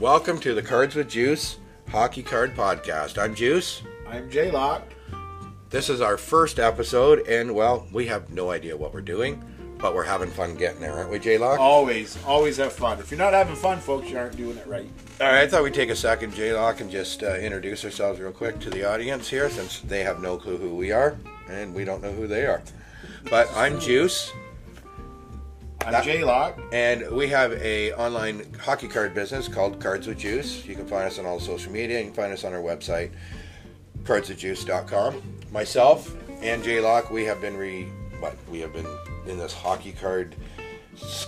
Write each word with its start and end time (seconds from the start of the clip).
Welcome 0.00 0.40
to 0.40 0.54
the 0.54 0.62
Cards 0.62 0.94
with 0.94 1.10
Juice 1.10 1.58
Hockey 1.90 2.22
Card 2.22 2.54
Podcast. 2.54 3.22
I'm 3.22 3.34
Juice. 3.34 3.82
I'm 4.08 4.30
Jaylock. 4.30 4.80
This 5.68 5.90
is 5.90 6.00
our 6.00 6.16
first 6.16 6.58
episode, 6.58 7.28
and 7.28 7.54
well, 7.54 7.86
we 7.92 8.06
have 8.06 8.30
no 8.30 8.50
idea 8.50 8.74
what 8.74 8.94
we're 8.94 9.02
doing, 9.02 9.44
but 9.76 9.94
we're 9.94 10.04
having 10.04 10.30
fun 10.30 10.54
getting 10.54 10.80
there, 10.80 10.94
aren't 10.94 11.10
we, 11.10 11.18
Jaylock? 11.18 11.58
Always, 11.58 12.16
always 12.24 12.56
have 12.56 12.72
fun. 12.72 12.98
If 12.98 13.10
you're 13.10 13.18
not 13.18 13.34
having 13.34 13.54
fun, 13.54 13.78
folks, 13.78 14.08
you 14.08 14.16
aren't 14.16 14.38
doing 14.38 14.56
it 14.56 14.66
right. 14.66 14.90
All 15.20 15.26
right, 15.26 15.42
I 15.42 15.46
thought 15.46 15.64
we'd 15.64 15.74
take 15.74 15.90
a 15.90 15.96
second, 15.96 16.32
Jaylock, 16.32 16.80
and 16.80 16.90
just 16.90 17.22
uh, 17.22 17.34
introduce 17.34 17.84
ourselves 17.84 18.20
real 18.20 18.32
quick 18.32 18.58
to 18.60 18.70
the 18.70 18.90
audience 18.90 19.28
here, 19.28 19.50
since 19.50 19.80
they 19.80 20.02
have 20.02 20.22
no 20.22 20.38
clue 20.38 20.56
who 20.56 20.76
we 20.76 20.92
are, 20.92 21.18
and 21.50 21.74
we 21.74 21.84
don't 21.84 22.02
know 22.02 22.12
who 22.12 22.26
they 22.26 22.46
are. 22.46 22.62
But 23.28 23.54
I'm 23.54 23.78
Juice, 23.78 24.32
I'm 25.86 25.94
Jaylock. 26.04 26.62
and 26.72 27.10
we 27.10 27.28
have 27.28 27.52
a 27.52 27.92
online 27.94 28.52
hockey 28.60 28.86
card 28.86 29.14
business 29.14 29.48
called 29.48 29.80
Cards 29.80 30.06
with 30.06 30.18
Juice. 30.18 30.64
You 30.66 30.74
can 30.74 30.86
find 30.86 31.04
us 31.04 31.18
on 31.18 31.26
all 31.26 31.40
social 31.40 31.72
media. 31.72 31.98
You 31.98 32.06
can 32.06 32.14
find 32.14 32.32
us 32.32 32.44
on 32.44 32.52
our 32.52 32.60
website, 32.60 33.10
cardswithjuice.com. 34.04 35.22
Myself 35.50 36.14
and 36.42 36.62
Jaylock, 36.62 37.10
we 37.10 37.24
have 37.24 37.40
been 37.40 37.56
re 37.56 37.84
what 38.20 38.36
we 38.50 38.60
have 38.60 38.72
been 38.72 38.86
in 39.26 39.38
this 39.38 39.52
hockey 39.54 39.92
card 39.92 40.36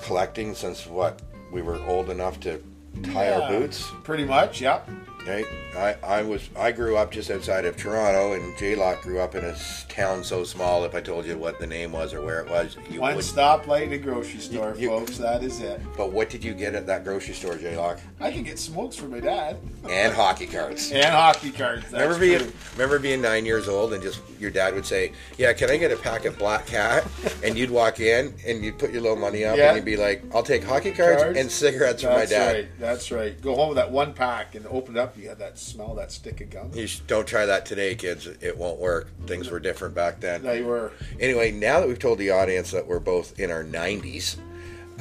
collecting 0.02 0.54
since 0.54 0.86
what 0.86 1.22
we 1.50 1.62
were 1.62 1.80
old 1.86 2.10
enough 2.10 2.38
to 2.40 2.62
tie 3.02 3.32
our 3.32 3.48
boots. 3.48 3.90
Pretty 4.04 4.24
much, 4.24 4.60
yep. 4.60 4.88
Right? 5.26 5.46
I, 5.76 5.96
I 6.02 6.22
was 6.22 6.50
I 6.56 6.72
grew 6.72 6.96
up 6.96 7.12
just 7.12 7.30
outside 7.30 7.64
of 7.64 7.76
Toronto, 7.76 8.32
and 8.34 8.54
Jaylock 8.56 9.02
grew 9.02 9.20
up 9.20 9.34
in 9.34 9.44
a 9.44 9.56
town 9.88 10.22
so 10.24 10.42
small. 10.44 10.84
If 10.84 10.94
I 10.94 11.00
told 11.00 11.24
you 11.26 11.38
what 11.38 11.58
the 11.60 11.66
name 11.66 11.92
was 11.92 12.12
or 12.12 12.20
where 12.20 12.40
it 12.40 12.50
was, 12.50 12.76
you 12.90 13.00
One 13.00 13.14
would. 13.14 13.24
stoplight 13.24 13.82
in 13.84 13.92
a 13.92 13.98
grocery 13.98 14.40
store, 14.40 14.74
you- 14.76 14.88
folks. 14.88 15.16
That 15.18 15.42
is 15.44 15.60
it. 15.60 15.80
But 15.96 16.12
what 16.12 16.28
did 16.28 16.42
you 16.44 16.52
get 16.54 16.74
at 16.74 16.86
that 16.88 17.04
grocery 17.04 17.34
store, 17.34 17.54
Jaylock? 17.54 18.00
I 18.20 18.30
can 18.32 18.42
get 18.42 18.58
smokes 18.58 18.96
for 18.96 19.06
my 19.06 19.20
dad 19.20 19.58
And 19.88 20.12
hockey 20.12 20.46
cards. 20.46 20.90
and 20.94 21.04
hockey 21.06 21.50
cards. 21.52 21.82
That's 21.90 21.94
Remember 21.94 22.18
being 22.18 22.38
true. 22.40 22.52
remember 22.74 22.98
being 22.98 23.22
nine 23.22 23.46
years 23.46 23.68
old 23.68 23.92
and 23.92 24.02
just 24.02 24.20
your 24.40 24.50
dad 24.50 24.74
would 24.74 24.84
say, 24.86 25.12
"Yeah, 25.38 25.52
can 25.52 25.70
I 25.70 25.76
get 25.76 25.92
a 25.92 25.96
pack 25.96 26.24
of 26.24 26.36
Black 26.38 26.66
Cat?" 26.66 27.06
And 27.44 27.56
you'd 27.58 27.70
walk 27.70 27.98
in 27.98 28.34
and 28.46 28.64
you'd 28.64 28.78
put 28.78 28.92
your 28.92 29.00
little 29.02 29.16
money 29.16 29.44
up 29.44 29.56
Yeah. 29.56 29.68
and 29.68 29.76
you'd 29.76 29.84
be 29.84 29.96
like, 29.96 30.22
"I'll 30.34 30.42
take 30.44 30.62
hockey 30.64 30.92
cards, 30.92 31.22
Cards? 31.22 31.38
and 31.38 31.50
cigarettes 31.50 32.02
for 32.02 32.08
my 32.10 32.18
That's 32.18 32.30
dad." 32.30 32.54
right. 32.54 32.68
That's 32.78 33.10
right. 33.10 33.40
Go 33.40 33.54
home 33.56 33.68
with 33.70 33.76
that 33.76 33.90
one 33.90 34.12
pack 34.12 34.54
and 34.54 34.66
open 34.66 34.96
it 34.96 35.00
up. 35.00 35.11
You 35.16 35.28
had 35.28 35.38
that 35.38 35.58
smell, 35.58 35.94
that 35.96 36.10
stick 36.12 36.40
of 36.40 36.50
gum. 36.50 36.70
You 36.74 36.86
sh- 36.86 37.00
don't 37.06 37.26
try 37.26 37.46
that 37.46 37.66
today, 37.66 37.94
kids. 37.94 38.26
It 38.26 38.56
won't 38.56 38.78
work. 38.78 39.08
Things 39.26 39.50
were 39.50 39.60
different 39.60 39.94
back 39.94 40.20
then. 40.20 40.42
They 40.42 40.62
were. 40.62 40.92
Anyway, 41.20 41.50
now 41.52 41.80
that 41.80 41.88
we've 41.88 41.98
told 41.98 42.18
the 42.18 42.30
audience 42.30 42.70
that 42.72 42.86
we're 42.86 42.98
both 43.00 43.38
in 43.38 43.50
our 43.50 43.64
90s, 43.64 44.36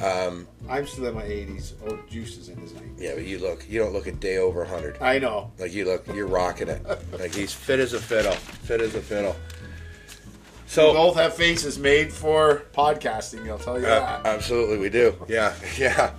I'm 0.00 0.86
still 0.86 1.06
in 1.06 1.14
my 1.14 1.22
80s. 1.22 1.74
Oh, 1.86 1.98
Juice 2.10 2.36
is 2.36 2.48
in 2.48 2.56
his 2.58 2.72
90s. 2.72 3.00
yeah, 3.00 3.14
but 3.14 3.24
you 3.24 3.38
look, 3.38 3.64
you 3.68 3.78
don't 3.78 3.92
look 3.92 4.06
a 4.06 4.12
day 4.12 4.38
over 4.38 4.60
100. 4.60 4.98
I 5.00 5.18
know. 5.18 5.52
Like 5.58 5.72
you 5.72 5.84
look, 5.84 6.06
you're 6.08 6.26
rocking 6.26 6.68
it. 6.68 6.84
Like 7.18 7.34
he's 7.34 7.52
fit 7.52 7.78
as 7.80 7.92
a 7.92 8.00
fiddle, 8.00 8.32
fit 8.32 8.80
as 8.80 8.94
a 8.94 9.00
fiddle. 9.00 9.32
We 9.34 10.74
So 10.74 10.92
both 10.94 11.16
have 11.16 11.34
faces 11.34 11.78
made 11.78 12.10
for 12.12 12.62
podcasting. 12.74 13.48
I'll 13.48 13.58
tell 13.58 13.78
you 13.78 13.86
Uh, 13.86 14.22
that. 14.22 14.26
absolutely, 14.26 14.78
we 14.78 14.88
do. 14.88 15.14
Yeah, 15.28 15.54
yeah. 15.78 16.12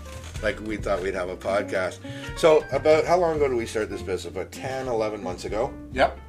Like 0.43 0.59
we 0.59 0.77
thought 0.77 1.01
we'd 1.01 1.15
have 1.15 1.29
a 1.29 1.37
podcast. 1.37 1.99
So, 2.37 2.63
about 2.71 3.05
how 3.05 3.17
long 3.17 3.37
ago 3.37 3.47
did 3.47 3.55
we 3.57 3.65
start 3.65 3.89
this 3.89 4.01
business? 4.01 4.25
About 4.25 4.51
10, 4.51 4.87
11 4.87 5.23
months 5.23 5.45
ago. 5.45 5.73
Yep. 5.93 6.19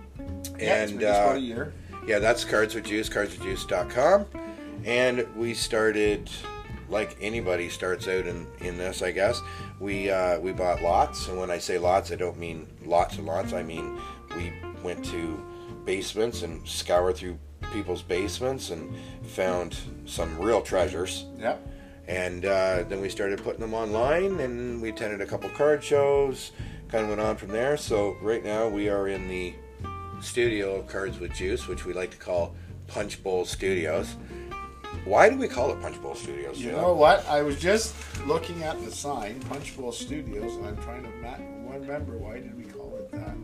Yeah, 0.58 0.74
And 0.82 0.90
been 0.92 1.00
just 1.00 1.20
about 1.20 1.34
uh, 1.34 1.38
a 1.38 1.40
year. 1.40 1.72
yeah, 2.06 2.18
that's 2.20 2.44
Cards 2.44 2.74
with 2.74 2.84
Juice, 2.84 3.08
cardswithjuice.com. 3.08 4.26
And 4.84 5.26
we 5.36 5.52
started 5.54 6.30
like 6.88 7.16
anybody 7.20 7.68
starts 7.68 8.06
out 8.06 8.26
in, 8.26 8.46
in 8.60 8.76
this, 8.78 9.02
I 9.02 9.10
guess. 9.10 9.40
We 9.80 10.10
uh, 10.10 10.38
we 10.38 10.52
bought 10.52 10.82
lots, 10.82 11.26
and 11.28 11.38
when 11.38 11.50
I 11.50 11.58
say 11.58 11.78
lots, 11.78 12.12
I 12.12 12.14
don't 12.16 12.38
mean 12.38 12.68
lots 12.84 13.16
and 13.16 13.26
lots. 13.26 13.52
I 13.52 13.62
mean 13.62 13.98
we 14.36 14.52
went 14.82 15.04
to 15.06 15.44
basements 15.84 16.42
and 16.42 16.66
scoured 16.68 17.16
through 17.16 17.38
people's 17.72 18.02
basements 18.02 18.70
and 18.70 18.94
found 19.26 19.76
some 20.06 20.38
real 20.38 20.60
treasures. 20.62 21.24
Yep. 21.38 21.66
And 22.06 22.44
uh, 22.44 22.84
then 22.88 23.00
we 23.00 23.08
started 23.08 23.42
putting 23.42 23.60
them 23.60 23.74
online, 23.74 24.40
and 24.40 24.80
we 24.82 24.90
attended 24.90 25.20
a 25.20 25.26
couple 25.26 25.48
card 25.50 25.82
shows. 25.82 26.52
Kind 26.88 27.04
of 27.04 27.08
went 27.08 27.20
on 27.20 27.36
from 27.36 27.48
there. 27.48 27.76
So 27.76 28.16
right 28.20 28.44
now 28.44 28.68
we 28.68 28.88
are 28.88 29.08
in 29.08 29.26
the 29.28 29.54
studio 30.20 30.76
of 30.76 30.86
Cards 30.86 31.18
with 31.18 31.32
Juice, 31.34 31.66
which 31.66 31.84
we 31.84 31.92
like 31.92 32.10
to 32.10 32.18
call 32.18 32.54
Punch 32.86 33.22
Bowl 33.22 33.44
Studios. 33.44 34.16
Why 35.04 35.28
do 35.28 35.36
we 35.36 35.48
call 35.48 35.72
it 35.72 35.80
Punch 35.80 36.00
Bowl 36.00 36.14
Studios? 36.14 36.60
You 36.60 36.72
know 36.72 36.92
what? 36.92 37.26
I 37.26 37.42
was 37.42 37.58
just 37.58 37.94
looking 38.26 38.62
at 38.62 38.82
the 38.84 38.90
sign, 38.90 39.40
Punch 39.40 39.76
Bowl 39.76 39.92
Studios, 39.92 40.56
and 40.56 40.66
I'm 40.66 40.76
trying 40.76 41.02
to 41.02 41.14
remember 41.86 42.16
why 42.16 42.34
did 42.34 42.56
we 42.56 42.64
call 42.64 42.96
it 42.96 43.10
that? 43.12 43.36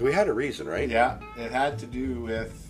we 0.00 0.12
had 0.12 0.28
a 0.28 0.32
reason, 0.32 0.68
right? 0.68 0.88
Yeah, 0.88 1.18
it 1.36 1.50
had 1.50 1.78
to 1.80 1.86
do 1.86 2.20
with 2.20 2.67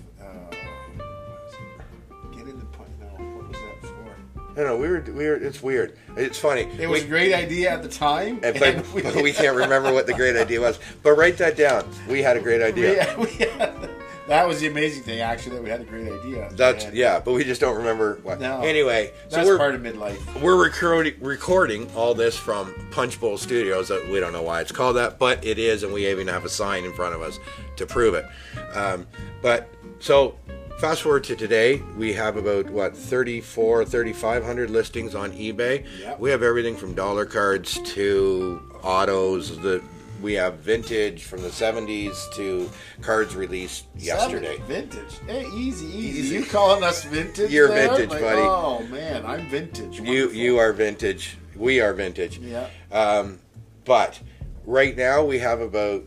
No, 4.59 4.65
no, 4.65 4.77
we 4.77 4.89
were, 4.89 5.01
we 5.07 5.25
were. 5.27 5.37
It's 5.37 5.63
weird. 5.63 5.97
It's 6.17 6.37
funny. 6.37 6.63
It 6.81 6.89
was 6.89 7.03
We- 7.03 7.07
a 7.07 7.09
great 7.09 7.33
idea 7.33 7.71
at 7.71 7.81
the 7.85 7.89
time, 7.89 8.41
and- 8.43 8.57
and 8.61 8.85
but, 8.93 9.05
but 9.05 9.15
we 9.23 9.33
can't 9.33 9.57
remember 9.57 9.93
what 9.93 10.07
the 10.09 10.15
great 10.15 10.35
idea 10.35 10.61
was. 10.61 10.81
But 11.05 11.13
write 11.13 11.39
that 11.39 11.57
down. 11.57 11.89
We 12.09 12.23
had 12.23 12.37
a 12.37 12.41
great 12.41 12.61
idea. 12.61 13.15
we- 13.19 13.27
we 13.27 13.33
had- 13.35 13.89
that 14.27 14.47
was 14.49 14.61
the 14.61 14.67
amazing 14.67 15.05
thing, 15.05 15.21
actually, 15.21 15.55
that 15.57 15.63
we 15.63 15.71
had 15.71 15.81
a 15.81 15.85
great 15.85 16.07
idea. 16.09 16.51
That's 16.53 16.85
And 16.87 16.95
yeah, 16.97 17.19
but 17.21 17.33
we 17.35 17.45
just 17.45 17.61
don't 17.63 17.77
remember 17.77 18.19
what. 18.25 18.41
No. 18.41 18.61
Anyway, 18.61 19.13
so 19.29 19.43
we're 19.45 19.57
part 19.57 19.75
of 19.77 19.81
midlife. 19.81 20.19
we're 20.43 20.61
recording 20.63 21.15
recording 21.21 21.89
all 21.95 22.13
this 22.13 22.37
from 22.37 22.75
Punch 22.91 23.19
Bowl 23.21 23.39
Studios. 23.39 23.91
We 23.91 24.19
don't 24.21 24.33
know 24.35 24.43
why 24.43 24.61
it's 24.61 24.73
called 24.73 24.97
that, 24.97 25.19
but 25.21 25.47
it 25.47 25.59
is, 25.59 25.83
and 25.85 25.93
we 25.95 26.09
even 26.11 26.27
have 26.27 26.45
a 26.45 26.49
sign 26.51 26.85
in 26.85 26.93
front 26.93 27.15
of 27.15 27.23
us 27.23 27.39
to 27.77 27.87
prove 27.87 28.13
it. 28.15 28.27
Um, 28.75 29.07
but 29.41 29.71
so 30.01 30.35
fast 30.79 31.03
forward 31.03 31.25
to 31.25 31.37
today, 31.37 31.83
we 31.97 32.13
have 32.13 32.37
about 32.37 32.71
what 32.71 32.97
34, 32.97 33.85
3,500 33.85 34.71
listings 34.71 35.15
on 35.15 35.33
eBay. 35.33 35.85
Yep. 36.01 36.21
We 36.21 36.31
have 36.31 36.43
everything 36.43 36.77
from 36.77 36.95
dollar 36.95 37.27
cards 37.27 37.81
to 37.95 38.61
autos. 38.83 39.59
The 39.59 39.83
we 40.21 40.33
have 40.35 40.55
vintage 40.59 41.23
from 41.25 41.43
the 41.43 41.49
70s 41.49 42.33
to 42.35 42.69
cards 43.03 43.37
released 43.37 43.87
yesterday. 43.97 44.57
Seven, 44.57 44.67
vintage. 44.67 45.19
Hey, 45.27 45.47
easy, 45.55 45.87
easy, 45.87 46.19
Easy. 46.19 46.35
You 46.37 46.45
calling 46.45 46.83
us 46.83 47.05
vintage? 47.05 47.53
You're 47.53 47.69
there? 47.69 47.89
vintage, 47.91 48.11
Like, 48.11 48.21
buddy. 48.21 48.41
Oh 48.43 48.83
man, 48.91 49.25
I'm 49.25 49.49
vintage. 49.49 50.01
You 50.01 50.31
you 50.31 50.59
are 50.59 50.73
vintage. 50.73 51.39
We 51.55 51.81
are 51.81 51.93
vintage. 51.93 52.39
Yeah. 52.39 52.69
Um, 52.91 53.39
but 53.85 54.21
right 54.65 54.97
now 54.97 55.25
we 55.25 55.39
have 55.39 55.61
about 55.61 56.03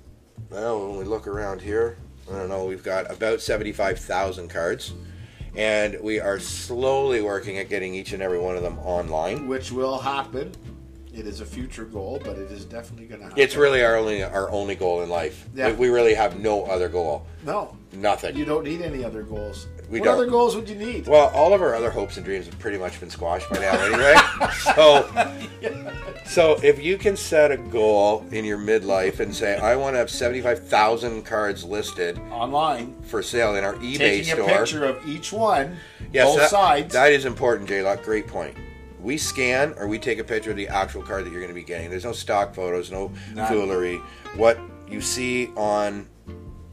well, 0.50 0.90
when 0.90 0.98
we 0.98 1.06
look 1.06 1.28
around 1.28 1.62
here, 1.62 1.98
I 2.30 2.34
don't 2.38 2.50
know, 2.50 2.66
we've 2.66 2.84
got 2.84 3.12
about 3.12 3.42
seventy-five 3.42 4.00
thousand 4.00 4.50
cards, 4.50 4.94
and 5.56 5.98
we 6.02 6.20
are 6.20 6.40
slowly 6.40 7.22
working 7.22 7.58
at 7.58 7.70
getting 7.70 7.94
each 7.94 8.14
and 8.14 8.22
every 8.22 8.40
one 8.40 8.56
of 8.56 8.64
them 8.64 8.80
online. 8.80 9.48
which 9.48 9.72
will 9.72 10.00
happen. 10.00 10.54
It 11.14 11.28
is 11.28 11.42
a 11.42 11.46
future 11.46 11.84
goal, 11.84 12.22
but 12.24 12.38
it 12.38 12.52
is 12.52 12.64
definitely 12.64 13.06
going 13.06 13.20
to 13.20 13.26
happen. 13.26 13.42
It's 13.42 13.58
really 13.58 13.84
our 13.84 13.98
only 13.98 14.24
our 14.24 14.50
only 14.50 14.76
goal 14.76 15.02
in 15.02 15.10
life. 15.10 15.46
Yeah. 15.54 15.72
We, 15.72 15.74
we 15.74 15.90
really 15.90 16.14
have 16.14 16.40
no 16.40 16.64
other 16.66 16.88
goal. 16.90 17.26
no. 17.46 17.76
Nothing. 17.94 18.38
You 18.38 18.46
don't 18.46 18.64
need 18.64 18.82
any 18.82 19.04
other 19.04 19.22
goals. 19.22 19.68
We 19.90 20.00
what 20.00 20.06
don't. 20.06 20.16
other 20.16 20.26
goals 20.28 20.56
would 20.56 20.70
you 20.70 20.76
need? 20.76 21.08
well, 21.08 21.28
all 21.36 21.54
of 21.54 21.62
our 21.62 21.76
other 21.76 21.90
hopes 21.90 22.16
and 22.16 22.26
dreams 22.26 22.46
have 22.46 22.58
pretty 22.58 22.78
much 22.78 23.02
been 23.02 23.10
squashed 23.10 23.50
by 23.50 23.60
now, 23.60 23.74
anyway. 23.84 24.16
so, 24.74 25.92
so 26.26 26.58
if 26.64 26.82
you 26.82 26.98
can 26.98 27.18
set 27.18 27.52
a 27.52 27.58
goal 27.58 28.26
in 28.32 28.46
your 28.46 28.58
midlife 28.58 29.20
and 29.20 29.36
say, 29.36 29.58
"I 29.58 29.76
want 29.76 29.96
to 29.96 29.98
have 29.98 30.10
seventy-five 30.10 30.66
thousand 30.70 31.24
cards 31.24 31.66
listed 31.66 32.18
Online, 32.32 32.96
for 33.02 33.22
sale 33.22 33.56
in 33.58 33.66
our 33.66 33.74
eBay 33.74 33.98
taking 33.98 34.34
store," 34.36 34.50
a 34.50 34.58
picture 34.60 34.86
of 34.86 35.06
each 35.06 35.34
one, 35.34 35.76
Yes, 36.14 36.28
both 36.28 36.38
that, 36.38 36.50
sides. 36.50 36.94
That 36.94 37.12
is 37.12 37.26
important, 37.26 37.68
Jaylock. 37.70 38.04
Great 38.04 38.28
point. 38.28 38.56
We 39.02 39.18
scan 39.18 39.74
or 39.78 39.88
we 39.88 39.98
take 40.00 40.20
a 40.20 40.24
picture 40.24 40.52
of 40.52 40.58
the 40.58 40.68
actual 40.68 41.02
card 41.02 41.26
that 41.26 41.32
you're 41.32 41.42
going 41.42 41.54
to 41.54 41.60
be 41.60 41.64
getting. 41.64 41.90
There's 41.90 42.06
no 42.06 42.12
stock 42.12 42.54
photos, 42.54 42.92
no 42.92 43.12
None. 43.34 43.48
foolery. 43.48 43.98
What 44.36 44.60
you 44.88 45.02
see 45.02 45.48
on 45.56 46.08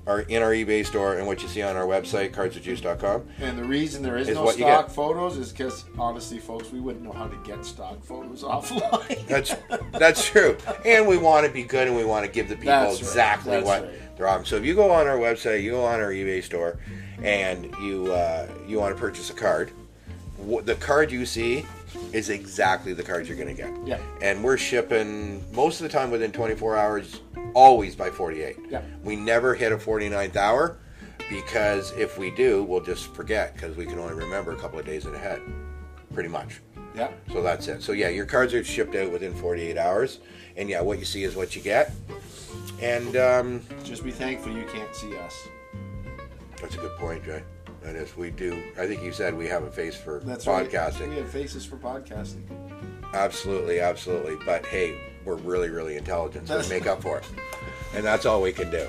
our 0.08 0.20
in 0.22 0.42
our 0.42 0.50
eBay 0.50 0.84
store 0.84 1.16
and 1.16 1.26
what 1.26 1.42
you 1.42 1.48
see 1.48 1.62
on 1.62 1.76
our 1.76 1.84
website, 1.84 2.32
cardswithjuice.com. 2.32 3.28
and 3.40 3.58
the 3.58 3.64
reason 3.64 4.02
there 4.02 4.16
is, 4.16 4.28
Is 4.28 4.36
no 4.36 4.50
stock 4.50 4.88
photos 4.90 5.36
is 5.36 5.52
because, 5.52 5.84
honestly, 5.98 6.38
folks, 6.38 6.72
we 6.72 6.80
wouldn't 6.80 7.04
know 7.04 7.12
how 7.12 7.28
to 7.28 7.36
get 7.44 7.64
stock 7.64 8.02
photos 8.02 8.42
offline. 8.42 9.26
That's 9.26 9.54
that's 9.92 10.24
true. 10.24 10.56
And 10.84 11.06
we 11.06 11.18
want 11.18 11.46
to 11.46 11.52
be 11.52 11.62
good 11.62 11.86
and 11.86 11.96
we 11.96 12.04
want 12.04 12.24
to 12.24 12.32
give 12.32 12.48
the 12.48 12.56
people 12.56 12.72
right. 12.72 12.98
exactly 12.98 13.52
That's 13.52 13.66
what 13.66 13.82
right. 13.82 14.16
they're 14.16 14.28
on. 14.28 14.44
So 14.46 14.56
if 14.56 14.64
you 14.64 14.74
go 14.74 14.90
on 14.90 15.06
our 15.06 15.18
website, 15.18 15.62
you 15.62 15.72
go 15.72 15.84
on 15.84 16.00
our 16.00 16.10
eBay 16.10 16.42
store, 16.42 16.78
and 17.22 17.64
you 17.82 18.10
uh, 18.12 18.48
you 18.66 18.78
want 18.78 18.94
to 18.94 19.00
purchase 19.00 19.28
a 19.28 19.34
card, 19.34 19.72
the 20.64 20.74
card 20.76 21.12
you 21.12 21.26
see 21.26 21.66
is 22.12 22.28
exactly 22.30 22.92
the 22.92 23.02
cards 23.02 23.28
you're 23.28 23.36
going 23.36 23.54
to 23.54 23.60
get. 23.62 23.72
Yeah. 23.86 23.98
And 24.22 24.42
we're 24.42 24.56
shipping 24.58 25.44
most 25.54 25.80
of 25.80 25.84
the 25.84 25.88
time 25.96 26.10
within 26.10 26.32
24 26.32 26.76
hours, 26.76 27.20
always 27.54 27.94
by 27.96 28.10
48. 28.10 28.56
Yeah. 28.70 28.82
We 29.02 29.16
never 29.16 29.54
hit 29.54 29.72
a 29.72 29.76
49th 29.76 30.36
hour 30.36 30.78
because 31.28 31.92
if 31.92 32.18
we 32.18 32.30
do, 32.30 32.62
we'll 32.64 32.80
just 32.80 33.14
forget 33.14 33.54
because 33.54 33.76
we 33.76 33.84
can 33.86 33.98
only 33.98 34.14
remember 34.14 34.52
a 34.52 34.56
couple 34.56 34.78
of 34.78 34.86
days 34.86 35.04
in 35.06 35.14
ahead. 35.14 35.40
pretty 36.14 36.28
much. 36.28 36.60
Yeah. 36.94 37.10
So 37.32 37.42
that's 37.42 37.68
it. 37.68 37.82
So 37.82 37.92
yeah, 37.92 38.08
your 38.08 38.26
cards 38.26 38.54
are 38.54 38.64
shipped 38.64 38.94
out 38.96 39.12
within 39.12 39.34
48 39.34 39.76
hours, 39.76 40.18
and 40.56 40.68
yeah, 40.68 40.80
what 40.80 40.98
you 40.98 41.04
see 41.04 41.22
is 41.22 41.36
what 41.36 41.54
you 41.54 41.62
get. 41.62 41.92
And 42.80 43.16
um, 43.16 43.62
Just 43.84 44.02
be 44.04 44.10
thankful 44.10 44.52
you 44.52 44.64
can't 44.72 44.94
see 44.94 45.16
us. 45.18 45.48
that's 46.60 46.74
a 46.74 46.78
good 46.78 46.96
point, 46.96 47.24
Jay. 47.24 47.42
That 47.88 47.96
is, 47.96 48.14
we 48.18 48.28
do. 48.30 48.62
I 48.78 48.86
think 48.86 49.02
you 49.02 49.12
said 49.12 49.32
we 49.32 49.46
have 49.46 49.62
a 49.62 49.70
face 49.70 49.96
for 49.96 50.20
That's 50.20 50.46
right. 50.46 50.70
podcasting. 50.70 51.08
We 51.08 51.16
have 51.16 51.30
faces 51.30 51.64
for 51.64 51.76
podcasting. 51.78 52.42
Absolutely, 53.14 53.80
absolutely. 53.80 54.36
But 54.44 54.66
hey, 54.66 54.94
we're 55.24 55.36
really, 55.36 55.70
really 55.70 55.96
intelligent, 55.96 56.48
so 56.48 56.60
we 56.60 56.68
make 56.68 56.86
up 56.86 57.00
for 57.00 57.16
it, 57.16 57.24
and 57.94 58.04
that's 58.04 58.26
all 58.26 58.42
we 58.42 58.52
can 58.52 58.70
do. 58.70 58.86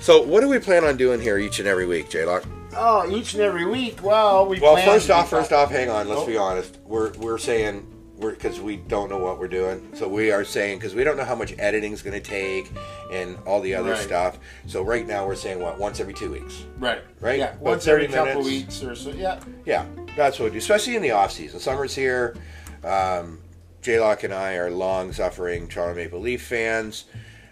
So, 0.00 0.22
what 0.22 0.40
do 0.40 0.48
we 0.48 0.60
plan 0.60 0.84
on 0.84 0.96
doing 0.98 1.20
here 1.20 1.36
each 1.38 1.58
and 1.58 1.66
every 1.66 1.84
week, 1.84 2.08
Jaylock? 2.10 2.46
Oh, 2.76 3.10
each 3.10 3.34
and 3.34 3.42
every 3.42 3.66
week. 3.66 4.04
Well, 4.04 4.46
we. 4.46 4.60
Well, 4.60 4.76
first 4.76 5.10
off, 5.10 5.28
first 5.28 5.52
off, 5.52 5.72
hang 5.72 5.90
on. 5.90 6.08
Let's 6.08 6.20
Oh. 6.20 6.26
be 6.28 6.36
honest. 6.36 6.78
We're 6.84 7.10
we're 7.14 7.38
saying 7.38 7.89
because 8.20 8.60
we 8.60 8.76
don't 8.76 9.08
know 9.08 9.18
what 9.18 9.38
we're 9.38 9.48
doing. 9.48 9.88
So 9.94 10.06
we 10.06 10.30
are 10.30 10.44
saying 10.44 10.78
because 10.78 10.94
we 10.94 11.04
don't 11.04 11.16
know 11.16 11.24
how 11.24 11.34
much 11.34 11.54
editing 11.58 11.92
is 11.92 12.02
going 12.02 12.20
to 12.20 12.28
take 12.28 12.70
and 13.10 13.38
all 13.46 13.60
the 13.60 13.74
other 13.74 13.92
Right. 13.92 13.98
stuff. 14.00 14.38
So 14.66 14.82
right 14.82 15.06
now 15.06 15.26
we're 15.26 15.34
saying 15.34 15.58
what 15.60 15.78
once 15.78 16.00
every 16.00 16.12
two 16.14 16.30
weeks. 16.30 16.64
Right. 16.78 17.02
Right? 17.20 17.38
Yeah. 17.38 17.50
About 17.52 17.60
Once 17.62 17.86
every 17.86 18.06
30 18.06 18.12
couple 18.28 18.42
weeks 18.44 18.82
or 18.82 18.94
so. 18.94 19.10
Yeah. 19.10 19.40
Yeah, 19.64 19.86
that's 20.16 20.38
what 20.38 20.46
we 20.46 20.50
do, 20.52 20.58
especially 20.58 20.96
in 20.96 21.02
the 21.02 21.12
off 21.12 21.32
season. 21.32 21.60
Summer's 21.60 21.94
here. 21.94 22.36
Um, 22.84 23.40
Jaylock 23.82 24.24
and 24.24 24.34
I 24.34 24.54
are 24.56 24.70
long-suffering 24.70 25.68
Toronto 25.68 25.94
Maple 25.94 26.20
Leaf 26.20 26.42
fans. 26.42 27.04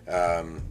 Um, 0.06 0.62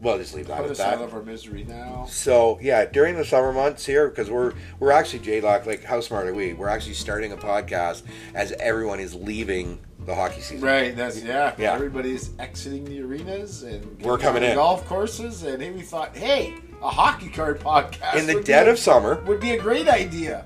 well, 0.00 0.16
just 0.18 0.34
leave 0.34 0.46
that 0.46 0.56
Put 0.58 0.66
at 0.66 0.70
us 0.72 0.78
that. 0.78 0.94
out 0.98 1.02
of 1.04 1.12
our 1.14 1.22
misery 1.22 1.64
now. 1.64 2.06
So 2.08 2.58
yeah, 2.62 2.84
during 2.84 3.16
the 3.16 3.24
summer 3.24 3.52
months 3.52 3.84
here, 3.84 4.08
because 4.08 4.30
we're 4.30 4.52
we're 4.78 4.90
actually 4.92 5.20
Jaylock. 5.20 5.66
Like, 5.66 5.84
how 5.84 6.00
smart 6.00 6.26
are 6.28 6.34
we? 6.34 6.52
We're 6.54 6.68
actually 6.68 6.94
starting 6.94 7.32
a 7.32 7.36
podcast 7.36 8.02
as 8.34 8.52
everyone 8.52 9.00
is 9.00 9.14
leaving 9.14 9.80
the 10.06 10.14
hockey 10.14 10.40
season. 10.40 10.66
Right. 10.66 10.96
That's 10.96 11.22
yeah. 11.22 11.54
Yeah. 11.58 11.74
Everybody's 11.74 12.30
exiting 12.38 12.84
the 12.84 13.02
arenas 13.02 13.62
and 13.64 14.00
We're 14.02 14.18
coming 14.18 14.42
in. 14.42 14.54
golf 14.54 14.86
courses, 14.86 15.42
and 15.42 15.60
hey, 15.62 15.70
we 15.70 15.82
thought, 15.82 16.16
hey, 16.16 16.54
a 16.82 16.88
hockey 16.88 17.28
card 17.28 17.60
podcast 17.60 18.14
In 18.14 18.26
the 18.26 18.34
would 18.34 18.40
be 18.44 18.46
dead 18.46 18.68
a- 18.68 18.70
of 18.72 18.78
summer. 18.78 19.20
would 19.24 19.40
be 19.40 19.50
a 19.50 19.58
great 19.60 19.88
idea. 19.88 20.44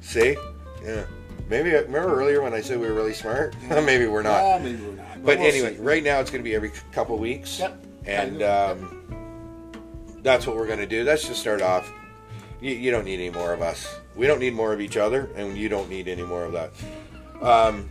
See, 0.00 0.36
yeah. 0.82 1.04
Maybe 1.50 1.70
remember 1.72 2.20
earlier 2.20 2.42
when 2.42 2.52
I 2.54 2.60
said 2.60 2.78
we 2.80 2.86
were 2.86 2.92
really 2.94 3.14
smart? 3.14 3.54
Maybe 3.68 4.06
we're 4.06 4.22
not. 4.22 4.42
Ah, 4.42 4.58
maybe 4.58 4.82
we're 4.82 4.92
not. 4.92 5.24
But 5.24 5.38
we'll 5.38 5.46
anyway, 5.48 5.76
see. 5.76 5.80
right 5.82 6.02
now 6.04 6.20
it's 6.20 6.30
going 6.30 6.42
to 6.42 6.48
be 6.48 6.54
every 6.54 6.70
couple 6.92 7.16
weeks. 7.18 7.58
Yep. 7.58 7.84
And 8.08 8.42
um, 8.42 10.18
that's 10.22 10.46
what 10.46 10.56
we're 10.56 10.66
going 10.66 10.78
to 10.78 10.86
do. 10.86 11.04
Let's 11.04 11.26
just 11.26 11.40
start 11.40 11.60
off. 11.60 11.92
You, 12.60 12.72
you 12.72 12.90
don't 12.90 13.04
need 13.04 13.20
any 13.20 13.30
more 13.30 13.52
of 13.52 13.60
us. 13.62 14.00
We 14.16 14.26
don't 14.26 14.40
need 14.40 14.54
more 14.54 14.72
of 14.72 14.80
each 14.80 14.96
other, 14.96 15.30
and 15.36 15.56
you 15.56 15.68
don't 15.68 15.88
need 15.88 16.08
any 16.08 16.22
more 16.22 16.44
of 16.44 16.52
that. 16.52 16.72
Um, 17.42 17.84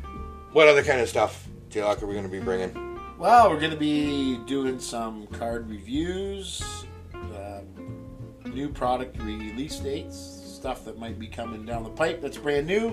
what 0.52 0.68
other 0.68 0.84
kind 0.84 1.00
of 1.00 1.08
stuff, 1.08 1.48
Jaylock, 1.70 2.02
are 2.02 2.08
we 2.08 2.14
going 2.14 2.26
to 2.26 2.32
be 2.32 2.40
bringing? 2.40 3.00
Well, 3.18 3.50
we're 3.50 3.60
going 3.60 3.72
to 3.72 3.78
be 3.78 4.38
doing 4.46 4.80
some 4.80 5.28
card 5.28 5.70
reviews, 5.70 6.86
um, 7.14 8.06
new 8.46 8.70
product 8.70 9.22
release 9.22 9.78
dates, 9.78 10.18
stuff 10.18 10.84
that 10.86 10.98
might 10.98 11.20
be 11.20 11.28
coming 11.28 11.66
down 11.66 11.84
the 11.84 11.90
pipe 11.90 12.22
that's 12.22 12.38
brand 12.38 12.68
new. 12.68 12.90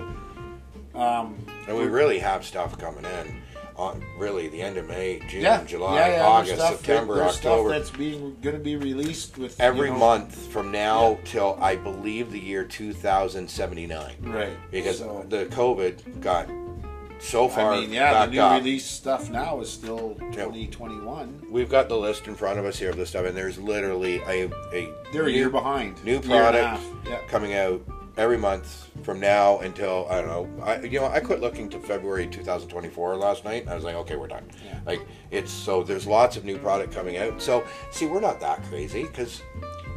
Um, 0.93 1.45
And 1.67 1.75
we 1.75 1.85
really 1.87 2.19
have 2.19 2.45
stuff 2.45 2.77
coming 2.77 3.03
in 3.03 3.41
on 3.77 4.03
really 4.17 4.47
the 4.47 4.61
end 4.61 4.77
of 4.77 4.87
May, 4.87 5.19
June, 5.27 5.41
yeah, 5.41 5.63
July, 5.63 5.95
yeah, 5.95 6.15
yeah, 6.17 6.25
August, 6.25 6.57
September, 6.61 7.21
October. 7.23 7.69
Stuff 7.69 7.77
that's 7.87 7.89
being 7.97 8.37
going 8.41 8.55
to 8.55 8.61
be 8.63 8.75
released 8.75 9.37
with 9.37 9.59
every 9.59 9.87
you 9.87 9.93
know- 9.93 9.99
month 9.99 10.35
from 10.47 10.71
now 10.71 11.17
till 11.25 11.57
I 11.61 11.75
believe 11.75 12.31
the 12.31 12.39
year 12.39 12.63
2079. 12.63 14.15
right? 14.21 14.57
Because 14.71 14.99
So, 14.99 15.25
the 15.29 15.45
COVID 15.47 16.21
got 16.21 16.47
so 17.19 17.47
far 17.47 17.73
I 17.73 17.81
mean, 17.81 17.93
yeah, 17.93 18.25
the 18.25 18.31
new 18.31 18.41
up. 18.41 18.59
release 18.61 18.85
stuff 18.85 19.29
now 19.29 19.59
is 19.61 19.69
still 19.71 20.15
2021. 20.33 21.47
We've 21.49 21.69
got 21.69 21.87
the 21.89 21.97
list 21.97 22.27
in 22.27 22.35
front 22.35 22.59
of 22.59 22.65
us 22.65 22.77
here 22.77 22.89
of 22.89 22.97
the 22.97 23.05
stuff, 23.05 23.25
and 23.25 23.35
there's 23.35 23.57
literally 23.57 24.19
a, 24.27 24.49
a 24.73 24.93
They're 25.13 25.25
a 25.27 25.31
year 25.31 25.49
behind. 25.49 26.03
new 26.03 26.19
product 26.19 26.81
coming 27.29 27.53
out 27.53 27.81
every 28.17 28.37
month 28.37 28.89
from 29.03 29.19
now 29.19 29.59
until 29.59 30.07
I 30.09 30.21
don't 30.21 30.27
know. 30.57 30.63
I 30.63 30.81
you 30.81 30.99
know 30.99 31.07
I 31.07 31.19
quit 31.19 31.41
looking 31.41 31.69
to 31.69 31.79
February 31.79 32.27
2024 32.27 33.15
last 33.17 33.45
night. 33.45 33.63
And 33.63 33.69
I 33.69 33.75
was 33.75 33.83
like, 33.83 33.95
okay, 33.95 34.15
we're 34.15 34.27
done. 34.27 34.47
Yeah. 34.65 34.79
Like 34.85 35.01
it's 35.31 35.51
so 35.51 35.83
there's 35.83 36.07
lots 36.07 36.37
of 36.37 36.45
new 36.45 36.57
product 36.57 36.93
coming 36.93 37.17
out. 37.17 37.41
So 37.41 37.63
see, 37.91 38.05
we're 38.07 38.21
not 38.21 38.39
that 38.39 38.63
crazy 38.63 39.03
because 39.03 39.41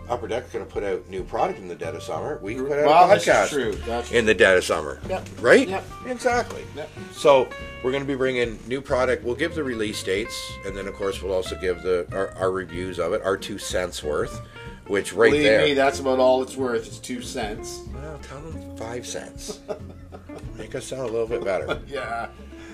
Upper 0.08 0.26
Deck's 0.26 0.50
going 0.50 0.64
to 0.64 0.70
put 0.70 0.82
out 0.82 1.06
new 1.10 1.22
product 1.22 1.58
in 1.58 1.68
the 1.68 1.74
dead 1.74 1.94
of 1.94 2.02
summer. 2.02 2.38
We 2.42 2.54
can 2.54 2.66
put 2.66 2.78
out 2.78 2.86
Well, 2.86 3.10
a 3.10 3.16
podcast 3.16 3.50
true. 3.50 3.72
That's 3.86 4.10
in 4.10 4.24
the 4.24 4.34
dead 4.34 4.56
of 4.56 4.64
summer. 4.64 5.00
Yep. 5.08 5.28
Right? 5.40 5.68
Yep. 5.68 5.84
Exactly. 6.06 6.62
Yep. 6.76 6.88
So 7.12 7.46
we're 7.84 7.92
going 7.92 8.02
to 8.02 8.08
be 8.08 8.14
bringing 8.14 8.58
new 8.66 8.80
product. 8.80 9.22
We'll 9.22 9.34
give 9.34 9.54
the 9.54 9.62
release 9.62 10.02
dates, 10.02 10.50
and 10.64 10.74
then 10.74 10.88
of 10.88 10.94
course 10.94 11.22
we'll 11.22 11.34
also 11.34 11.60
give 11.60 11.82
the 11.82 12.06
our, 12.12 12.30
our 12.36 12.50
reviews 12.50 12.98
of 12.98 13.12
it, 13.12 13.22
our 13.22 13.36
two 13.36 13.58
cents 13.58 14.02
worth, 14.02 14.40
which 14.88 15.12
right 15.12 15.30
Believe 15.30 15.44
there. 15.44 15.64
me, 15.64 15.74
that's 15.74 16.00
about 16.00 16.18
all 16.18 16.42
it's 16.42 16.56
worth. 16.56 16.86
It's 16.86 16.98
two 16.98 17.22
cents. 17.22 17.80
well, 17.94 18.18
tell 18.22 18.40
them 18.40 18.76
five 18.76 19.06
cents. 19.06 19.60
Make 20.56 20.74
us 20.74 20.86
sound 20.86 21.02
a 21.08 21.12
little 21.12 21.26
bit 21.28 21.44
better. 21.44 21.80
Yeah. 21.88 22.28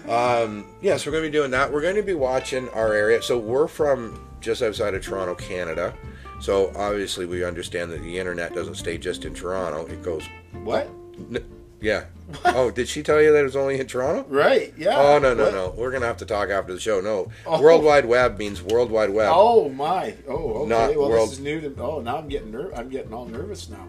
Um, 0.08 0.66
yes, 0.82 1.06
we're 1.06 1.12
going 1.12 1.24
to 1.24 1.28
be 1.30 1.32
doing 1.32 1.50
that. 1.52 1.72
We're 1.72 1.80
going 1.80 1.96
to 1.96 2.02
be 2.02 2.12
watching 2.14 2.68
our 2.70 2.92
area. 2.92 3.22
So 3.22 3.38
we're 3.38 3.66
from 3.66 4.22
just 4.40 4.60
outside 4.62 4.94
of 4.94 5.02
Toronto, 5.02 5.34
Canada. 5.34 5.94
So 6.40 6.72
obviously 6.76 7.24
we 7.24 7.42
understand 7.42 7.90
that 7.92 8.02
the 8.02 8.18
internet 8.18 8.54
doesn't 8.54 8.74
stay 8.74 8.98
just 8.98 9.24
in 9.24 9.32
Toronto. 9.32 9.86
It 9.86 10.02
goes. 10.02 10.24
What? 10.62 10.88
N- 11.16 11.42
yeah. 11.80 12.04
Oh, 12.46 12.70
did 12.70 12.88
she 12.88 13.02
tell 13.02 13.20
you 13.20 13.32
that 13.32 13.40
it 13.40 13.42
was 13.44 13.56
only 13.56 13.78
in 13.78 13.86
Toronto? 13.86 14.24
Right. 14.28 14.72
Yeah. 14.78 14.96
Oh 14.98 15.18
no 15.18 15.34
no 15.34 15.44
What? 15.44 15.52
no! 15.54 15.74
We're 15.76 15.90
gonna 15.92 16.06
have 16.06 16.16
to 16.18 16.24
talk 16.26 16.48
after 16.50 16.72
the 16.72 16.80
show. 16.80 17.00
No, 17.00 17.30
Oh. 17.46 17.60
World 17.60 17.84
Wide 17.84 18.06
Web 18.06 18.38
means 18.38 18.62
World 18.62 18.90
Wide 18.90 19.10
Web. 19.10 19.30
Oh 19.34 19.68
my! 19.68 20.14
Oh, 20.28 20.34
okay. 20.62 20.68
Not 20.68 20.96
well, 20.96 21.10
world- 21.10 21.28
this 21.28 21.38
is 21.38 21.40
new 21.44 21.60
to. 21.60 21.74
Oh, 21.82 22.00
now 22.00 22.16
I'm 22.18 22.28
getting 22.28 22.50
ner- 22.50 22.72
I'm 22.74 22.88
getting 22.88 23.12
all 23.12 23.26
nervous 23.26 23.68
now. 23.68 23.86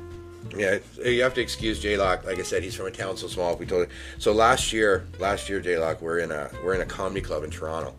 Yeah, 0.55 0.77
you 1.03 1.21
have 1.23 1.33
to 1.33 1.41
excuse 1.41 1.81
Jaylock. 1.83 2.25
Like 2.25 2.39
I 2.39 2.43
said, 2.43 2.63
he's 2.63 2.75
from 2.75 2.85
a 2.85 2.91
town 2.91 3.17
so 3.17 3.27
small. 3.27 3.55
We 3.55 3.65
told 3.65 3.88
you. 3.88 3.93
So 4.19 4.31
last 4.31 4.71
year, 4.71 5.05
last 5.19 5.49
year, 5.49 5.59
J 5.59 5.77
Lock, 5.77 6.01
we're 6.01 6.19
in 6.19 6.31
a 6.31 6.49
we're 6.63 6.75
in 6.75 6.81
a 6.81 6.85
comedy 6.85 7.19
club 7.21 7.43
in 7.43 7.49
Toronto, 7.49 7.93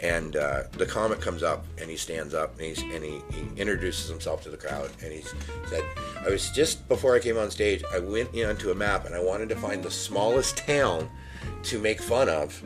and 0.00 0.36
uh, 0.36 0.62
the 0.72 0.86
comic 0.86 1.20
comes 1.20 1.42
up 1.42 1.64
and 1.80 1.90
he 1.90 1.96
stands 1.96 2.34
up 2.34 2.52
and 2.58 2.66
he's 2.66 2.80
and 2.82 3.02
he, 3.04 3.20
he 3.32 3.60
introduces 3.60 4.08
himself 4.08 4.42
to 4.44 4.50
the 4.50 4.56
crowd 4.56 4.90
and 5.02 5.12
he 5.12 5.22
said, 5.68 5.82
"I 6.24 6.30
was 6.30 6.50
just 6.50 6.86
before 6.88 7.14
I 7.14 7.18
came 7.18 7.36
on 7.38 7.50
stage. 7.50 7.82
I 7.92 7.98
went 7.98 8.34
onto 8.36 8.70
a 8.70 8.74
map 8.74 9.06
and 9.06 9.14
I 9.14 9.20
wanted 9.22 9.48
to 9.50 9.56
find 9.56 9.82
the 9.82 9.90
smallest 9.90 10.56
town 10.58 11.08
to 11.64 11.78
make 11.78 12.00
fun 12.00 12.28
of 12.28 12.62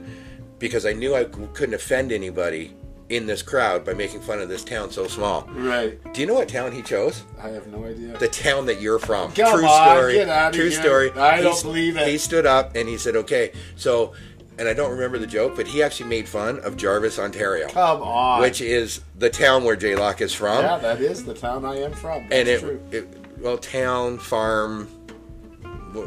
because 0.58 0.84
I 0.86 0.92
knew 0.92 1.14
I 1.14 1.24
couldn't 1.24 1.74
offend 1.74 2.12
anybody." 2.12 2.76
In 3.08 3.26
this 3.26 3.42
crowd 3.42 3.84
by 3.84 3.92
making 3.92 4.22
fun 4.22 4.40
of 4.40 4.48
this 4.48 4.64
town 4.64 4.90
so 4.90 5.06
small. 5.06 5.46
Right. 5.50 5.98
Do 6.14 6.22
you 6.22 6.26
know 6.26 6.32
what 6.32 6.48
town 6.48 6.72
he 6.72 6.80
chose? 6.80 7.24
I 7.38 7.48
have 7.48 7.66
no 7.66 7.84
idea. 7.84 8.16
the 8.16 8.28
town 8.28 8.64
that 8.66 8.80
you're 8.80 8.98
from. 8.98 9.32
Come 9.32 9.52
True 9.58 9.66
on, 9.66 9.96
story. 9.98 10.14
get 10.14 10.30
outta 10.30 10.56
True 10.56 10.70
here. 10.70 10.80
story. 10.80 11.10
I 11.10 11.42
don't 11.42 11.62
believe 11.62 11.98
it. 11.98 12.08
He 12.08 12.16
stood 12.16 12.46
up 12.46 12.74
and 12.74 12.88
he 12.88 12.96
said, 12.96 13.14
"Okay." 13.16 13.52
So, 13.76 14.14
and 14.62 14.69
I 14.69 14.75
don't 14.75 14.92
remember 14.92 15.19
the 15.19 15.26
joke, 15.26 15.57
but 15.57 15.66
he 15.66 15.83
actually 15.83 16.09
made 16.09 16.28
fun 16.28 16.61
of 16.61 16.76
Jarvis, 16.76 17.19
Ontario, 17.19 17.66
Come 17.69 18.00
on. 18.00 18.40
which 18.40 18.61
is 18.61 19.00
the 19.19 19.28
town 19.28 19.64
where 19.64 19.76
Jaylock 19.76 20.21
is 20.21 20.33
from. 20.33 20.62
yeah, 20.62 20.78
that 20.78 21.00
is 21.00 21.25
the 21.25 21.35
town 21.35 21.64
I 21.64 21.81
am 21.81 21.92
from. 21.92 22.28
That's 22.28 22.33
and 22.35 22.49
it, 22.49 22.61
true. 22.61 22.81
it, 22.92 23.09
well, 23.40 23.59
town, 23.59 24.19
farm, 24.19 24.88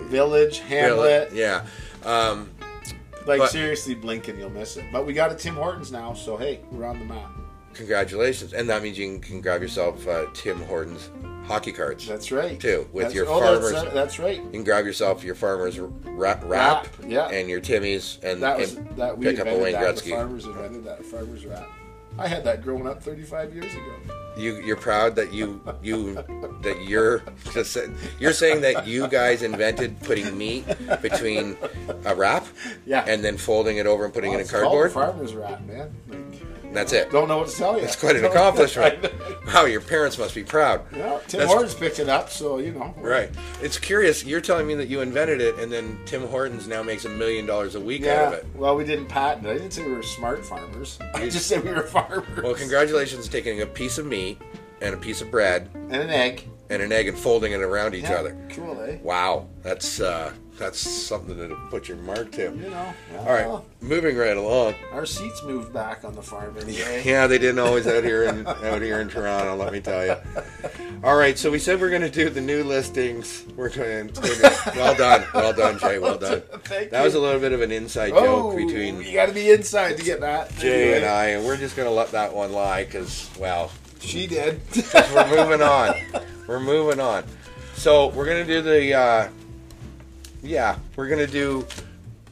Village, 0.07 0.59
Hamlet. 0.59 1.33
yeah. 1.33 1.65
Um, 2.05 2.49
Like 3.27 3.39
but- 3.39 3.49
seriously, 3.51 3.93
blink 3.93 4.29
and 4.29 4.39
you'll 4.39 4.49
miss 4.51 4.77
it. 4.77 4.85
But 4.89 5.05
we 5.05 5.11
got 5.11 5.33
a 5.33 5.35
Tim 5.35 5.55
Hortons 5.55 5.91
now, 5.91 6.13
so 6.13 6.37
hey, 6.37 6.61
we're 6.71 6.85
on 6.85 6.97
the 6.99 7.05
map. 7.05 7.29
Congratulations, 7.75 8.53
and 8.53 8.69
that 8.69 8.81
means 8.81 8.97
you 8.97 9.19
can, 9.19 9.41
grab 9.41 9.61
yourself 9.61 10.07
uh, 10.07 10.25
Tim 10.33 10.61
Hortons 10.63 11.09
hockey 11.45 11.71
cards. 11.71 12.07
That's 12.07 12.31
right. 12.31 12.59
Too, 12.59 12.87
with 12.91 13.03
That's- 13.03 13.13
your 13.15 13.27
oh, 13.27 13.39
farmers. 13.39 13.71
That's, 13.71 13.85
uh, 13.87 13.93
that's 13.93 14.19
right. 14.19 14.37
You 14.37 14.49
can 14.49 14.63
grab 14.63 14.85
yourself 14.85 15.23
your 15.23 15.35
farmers 15.35 15.79
wrap, 15.79 16.43
wrap, 16.45 16.87
yeah. 17.07 17.27
and 17.27 17.49
your 17.49 17.61
Timmies, 17.61 18.23
and, 18.23 18.41
That 18.41 18.57
was 18.57 18.75
and 18.75 18.97
that 18.97 19.17
we 19.17 19.25
pick 19.25 19.39
up 19.39 19.47
a 19.47 19.57
Wayne 19.57 19.73
that. 19.73 19.95
The 19.95 20.01
Gretzky. 20.01 20.09
farmers 20.15 20.45
invented 20.45 20.83
that. 20.85 21.05
Farmers 21.05 21.45
wrap. 21.45 21.67
I 22.17 22.27
had 22.29 22.45
that 22.45 22.63
growing 22.63 22.87
up 22.87 23.03
35 23.03 23.53
years 23.53 23.73
ago. 23.73 23.93
You 24.37 24.55
you're 24.61 24.77
proud 24.77 25.15
that 25.15 25.33
you 25.33 25.61
you 25.81 26.13
that 26.61 26.83
you're 26.85 27.23
just 27.53 27.77
you're 28.19 28.33
saying 28.33 28.61
that 28.61 28.87
you 28.87 29.07
guys 29.07 29.43
invented 29.43 29.99
putting 30.01 30.37
meat 30.37 30.65
between 31.01 31.57
a 32.05 32.15
wrap 32.15 32.45
Yeah. 32.85 33.03
and 33.07 33.23
then 33.23 33.37
folding 33.37 33.77
it 33.77 33.85
over 33.85 34.05
and 34.05 34.13
putting 34.13 34.31
Well, 34.31 34.39
it 34.39 34.43
in 34.43 34.47
cardboard. 34.49 34.91
farmers 34.91 35.33
wrap, 35.35 35.61
man. 35.65 35.93
Like, 36.09 36.54
That's 36.73 36.91
it. 36.93 37.11
don't 37.11 37.27
know 37.27 37.37
what 37.37 37.47
to 37.49 37.55
tell 37.55 37.75
you. 37.75 37.81
That's 37.81 37.95
quite 37.95 38.15
an 38.15 38.25
accomplishment. 38.25 39.11
Wow, 39.53 39.65
your 39.65 39.79
parents 39.79 40.17
must 40.17 40.33
be 40.33 40.43
proud. 40.43 40.81
Yeah, 40.91 41.19
Tim 41.27 41.39
That's- 41.39 41.47
Hortons 41.47 41.75
picked 41.75 41.99
it 41.99 42.09
up, 42.09 42.29
so 42.31 42.57
you 42.57 42.71
know. 42.71 42.93
Right. 42.97 43.29
It's 43.61 43.77
curious. 43.77 44.25
You're 44.25 44.41
telling 44.41 44.65
me 44.65 44.73
that 44.73 44.87
you 44.87 45.01
invented 45.01 45.39
it, 45.39 45.59
and 45.59 45.71
then 45.71 45.99
Tim 46.05 46.27
Hortons 46.27 46.67
now 46.67 46.81
makes 46.81 47.05
a 47.05 47.09
million 47.09 47.45
dollars 47.45 47.75
a 47.75 47.79
week 47.79 48.05
out 48.07 48.33
of 48.33 48.39
it. 48.39 48.45
Well, 48.55 48.75
we 48.75 48.83
didn't 48.83 49.05
patent 49.05 49.45
it. 49.45 49.51
I 49.51 49.53
didn't 49.53 49.71
say 49.71 49.83
we 49.85 49.93
were 49.93 50.01
smart 50.03 50.43
farmers. 50.43 50.97
I 51.13 51.29
just 51.29 51.47
said 51.47 51.63
we 51.63 51.71
were 51.71 51.83
farmers. 51.83 52.25
Well, 52.43 52.55
congratulations 52.55 53.29
taking 53.29 53.61
a 53.61 53.65
piece 53.67 53.99
of 53.99 54.07
meat 54.07 54.41
and 54.81 54.95
a 54.95 54.97
piece 54.97 55.21
of 55.21 55.29
bread 55.29 55.69
and 55.73 55.93
an 55.95 56.09
egg. 56.09 56.49
and 56.71 56.81
an 56.81 56.91
egg 56.91 57.07
and 57.07 57.17
folding 57.17 57.53
it 57.53 57.61
around 57.61 57.93
each 57.93 58.03
Yeah, 58.03 58.15
other. 58.15 58.35
Cool, 58.49 58.81
eh? 58.81 58.97
Wow, 59.03 59.47
that's 59.61 59.99
uh, 60.01 60.33
that's 60.57 60.79
something 60.79 61.35
to 61.37 61.55
put 61.69 61.87
your 61.87 61.97
mark 61.97 62.31
to. 62.33 62.43
You 62.43 62.69
know. 62.69 62.93
All 63.19 63.25
right, 63.25 63.61
moving 63.81 64.15
right 64.17 64.37
along. 64.37 64.75
Our 64.91 65.05
seats 65.05 65.43
moved 65.43 65.73
back 65.73 66.03
on 66.05 66.15
the 66.15 66.21
farm 66.21 66.55
anyway. 66.57 67.01
Yeah, 67.05 67.27
they 67.27 67.37
didn't 67.37 67.59
always 67.59 67.87
out 67.87 68.03
here 68.03 68.23
in 68.23 68.45
out 68.47 68.81
here 68.81 68.99
in 69.01 69.09
Toronto. 69.09 69.55
Let 69.55 69.73
me 69.73 69.79
tell 69.81 70.05
you. 70.05 70.15
All 71.03 71.15
right, 71.17 71.37
so 71.37 71.51
we 71.51 71.59
said 71.59 71.79
we're 71.79 71.89
going 71.89 72.01
to 72.01 72.09
do 72.09 72.29
the 72.29 72.41
new 72.41 72.63
listings. 72.63 73.45
We're 73.55 73.69
going. 73.69 74.09
to 74.09 74.21
well 74.75 74.95
done, 74.95 75.25
well 75.33 75.53
done, 75.53 75.77
Jay. 75.79 75.99
Well 75.99 76.17
done. 76.17 76.41
Thank 76.63 76.91
That 76.91 76.99
you. 76.99 77.05
was 77.05 77.15
a 77.15 77.19
little 77.19 77.39
bit 77.39 77.51
of 77.51 77.61
an 77.61 77.71
inside 77.71 78.11
Oh, 78.15 78.51
joke 78.51 78.57
between 78.57 79.01
you 79.01 79.13
got 79.13 79.27
to 79.27 79.33
be 79.33 79.51
inside 79.51 79.97
to 79.97 80.03
get 80.03 80.21
that. 80.21 80.55
Jay 80.57 80.83
Anyway, 80.83 80.97
and 80.97 81.05
I, 81.05 81.25
and 81.27 81.45
we're 81.45 81.57
just 81.57 81.75
going 81.75 81.87
to 81.87 81.93
let 81.93 82.11
that 82.11 82.33
one 82.33 82.51
lie 82.53 82.85
because, 82.85 83.29
well, 83.39 83.71
She 83.99 84.25
did. 84.27 84.61
we're 85.13 85.27
moving 85.43 85.61
on. 85.61 85.95
We're 86.47 86.59
moving 86.59 86.99
on. 86.99 87.23
So 87.75 88.07
we're 88.09 88.25
gonna 88.25 88.45
do 88.45 88.61
the, 88.61 88.93
uh, 88.93 89.29
yeah, 90.45 90.77
we're 90.95 91.07
gonna 91.07 91.27
do 91.27 91.65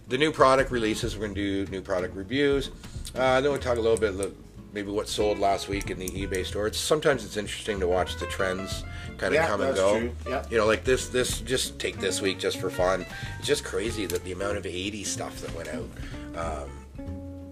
the 0.08 0.18
new 0.18 0.32
product 0.32 0.72
releases. 0.72 1.16
We're 1.18 1.24
gonna 1.28 1.34
do 1.36 1.66
new 1.68 1.82
product 1.82 2.16
reviews. 2.16 2.70
Uh, 3.16 3.42
then 3.42 3.52
we'll 3.52 3.60
talk 3.60 3.78
a 3.78 3.82
little 3.82 3.98
bit, 3.98 4.34
maybe 4.74 4.90
what 4.92 5.08
sold 5.08 5.38
last 5.40 5.68
week 5.70 5.92
in 5.92 6.00
the 6.00 6.10
eBay 6.10 6.46
store. 6.46 6.66
It's 6.68 6.80
sometimes 6.80 7.24
it's 7.26 7.38
interesting 7.38 7.80
to 7.80 7.88
watch 7.88 8.16
the 8.18 8.26
trends 8.26 8.84
kind 9.18 9.34
of 9.34 9.34
Yeah, 9.36 9.48
come 9.48 9.62
and 9.62 9.70
that's 9.70 9.80
go. 9.80 10.00
true. 10.00 10.12
Yeah. 10.28 10.44
You 10.50 10.58
know, 10.58 10.66
like 10.66 10.84
this, 10.84 11.10
this 11.10 11.42
just 11.42 11.78
take 11.78 12.00
this 12.00 12.22
week 12.22 12.40
just 12.40 12.58
for 12.60 12.72
fun. 12.72 13.06
It's 13.38 13.48
just 13.48 13.64
crazy 13.64 14.08
that 14.08 14.24
the 14.24 14.32
amount 14.32 14.58
of 14.58 14.66
80 14.66 15.04
stuff 15.04 15.40
that 15.42 15.56
went 15.56 15.70
out. 15.70 16.66
Um, 16.66 16.70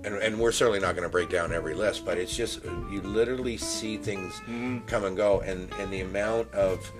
and, 0.03 0.15
and 0.15 0.39
we're 0.39 0.51
certainly 0.51 0.79
not 0.79 0.95
going 0.95 1.03
to 1.03 1.11
break 1.11 1.29
down 1.29 1.53
every 1.53 1.75
list, 1.75 2.03
but 2.05 2.17
it's 2.17 2.35
just 2.35 2.63
you 2.89 3.01
literally 3.03 3.55
see 3.57 3.97
things 3.97 4.33
Mm-hmm. 4.49 4.79
come 4.87 5.03
and 5.05 5.15
go, 5.15 5.41
and 5.41 5.71
and 5.79 5.93
the 5.93 6.01
amount 6.01 6.51
of 6.55 6.91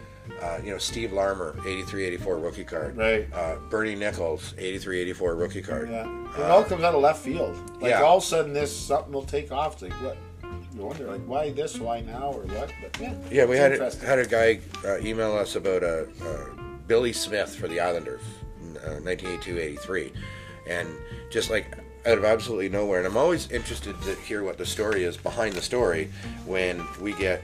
uh, 0.42 0.60
you 0.64 0.72
know 0.72 0.78
Steve 0.78 1.14
Larmer, 1.14 1.56
83, 1.66 2.06
84 2.06 2.38
rookie 2.38 2.64
card, 2.64 2.98
Right. 2.98 3.28
Uh, 3.34 3.56
Bernie 3.70 3.96
Nicholls, 3.96 4.54
83, 4.58 5.02
84 5.02 5.36
rookie 5.36 5.62
card. 5.62 5.90
Yeah. 5.90 6.28
It 6.38 6.44
all 6.44 6.64
comes 6.64 6.84
out 6.84 6.96
of 6.96 7.02
left 7.02 7.24
field. 7.24 7.58
Like 7.82 7.92
yeah. 7.92 8.02
all 8.02 8.18
of 8.18 8.24
a 8.24 8.26
sudden, 8.26 8.54
this 8.54 8.76
something 8.76 9.12
will 9.12 9.24
take 9.26 9.52
off. 9.52 9.74
It's 9.74 9.84
like 9.84 9.94
what? 10.02 10.18
You 10.76 10.86
wonder, 10.86 11.12
like, 11.12 11.22
why 11.26 11.52
this? 11.52 11.78
Why 11.80 12.02
now? 12.02 12.32
Or 12.32 12.44
what? 12.44 12.72
But 12.82 13.02
yeah. 13.02 13.14
Yeah, 13.30 13.46
we 13.46 13.58
had 13.58 13.74
interesting. 13.74 14.08
had 14.08 14.20
a 14.20 14.26
guy 14.26 14.60
uh, 14.86 15.00
email 15.00 15.34
us 15.34 15.56
about 15.56 15.84
a, 15.84 16.08
uh 16.24 16.62
Billy 16.88 17.14
Smith 17.14 17.56
for 17.56 17.68
the 17.70 17.80
Islanders, 17.80 18.22
uh, 18.86 19.00
1982-83, 19.02 20.12
and 20.68 20.90
just 21.30 21.50
like 21.50 21.78
out 22.06 22.18
of 22.18 22.26
absolutely 22.26 22.68
nowhere. 22.70 22.98
And 23.00 23.08
I'm 23.08 23.16
always 23.18 23.50
interested 23.52 23.96
to 24.02 24.16
hear 24.16 24.44
what 24.44 24.58
the 24.58 24.66
story 24.66 25.04
is 25.04 25.16
behind 25.16 25.54
the 25.54 25.62
story 25.62 26.12
when 26.46 26.86
we 27.00 27.14
get 27.14 27.44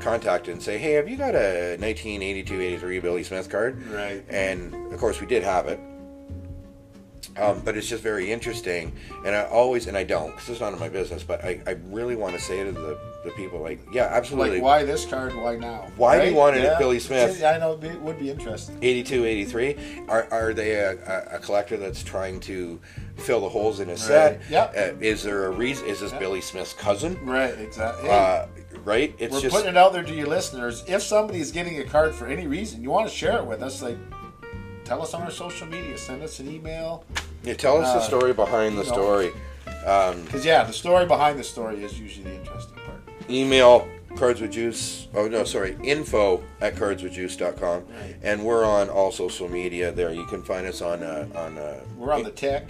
contacted 0.00 0.52
and 0.52 0.62
say, 0.62 0.78
"Hey, 0.78 0.92
have 0.92 1.08
you 1.08 1.16
got 1.16 1.34
a 1.34 1.76
1982-83 1.78 3.00
Billy 3.00 3.22
Smith 3.22 3.48
card?" 3.48 3.84
Right. 3.86 4.24
And 4.28 4.74
of 4.92 4.98
course, 4.98 5.20
we 5.20 5.26
did 5.26 5.42
have 5.42 5.66
it. 5.66 5.80
Um, 7.36 7.62
but 7.64 7.76
it's 7.76 7.88
just 7.88 8.02
very 8.02 8.30
interesting, 8.30 8.92
and 9.26 9.34
I 9.34 9.44
always 9.46 9.86
and 9.86 9.96
I 9.96 10.04
don't 10.04 10.30
because 10.30 10.50
it's 10.50 10.60
none 10.60 10.72
of 10.72 10.78
my 10.78 10.88
business. 10.88 11.24
But 11.24 11.44
I, 11.44 11.60
I 11.66 11.70
really 11.86 12.14
want 12.14 12.34
to 12.34 12.40
say 12.40 12.62
to 12.62 12.70
the, 12.70 12.98
the 13.24 13.30
people 13.30 13.60
like, 13.60 13.80
yeah, 13.92 14.08
absolutely. 14.10 14.56
Like, 14.56 14.62
why 14.62 14.84
this 14.84 15.04
card? 15.06 15.34
Why 15.34 15.56
now? 15.56 15.90
Why 15.96 16.22
do 16.22 16.30
you 16.30 16.36
want 16.36 16.56
it 16.56 16.64
at 16.64 16.78
Billy 16.78 16.98
Smith? 16.98 17.42
I 17.42 17.58
know 17.58 17.78
it 17.80 18.00
would 18.00 18.18
be 18.18 18.30
interesting. 18.30 18.78
82, 18.82 19.24
83. 19.24 19.76
Are, 20.08 20.28
are 20.30 20.52
they 20.52 20.72
a, 20.72 21.28
a, 21.32 21.38
collector 21.38 21.76
that's 21.76 22.02
trying 22.02 22.40
to 22.40 22.80
fill 23.16 23.40
the 23.40 23.48
holes 23.48 23.80
in 23.80 23.88
his 23.88 24.00
set? 24.00 24.40
Right. 24.40 24.50
Yep. 24.50 24.74
Uh, 24.76 25.04
is 25.04 25.22
there 25.22 25.46
a 25.46 25.50
reason? 25.50 25.86
Is 25.86 26.00
this 26.00 26.12
Yep. 26.12 26.20
Billy 26.20 26.40
Smith's 26.40 26.74
cousin? 26.74 27.18
Right. 27.24 27.58
Exactly. 27.58 28.10
Uh, 28.10 28.46
right? 28.84 29.14
It's 29.18 29.32
We're 29.32 29.40
just 29.40 29.54
putting 29.54 29.70
it 29.70 29.76
out 29.76 29.92
there 29.92 30.02
to 30.02 30.14
your 30.14 30.26
listeners. 30.26 30.84
If 30.86 31.02
somebody's 31.02 31.50
getting 31.50 31.80
a 31.80 31.84
card 31.84 32.14
for 32.14 32.26
any 32.26 32.46
reason, 32.46 32.82
you 32.82 32.90
want 32.90 33.08
to 33.08 33.14
share 33.14 33.38
it 33.38 33.46
with 33.46 33.62
us, 33.62 33.82
like 33.82 33.96
tell 34.84 35.00
us 35.02 35.14
on 35.14 35.22
our 35.22 35.30
social 35.30 35.66
media, 35.66 35.96
send 35.96 36.22
us 36.22 36.40
an 36.40 36.50
email. 36.50 37.04
yeah, 37.42 37.54
tell 37.54 37.78
us 37.78 37.92
the 37.92 38.00
uh, 38.00 38.02
story 38.02 38.34
behind 38.34 38.76
the 38.76 38.84
know. 38.84 38.92
story. 38.92 39.32
Um, 39.86 40.22
Because 40.24 40.44
yeah, 40.44 40.64
the 40.64 40.72
story 40.72 41.06
behind 41.06 41.38
the 41.38 41.44
story 41.44 41.82
is 41.82 41.98
usually 41.98 42.24
the 42.24 42.36
interesting. 42.36 42.73
Email 43.30 43.88
cards 44.16 44.40
with 44.40 44.52
juice 44.52 45.08
oh 45.14 45.26
no 45.26 45.42
sorry 45.42 45.76
info 45.82 46.42
at 46.60 46.76
cardswithjuice.com 46.76 47.84
Right. 47.84 48.16
and 48.22 48.44
we're 48.44 48.64
on 48.64 48.88
all 48.88 49.10
social 49.10 49.48
media 49.48 49.90
there 49.90 50.12
you 50.12 50.24
can 50.26 50.42
find 50.42 50.66
us 50.66 50.80
on 50.82 51.02
uh, 51.02 51.26
on 51.34 51.58
uh, 51.58 51.80
We're 51.96 52.12
on 52.12 52.22
the 52.22 52.30
tech, 52.30 52.68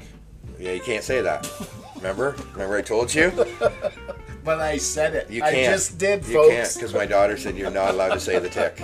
yeah 0.58 0.72
you 0.72 0.80
can't 0.80 1.04
say 1.04 1.20
that 1.20 1.50
remember 1.96 2.34
remember 2.52 2.76
i 2.78 2.82
told 2.82 3.14
you 3.14 3.30
but 4.44 4.60
I 4.60 4.76
said 4.76 5.14
it. 5.14 5.30
You 5.30 5.42
I 5.42 5.52
can't. 5.52 5.68
I 5.72 5.72
just 5.72 5.96
did, 5.96 6.26
You 6.26 6.34
folks. 6.34 6.50
can't 6.54 6.74
because 6.74 6.92
my 6.92 7.06
daughter 7.06 7.38
said 7.38 7.56
you're 7.56 7.70
not 7.70 7.94
allowed 7.94 8.12
to 8.12 8.20
say 8.20 8.38
the 8.38 8.50
tick. 8.50 8.78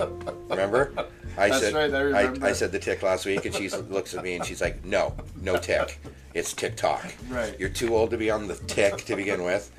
Remember? 0.49 0.91
I 1.37 1.49
That's 1.49 1.61
said 1.61 1.73
right, 1.75 1.93
I 1.93 1.99
remember. 2.01 2.43
I, 2.47 2.51
said 2.53 2.71
the 2.71 2.79
tick 2.79 3.03
last 3.03 3.27
week, 3.27 3.45
and 3.45 3.53
she 3.53 3.69
looks 3.69 4.15
at 4.15 4.23
me 4.23 4.33
and 4.33 4.43
she's 4.43 4.59
like, 4.59 4.83
"No, 4.83 5.13
no 5.39 5.57
tick. 5.57 5.99
It's 6.33 6.53
TikTok. 6.53 7.13
Right. 7.29 7.55
You're 7.59 7.69
too 7.69 7.95
old 7.95 8.09
to 8.09 8.17
be 8.17 8.31
on 8.31 8.47
the 8.47 8.55
tick 8.55 9.05
to 9.05 9.15
begin 9.15 9.43
with, 9.43 9.71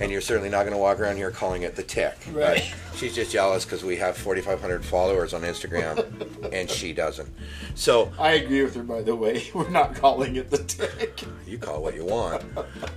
and 0.00 0.10
you're 0.10 0.20
certainly 0.20 0.48
not 0.48 0.62
going 0.62 0.72
to 0.72 0.78
walk 0.78 1.00
around 1.00 1.16
here 1.16 1.30
calling 1.30 1.62
it 1.62 1.76
the 1.76 1.82
tick." 1.82 2.14
But 2.32 2.34
Right. 2.40 2.74
she's 2.96 3.14
just 3.14 3.30
jealous 3.32 3.64
because 3.64 3.84
we 3.84 3.96
have 3.96 4.16
4,500 4.16 4.84
followers 4.84 5.34
on 5.34 5.42
Instagram, 5.42 6.52
and 6.52 6.68
she 6.70 6.92
doesn't. 6.92 7.28
So 7.74 8.12
I 8.18 8.32
agree 8.32 8.62
with 8.62 8.74
her, 8.74 8.82
by 8.82 9.02
the 9.02 9.14
way. 9.16 9.48
We're 9.54 9.68
not 9.70 9.94
calling 9.94 10.36
it 10.36 10.50
the 10.50 10.58
tick. 10.58 11.22
You 11.46 11.58
call 11.58 11.76
it 11.76 11.82
what 11.82 11.94
you 11.94 12.04
want. 12.04 12.42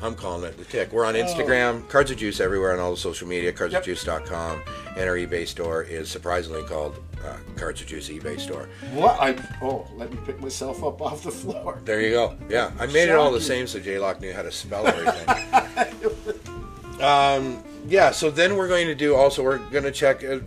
I'm 0.02 0.16
calling 0.16 0.44
it 0.44 0.58
the 0.58 0.66
tick. 0.66 0.92
We're 0.92 1.06
Oh. 1.06 1.10
on 1.10 1.16
Instagram, 1.16 1.88
Cards 1.90 2.12
of 2.12 2.18
Juice 2.18 2.40
everywhere 2.40 2.74
on 2.74 2.80
all 2.80 2.92
the 2.92 2.98
social 2.98 3.28
media, 3.28 3.52
cardsofjuice.com, 3.54 4.62
and 4.98 5.10
our 5.10 5.16
eBay 5.16 5.48
store 5.48 5.84
is 5.84 6.10
surprisingly 6.10 6.64
called 6.64 7.00
uh, 7.26 7.38
Cards 7.56 7.80
of 7.82 7.88
Juice 7.88 8.10
eBay 8.10 8.38
store. 8.40 8.68
What? 8.94 9.18
I 9.20 9.36
oh, 9.62 9.88
let 9.96 10.12
me 10.12 10.18
pick 10.26 10.42
myself 10.42 10.84
up 10.84 11.02
off 11.02 11.24
the 11.24 11.32
floor. 11.32 11.80
There 11.86 12.02
you 12.02 12.12
go. 12.12 12.36
Yeah, 12.50 12.72
I 12.80 12.86
made 12.88 13.08
it 13.10 13.16
all 13.16 13.32
the 13.32 13.40
same 13.42 13.66
so 13.66 13.80
Jaylock 13.80 14.20
knew 14.20 14.34
how 14.34 14.42
to 14.42 14.52
spell 14.52 14.86
everything. 14.86 16.40
um, 17.02 17.64
yeah, 17.88 18.12
so 18.12 18.30
then 18.30 18.56
we're 18.56 18.68
going 18.68 18.88
to 18.88 18.96
do 18.96 19.16
also, 19.16 19.44
we're 19.44 19.58
going 19.70 19.84
to 19.84 19.92
check, 19.92 20.24
uh, 20.24 20.40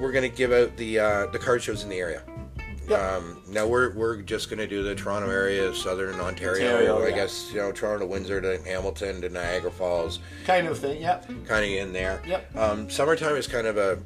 we're 0.00 0.12
going 0.12 0.28
to 0.28 0.34
give 0.36 0.52
out 0.52 0.76
the 0.76 0.98
uh, 0.98 1.26
the 1.26 1.38
card 1.38 1.62
shows 1.62 1.82
in 1.82 1.88
the 1.88 1.98
area. 1.98 2.22
Yep. 2.88 3.00
Um, 3.00 3.42
now 3.48 3.66
we're 3.66 3.92
we're 3.92 4.22
just 4.22 4.48
going 4.48 4.58
to 4.58 4.66
do 4.66 4.82
the 4.82 4.94
Toronto 4.94 5.28
area, 5.28 5.74
Southern 5.74 6.18
Ontario. 6.20 6.72
Ontario, 6.72 7.02
I 7.02 7.08
yeah. 7.08 7.16
guess 7.16 7.50
you 7.52 7.58
know 7.58 7.70
Toronto 7.70 8.06
Windsor 8.06 8.40
to 8.40 8.62
Hamilton 8.64 9.20
to 9.20 9.28
Niagara 9.28 9.70
Falls, 9.70 10.20
Kind 10.46 10.66
of 10.66 10.78
thing. 10.78 11.02
Yep. 11.02 11.26
kind 11.46 11.64
of 11.64 11.70
in 11.70 11.92
there. 11.92 12.22
Yep. 12.26 12.56
Um, 12.56 12.90
summertime 12.90 13.36
is 13.36 13.46
kind 13.46 13.66
of 13.66 13.76
a. 13.76 13.98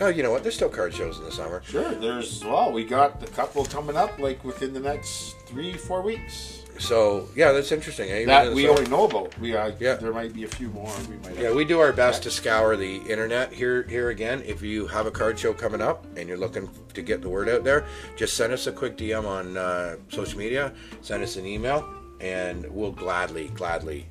Oh, 0.00 0.08
you 0.08 0.22
know 0.22 0.30
what? 0.30 0.42
There's 0.42 0.54
still 0.54 0.68
card 0.68 0.92
shows 0.94 1.18
in 1.18 1.24
the 1.24 1.32
summer. 1.32 1.62
Sure. 1.64 1.94
There's 1.94 2.44
well, 2.44 2.70
we 2.70 2.84
got 2.84 3.22
a 3.22 3.26
couple 3.26 3.64
coming 3.64 3.96
up 3.96 4.18
like 4.18 4.44
within 4.44 4.72
the 4.74 4.80
next 4.80 5.36
three, 5.46 5.72
four 5.74 6.02
weeks. 6.02 6.62
So 6.78 7.28
yeah, 7.34 7.52
that's 7.52 7.72
interesting. 7.72 8.10
eh? 8.10 8.20
Even 8.20 8.22
in 8.22 8.26
That 8.28 8.44
the 8.50 8.54
we 8.54 8.64
summer. 8.66 8.78
only 8.78 8.90
know 8.90 9.04
about. 9.06 9.38
We 9.40 9.56
uh, 9.56 9.72
Yeah. 9.80 9.94
There 9.94 10.12
might 10.12 10.34
be 10.34 10.44
a 10.44 10.48
few 10.48 10.68
more. 10.68 10.92
We 11.08 11.16
might. 11.16 11.38
Yeah, 11.38 11.52
we 11.54 11.64
do 11.64 11.80
our 11.80 11.92
best 11.94 12.22
to 12.24 12.30
scour 12.30 12.76
the 12.76 12.96
internet. 13.10 13.50
Here, 13.54 13.84
here 13.84 14.10
again, 14.10 14.42
if 14.44 14.60
you 14.60 14.86
have 14.88 15.06
a 15.06 15.10
card 15.10 15.38
show 15.38 15.54
coming 15.54 15.80
up 15.80 16.04
and 16.18 16.28
you're 16.28 16.36
looking 16.36 16.68
to 16.92 17.00
get 17.00 17.22
the 17.22 17.30
word 17.30 17.48
out 17.48 17.64
there, 17.64 17.86
just 18.16 18.36
send 18.36 18.52
us 18.52 18.66
a 18.66 18.72
quick 18.72 18.98
DM 18.98 19.24
on 19.26 19.56
uh, 19.56 19.96
social 20.10 20.38
media, 20.38 20.74
send 21.00 21.22
us 21.22 21.36
an 21.36 21.46
email, 21.46 21.88
and 22.20 22.66
we'll 22.70 22.92
gladly, 22.92 23.48
gladly 23.54 24.06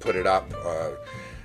put 0.00 0.16
it 0.16 0.26
up. 0.26 0.50
Uh, 0.64 0.92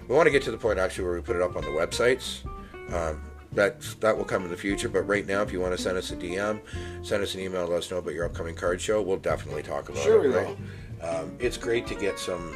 we 0.08 0.16
want 0.16 0.28
to 0.28 0.32
get 0.32 0.42
to 0.44 0.52
the 0.52 0.58
point 0.58 0.80
actually 0.80 1.04
where 1.04 1.16
we 1.16 1.22
put 1.22 1.36
it 1.36 1.42
up 1.42 1.58
on 1.58 1.64
the 1.64 1.70
websites. 1.72 2.46
Um, 2.94 3.22
that 3.54 3.82
that 4.00 4.16
will 4.18 4.26
come 4.26 4.44
in 4.44 4.50
the 4.52 4.58
future, 4.58 4.90
but 4.90 5.02
right 5.08 5.26
now, 5.26 5.42
if 5.42 5.52
you 5.52 5.60
want 5.60 5.76
to 5.76 5.82
send 5.82 5.98
us 5.98 6.12
a 6.12 6.16
DM, 6.16 6.60
send 7.02 7.24
us 7.24 7.34
an 7.36 7.42
email, 7.42 7.66
let 7.66 7.80
us 7.80 7.92
know 7.92 7.98
about 7.98 8.14
your 8.14 8.26
upcoming 8.26 8.56
card 8.56 8.80
show. 8.80 9.02
We'll 9.02 9.18
definitely 9.18 9.64
talk 9.64 9.90
about 9.90 10.04
Sure 10.04 10.24
it. 10.24 10.30
we 10.30 10.36
right? 10.36 10.58
Um, 11.02 11.36
it's 11.40 11.58
great 11.58 11.88
to 11.88 11.96
get 11.96 12.20
some 12.20 12.56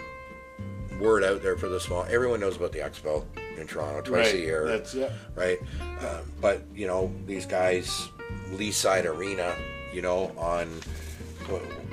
word 1.00 1.24
out 1.24 1.42
there 1.42 1.58
for 1.58 1.68
the 1.70 1.80
small. 1.80 2.04
Everyone 2.10 2.40
knows 2.40 2.58
about 2.58 2.72
the 2.72 2.80
expo 2.80 3.24
in 3.58 3.66
Toronto 3.68 4.02
twice 4.02 4.28
right. 4.28 4.36
a 4.36 4.40
year, 4.40 4.68
That's 4.68 4.94
yeah. 4.94 5.10
right? 5.36 5.60
Um, 5.82 6.32
but 6.42 6.64
you 6.76 6.86
know 6.88 7.12
these 7.26 7.46
guys, 7.46 8.10
Leaside 8.52 9.06
Arena, 9.06 9.56
you 9.94 10.02
know 10.02 10.32
on 10.38 10.68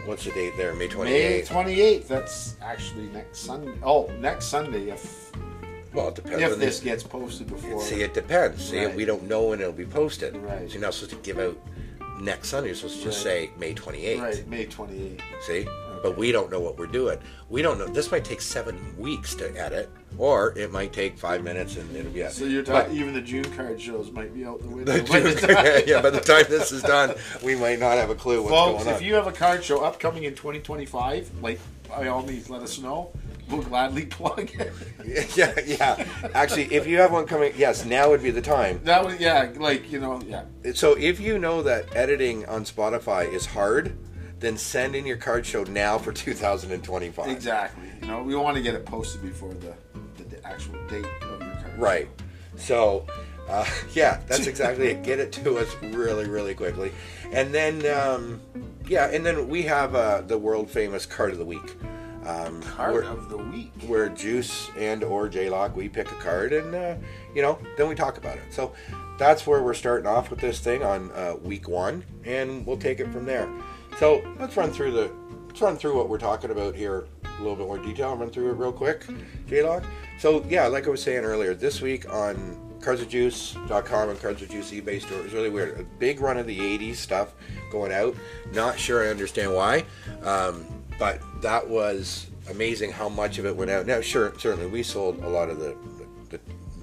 what's 0.04 0.24
the 0.24 0.30
date 0.32 0.56
there? 0.56 0.74
May 0.74 0.88
twenty 0.88 1.10
May 1.12 1.42
twenty 1.42 1.80
eighth. 1.80 2.08
That's 2.08 2.56
actually 2.62 3.06
next 3.08 3.38
Sunday. 3.40 3.72
Oh, 3.82 4.06
next 4.20 4.46
Sunday 4.46 4.90
if 4.90 5.19
Well, 5.92 6.08
it 6.08 6.14
depends. 6.16 6.42
if 6.42 6.58
this 6.58 6.80
gets 6.80 7.02
posted 7.02 7.48
before. 7.48 7.82
see, 7.82 8.02
it 8.02 8.14
depends. 8.14 8.64
See, 8.70 8.84
Right. 8.84 8.94
we 8.94 9.04
don't 9.04 9.24
know 9.28 9.44
when 9.48 9.60
it'll 9.60 9.72
be 9.72 9.84
posted. 9.86 10.36
Right. 10.36 10.68
So 10.68 10.74
you're 10.74 10.82
not 10.82 10.94
supposed 10.94 11.10
to 11.10 11.16
give 11.16 11.38
out 11.38 11.56
next 12.20 12.48
Sunday. 12.50 12.68
You're 12.68 12.76
supposed 12.76 12.98
to 12.98 13.04
just 13.04 13.24
Right. 13.26 13.48
say 13.48 13.50
May 13.58 13.74
twenty 13.74 14.04
eighth. 14.06 14.20
Right, 14.22 14.48
May 14.48 14.64
twenty 14.66 15.06
eighth. 15.14 15.22
See? 15.46 15.66
But 16.02 16.16
we 16.16 16.32
don't 16.32 16.50
know 16.50 16.60
what 16.60 16.78
we're 16.78 16.86
doing. 16.86 17.18
We 17.50 17.60
don't 17.60 17.78
know. 17.78 17.86
This 17.86 18.10
might 18.10 18.24
take 18.24 18.40
seven 18.40 18.94
weeks 18.96 19.34
to 19.34 19.54
edit, 19.54 19.90
or 20.16 20.54
it 20.56 20.72
might 20.72 20.94
take 20.94 21.18
five 21.18 21.44
minutes 21.44 21.76
and 21.76 21.94
it'll 21.94 22.10
be 22.10 22.24
out. 22.24 22.32
So 22.32 22.46
you're 22.46 22.62
But- 22.62 22.84
talking 22.84 22.96
even 22.96 23.12
the 23.12 23.20
June 23.20 23.44
card 23.54 23.78
shows 23.78 24.10
might 24.10 24.32
be 24.34 24.42
out 24.46 24.62
the 24.62 24.68
window. 24.68 24.92
The 24.92 25.02
by 25.12 25.20
the 25.20 25.34
June- 25.34 25.48
time- 25.54 25.82
yeah, 25.86 26.00
by 26.00 26.08
the 26.08 26.20
time 26.20 26.44
this 26.48 26.72
is 26.72 26.82
done, 26.82 27.14
we 27.42 27.54
might 27.54 27.80
not 27.80 27.98
have 27.98 28.08
a 28.08 28.14
clue 28.14 28.40
what's 28.40 28.50
Folks, 28.50 28.66
going 28.66 28.78
on. 28.78 28.84
Folks, 28.86 29.00
if 29.00 29.06
you 29.06 29.14
have 29.14 29.26
a 29.26 29.32
card 29.32 29.62
show 29.62 29.80
upcoming 29.84 30.24
in 30.24 30.34
2025, 30.34 31.30
like 31.42 31.60
by 31.86 32.06
all 32.08 32.22
means, 32.22 32.48
let 32.48 32.62
us 32.62 32.78
know. 32.78 33.10
We'll 33.50 33.62
gladly 33.62 34.06
plug 34.06 34.50
it. 34.54 34.72
yeah, 35.36 35.58
yeah. 35.66 36.30
Actually, 36.34 36.72
if 36.72 36.86
you 36.86 36.98
have 36.98 37.12
one 37.12 37.26
coming, 37.26 37.52
yes, 37.56 37.84
now 37.84 38.10
would 38.10 38.22
be 38.22 38.30
the 38.30 38.42
time. 38.42 38.80
That 38.84 39.04
was 39.04 39.18
yeah, 39.18 39.50
like 39.56 39.90
you 39.90 40.00
know, 40.00 40.20
yeah. 40.26 40.44
So 40.74 40.96
if 40.96 41.20
you 41.20 41.38
know 41.38 41.62
that 41.62 41.94
editing 41.94 42.46
on 42.46 42.64
Spotify 42.64 43.32
is 43.32 43.46
hard, 43.46 43.96
then 44.38 44.56
send 44.56 44.94
in 44.94 45.06
your 45.06 45.16
card 45.16 45.44
show 45.44 45.64
now 45.64 45.98
for 45.98 46.12
2025. 46.12 47.28
Exactly. 47.28 47.90
You 48.00 48.08
know, 48.08 48.22
we 48.22 48.34
want 48.34 48.56
to 48.56 48.62
get 48.62 48.74
it 48.74 48.86
posted 48.86 49.22
before 49.22 49.52
the, 49.54 49.74
the 50.24 50.46
actual 50.46 50.74
date 50.88 51.04
of 51.22 51.40
your 51.40 51.54
card. 51.56 51.78
Right. 51.78 52.08
So, 52.56 53.06
uh, 53.48 53.66
yeah, 53.94 54.20
that's 54.26 54.46
exactly 54.46 54.88
it. 54.88 55.02
Get 55.02 55.18
it 55.18 55.32
to 55.32 55.58
us 55.58 55.74
really, 55.82 56.28
really 56.28 56.54
quickly, 56.54 56.92
and 57.32 57.54
then 57.54 57.86
um, 57.86 58.40
yeah, 58.86 59.10
and 59.10 59.24
then 59.24 59.48
we 59.48 59.62
have 59.62 59.94
uh, 59.94 60.22
the 60.22 60.38
world 60.38 60.70
famous 60.70 61.06
card 61.06 61.32
of 61.32 61.38
the 61.38 61.44
week. 61.44 61.76
Um, 62.30 62.62
Card 62.62 63.04
of 63.04 63.28
the 63.28 63.36
week. 63.36 63.72
where 63.86 64.08
Juice 64.08 64.70
and 64.76 65.02
or 65.02 65.28
Jaylock, 65.28 65.74
we 65.74 65.88
pick 65.88 66.10
a 66.12 66.14
card 66.16 66.52
and 66.52 66.74
uh, 66.74 66.94
you 67.34 67.42
know 67.42 67.58
then 67.76 67.88
we 67.88 67.94
talk 67.94 68.18
about 68.18 68.36
it. 68.36 68.44
So 68.50 68.72
that's 69.18 69.46
where 69.46 69.62
we're 69.62 69.74
starting 69.74 70.06
off 70.06 70.30
with 70.30 70.40
this 70.40 70.60
thing 70.60 70.82
on 70.82 71.10
uh, 71.12 71.34
week 71.42 71.68
one, 71.68 72.04
and 72.24 72.64
we'll 72.66 72.78
take 72.78 73.00
it 73.00 73.10
from 73.12 73.26
there. 73.26 73.50
So 73.98 74.22
let's 74.38 74.56
run 74.56 74.70
through 74.70 74.92
the 74.92 75.10
let's 75.48 75.60
run 75.60 75.76
through 75.76 75.96
what 75.96 76.08
we're 76.08 76.18
talking 76.18 76.50
about 76.50 76.74
here 76.74 77.06
a 77.24 77.42
little 77.42 77.56
bit 77.56 77.66
more 77.66 77.78
detail. 77.78 78.10
I'll 78.10 78.16
run 78.16 78.30
through 78.30 78.50
it 78.50 78.54
real 78.54 78.72
quick, 78.72 79.04
Jaylock. 79.46 79.84
So 80.18 80.44
yeah, 80.48 80.66
like 80.66 80.86
I 80.86 80.90
was 80.90 81.02
saying 81.02 81.24
earlier, 81.24 81.54
this 81.54 81.80
week 81.80 82.12
on 82.12 82.58
cardsofjuice.com 82.80 84.08
and 84.08 84.20
Cards 84.20 84.42
of 84.42 84.48
Juice 84.48 84.70
eBay 84.70 85.00
store. 85.00 85.18
It 85.18 85.24
was 85.24 85.32
really 85.34 85.50
weird. 85.50 85.78
A 85.78 85.82
big 85.98 86.20
run 86.20 86.38
of 86.38 86.46
the 86.46 86.58
80s 86.58 86.96
stuff 86.96 87.34
going 87.70 87.92
out. 87.92 88.16
Not 88.52 88.78
sure 88.78 89.04
I 89.06 89.10
understand 89.10 89.54
why, 89.54 89.84
um, 90.22 90.66
but 91.00 91.20
that 91.40 91.66
was 91.66 92.26
amazing 92.50 92.92
how 92.92 93.08
much 93.08 93.38
of 93.38 93.46
it 93.46 93.56
went 93.56 93.70
out. 93.70 93.86
Now, 93.86 94.02
sure, 94.02 94.34
certainly 94.38 94.66
we 94.66 94.82
sold 94.84 95.18
a 95.24 95.28
lot 95.28 95.48
of 95.48 95.58
the 95.58 95.74
the, 96.28 96.38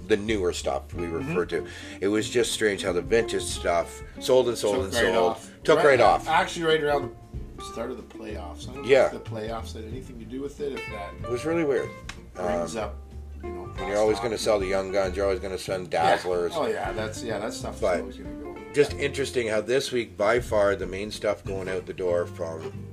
the 0.07 0.17
newer 0.17 0.51
stuff 0.51 0.93
we 0.93 1.03
mm-hmm. 1.03 1.29
refer 1.29 1.45
to. 1.45 1.67
It 2.01 2.07
was 2.07 2.29
just 2.29 2.51
strange 2.51 2.83
how 2.83 2.91
the 2.91 3.01
vintage 3.01 3.43
stuff 3.43 4.01
sold 4.19 4.49
and 4.49 4.57
sold 4.57 4.85
and 4.85 4.93
right 4.93 5.13
sold. 5.13 5.15
off. 5.15 5.51
Took 5.63 5.83
right, 5.83 6.01
off. 6.01 6.27
Actually, 6.27 6.65
right 6.65 6.83
around 6.83 7.15
the 7.57 7.63
start 7.63 7.91
of 7.91 7.97
the 7.97 8.03
playoffs. 8.03 8.67
I 8.67 8.73
don't 8.73 8.83
know 8.83 8.89
Yeah. 8.89 9.05
if 9.05 9.11
the 9.11 9.19
playoffs 9.19 9.73
had 9.73 9.85
anything 9.85 10.19
to 10.19 10.25
do 10.25 10.41
with 10.41 10.59
it. 10.59 10.73
If 10.73 10.81
that 10.91 11.13
It 11.23 11.29
was 11.29 11.45
really 11.45 11.63
weird. 11.63 11.89
brings 12.33 12.75
um, 12.75 12.83
up, 12.83 12.95
you 13.43 13.49
know, 13.49 13.71
And 13.77 13.87
you're 13.87 13.97
always 13.97 14.19
going 14.19 14.31
to 14.31 14.37
sell 14.37 14.59
the 14.59 14.67
young 14.67 14.91
guns. 14.91 15.15
You're 15.15 15.25
always 15.25 15.39
going 15.39 15.55
to 15.55 15.61
send 15.61 15.91
dazzlers. 15.91 16.51
Oh 16.53 16.67
yeah, 16.67 16.91
that's 16.91 17.23
yeah, 17.23 17.39
that 17.39 17.53
stuff 17.53 17.79
But- 17.79 17.95
is 17.95 18.01
always 18.01 18.17
going 18.17 18.39
to 18.39 18.43
go. 18.43 18.57
Just 18.73 18.93
interesting 18.93 19.47
how 19.47 19.61
this 19.61 19.91
week, 19.91 20.17
by 20.17 20.39
far, 20.39 20.75
the 20.75 20.85
main 20.85 21.09
stuff 21.09 21.43
going 21.43 21.67
out 21.67 21.85
the 21.85 21.93
door 21.93 22.27
from 22.27 22.86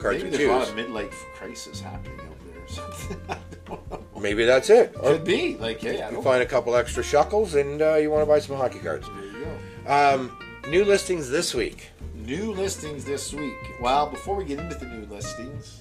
Cards 0.00 0.22
Maybe 0.22 0.36
there's 0.36 0.48
a 0.48 0.52
lot 0.52 0.68
of 0.68 0.74
midlife 0.74 1.14
crisis 1.34 1.80
happening 1.80 2.20
out 2.20 2.36
there 2.46 2.62
or 2.62 2.68
something. 2.68 3.16
I 3.28 3.36
don't 3.66 3.90
know. 3.90 4.20
Maybe 4.20 4.44
that's 4.44 4.70
it. 4.70 4.94
Could 4.94 5.24
be 5.24 5.56
like, 5.56 5.80
hey, 5.80 6.02
I 6.02 6.10
you 6.10 6.22
find 6.22 6.42
a 6.42 6.46
couple 6.46 6.74
extra 6.74 7.02
shuckles 7.02 7.58
and 7.60 7.80
uh, 7.82 7.96
you 7.96 8.10
want 8.10 8.22
to 8.22 8.26
buy 8.26 8.38
some 8.38 8.56
hockey 8.56 8.78
cards. 8.78 9.06
There 9.08 9.24
you 9.24 9.46
go. 9.86 9.92
Um, 9.92 10.38
new 10.68 10.84
listings 10.84 11.28
this 11.28 11.54
week. 11.54 11.90
New 12.14 12.52
listings 12.52 13.04
this 13.04 13.32
week. 13.32 13.58
Well, 13.80 14.08
before 14.08 14.36
we 14.36 14.44
get 14.44 14.58
into 14.58 14.76
the 14.76 14.86
new 14.86 15.06
listings, 15.06 15.80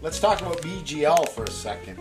let's 0.00 0.20
talk 0.20 0.40
about 0.40 0.58
BGL 0.58 1.28
for 1.30 1.44
a 1.44 1.50
second. 1.50 1.98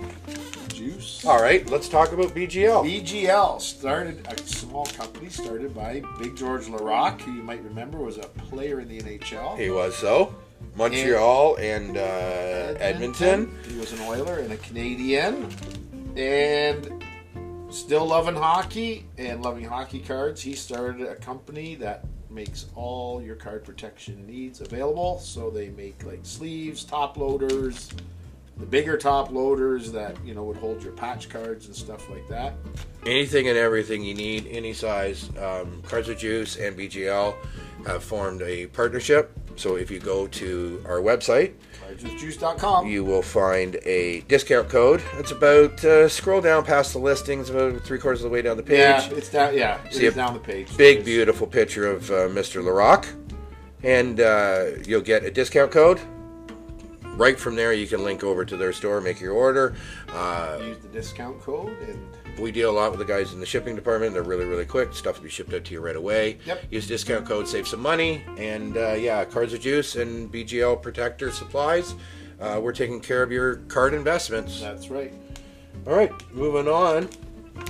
Juice. 0.70 1.24
All 1.26 1.42
right, 1.42 1.68
let's 1.70 1.88
talk 1.88 2.12
about 2.12 2.36
BGL. 2.36 2.84
BGL 2.84 3.62
started 3.62 4.28
a 4.28 4.38
small 4.46 4.86
company 4.88 5.30
started 5.30 5.74
by 5.74 6.04
Big 6.20 6.36
George 6.36 6.68
Larocque, 6.68 7.22
who 7.22 7.32
you 7.34 7.44
might 7.44 7.64
remember 7.64 7.98
was 8.00 8.18
a 8.18 8.24
player 8.24 8.82
in 8.82 8.90
the 8.90 9.00
NHL. 9.00 9.58
He 9.58 9.70
was 9.70 9.96
so. 9.96 10.36
Montreal 10.76 11.56
and 11.58 11.98
uh, 11.98 12.76
Edmonton. 12.80 13.58
He 13.68 13.78
was 13.78 13.94
an 13.94 14.02
Oiler 14.02 14.40
and 14.40 14.52
a 14.52 14.58
Canadien, 14.58 15.50
and 16.18 17.04
still 17.70 18.06
loving 18.06 18.36
hockey 18.36 19.06
and 19.18 19.42
loving 19.42 19.66
hockey 19.66 20.00
cards. 20.00 20.42
He 20.42 20.54
started 20.54 21.08
a 21.08 21.16
company 21.16 21.76
that 21.76 22.06
makes 22.30 22.66
all 22.76 23.22
your 23.22 23.36
card 23.36 23.64
protection 23.64 24.26
needs 24.28 24.62
available. 24.62 25.20
So 25.20 25.50
they 25.50 25.70
make 25.70 26.06
like 26.06 26.20
sleeves, 26.24 26.84
top 26.84 27.18
loaders, 27.18 27.90
the 28.58 28.66
bigger 28.66 28.98
top 28.98 29.32
loaders 29.32 29.92
that 29.94 30.18
you 30.26 30.34
know 30.34 30.44
would 30.44 30.58
hold 30.58 30.84
your 30.84 30.94
patch 30.94 31.30
cards 31.30 31.68
and 31.68 31.76
stuff 31.76 32.10
like 32.10 32.28
that. 32.28 32.54
Anything 33.06 33.48
and 33.48 33.58
everything 33.58 34.04
you 34.04 34.14
need, 34.14 34.48
any 34.48 34.74
size. 34.74 35.30
Um, 35.38 35.82
Cards 35.84 36.10
of 36.10 36.18
Juice 36.18 36.58
and 36.58 36.78
BGL 36.78 37.36
have 37.86 38.04
formed 38.04 38.42
a 38.42 38.68
partnership. 38.68 39.38
So 39.56 39.76
if 39.76 39.90
you 39.90 40.00
go 40.00 40.28
to 40.28 40.84
our 40.86 41.00
website, 41.00 41.54
Cardswithjuice.com. 41.88 42.88
you 42.88 43.04
will 43.06 43.22
find 43.22 43.76
a 43.84 44.22
discount 44.22 44.70
code. 44.70 45.02
It's 45.14 45.32
about 45.32 45.84
uh, 45.86 46.10
scroll 46.10 46.42
down 46.42 46.66
past 46.66 46.94
the 46.94 47.00
listings, 47.00 47.50
about 47.50 47.82
three 47.84 48.00
quarters 48.00 48.22
of 48.22 48.30
the 48.30 48.34
way 48.34 48.42
down 48.42 48.58
the 48.58 48.64
page. 48.64 48.80
Yeah, 48.80 49.10
it's 49.12 49.30
down. 49.30 49.58
Yeah, 49.58 49.80
See 49.90 50.06
a 50.08 50.12
down 50.12 50.34
the 50.34 50.40
page. 50.40 50.68
Big, 50.78 50.98
There's- 50.98 51.06
beautiful 51.06 51.48
picture 51.48 51.88
of 51.90 52.10
uh, 52.12 52.14
Mr. 52.30 52.64
Larocque, 52.64 53.08
and 53.84 54.20
uh, 54.20 54.66
you'll 54.86 55.02
get 55.02 55.24
a 55.24 55.32
discount 55.32 55.72
code. 55.72 56.00
Right 57.16 57.40
from 57.40 57.56
there, 57.56 57.72
you 57.72 57.88
can 57.88 58.04
link 58.04 58.24
over 58.26 58.44
to 58.44 58.58
their 58.58 58.74
store, 58.74 59.00
make 59.00 59.22
your 59.22 59.32
order. 59.34 59.74
Uh, 60.10 60.58
Use 60.62 60.80
the 60.80 60.90
discount 60.90 61.40
code 61.40 61.78
and 61.88 62.06
we 62.40 62.52
deal 62.52 62.70
a 62.70 62.76
lot 62.76 62.92
with 62.92 63.00
the 63.00 63.06
guys 63.06 63.34
in 63.34 63.40
the 63.40 63.46
shipping 63.46 63.76
department. 63.76 64.14
They're 64.14 64.24
really, 64.24 64.46
really 64.46 64.66
quick. 64.66 64.94
Stuff 64.94 65.18
will 65.18 65.24
be 65.24 65.30
shipped 65.30 65.54
out 65.54 65.64
to 65.66 65.74
you 65.74 65.80
right 65.80 65.96
away. 65.96 66.38
Yep. 66.46 66.66
Use 66.70 66.88
discount 66.88 67.26
code, 67.26 67.48
save 67.48 67.68
some 67.68 67.82
money, 67.82 68.24
and 68.38 68.78
uh, 68.78 68.94
yeah, 68.94 69.24
Cards 69.26 69.54
of 69.54 69.62
Juice 69.62 69.96
and 69.96 70.32
BGL 70.32 70.82
Protector 70.82 71.32
Supplies. 71.32 71.96
Uh, 72.40 72.60
we're 72.62 72.74
taking 72.74 73.00
care 73.00 73.24
of 73.24 73.32
your 73.32 73.58
card 73.68 73.94
investments. 73.94 74.60
that's 74.60 74.90
right. 74.90 75.14
All 75.88 75.94
right, 75.94 76.12
moving 76.34 76.68
on. 76.68 77.10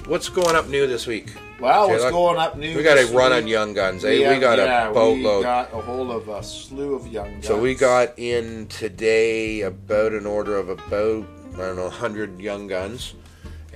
What's 0.08 0.30
going 0.30 0.56
up 0.56 0.68
new 0.68 0.88
this 0.88 1.06
week? 1.06 1.34
Well, 1.60 1.90
what's 1.90 2.10
going 2.10 2.38
up 2.38 2.58
new? 2.58 2.76
We 2.76 2.84
got 2.84 2.98
a 2.98 3.06
run 3.08 3.32
week? 3.32 3.44
on 3.44 3.48
Young 3.48 3.74
Guns. 3.74 4.04
Eh? 4.04 4.10
We, 4.10 4.22
have- 4.22 4.42
got 4.42 4.58
yeah, 4.58 4.90
a 4.90 4.94
boatload. 4.94 5.38
We 5.40 5.44
got 5.44 5.74
a 5.74 5.82
whole 5.82 6.12
of 6.12 6.28
a 6.28 6.44
slew 6.44 6.96
of 6.96 7.08
young 7.08 7.32
guns. 7.34 7.48
So 7.48 7.60
we 7.60 7.76
got 7.76 8.18
in 8.18 8.68
today 8.68 9.62
about 9.62 10.12
an 10.14 10.26
order 10.26 10.58
of 10.58 10.70
about 10.70 11.28
I 11.54 11.58
don't 11.58 11.76
know 11.78 11.84
100 11.84 12.40
young 12.40 12.68
guns, 12.68 13.14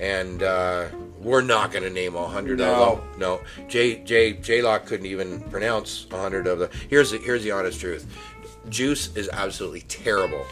and 0.00 0.42
uh, 0.42 0.86
we're 1.20 1.42
not 1.42 1.70
going 1.70 1.84
to 1.84 1.90
name 1.90 2.16
all 2.16 2.24
100 2.24 2.58
No. 2.58 2.72
of 2.94 2.98
them. 3.10 3.20
No, 3.20 3.40
J 3.68 4.02
J 4.02 4.34
Jaylock 4.34 4.86
couldn't 4.86 5.06
even 5.06 5.40
pronounce 5.42 6.06
a 6.10 6.14
100 6.14 6.46
of 6.46 6.58
them. 6.60 6.70
Here's 6.88 7.10
the 7.10 7.18
here's 7.18 7.44
the 7.44 7.50
honest 7.52 7.78
truth. 7.80 8.06
Juice 8.68 9.14
is 9.16 9.28
absolutely 9.32 9.82
terrible 9.82 10.44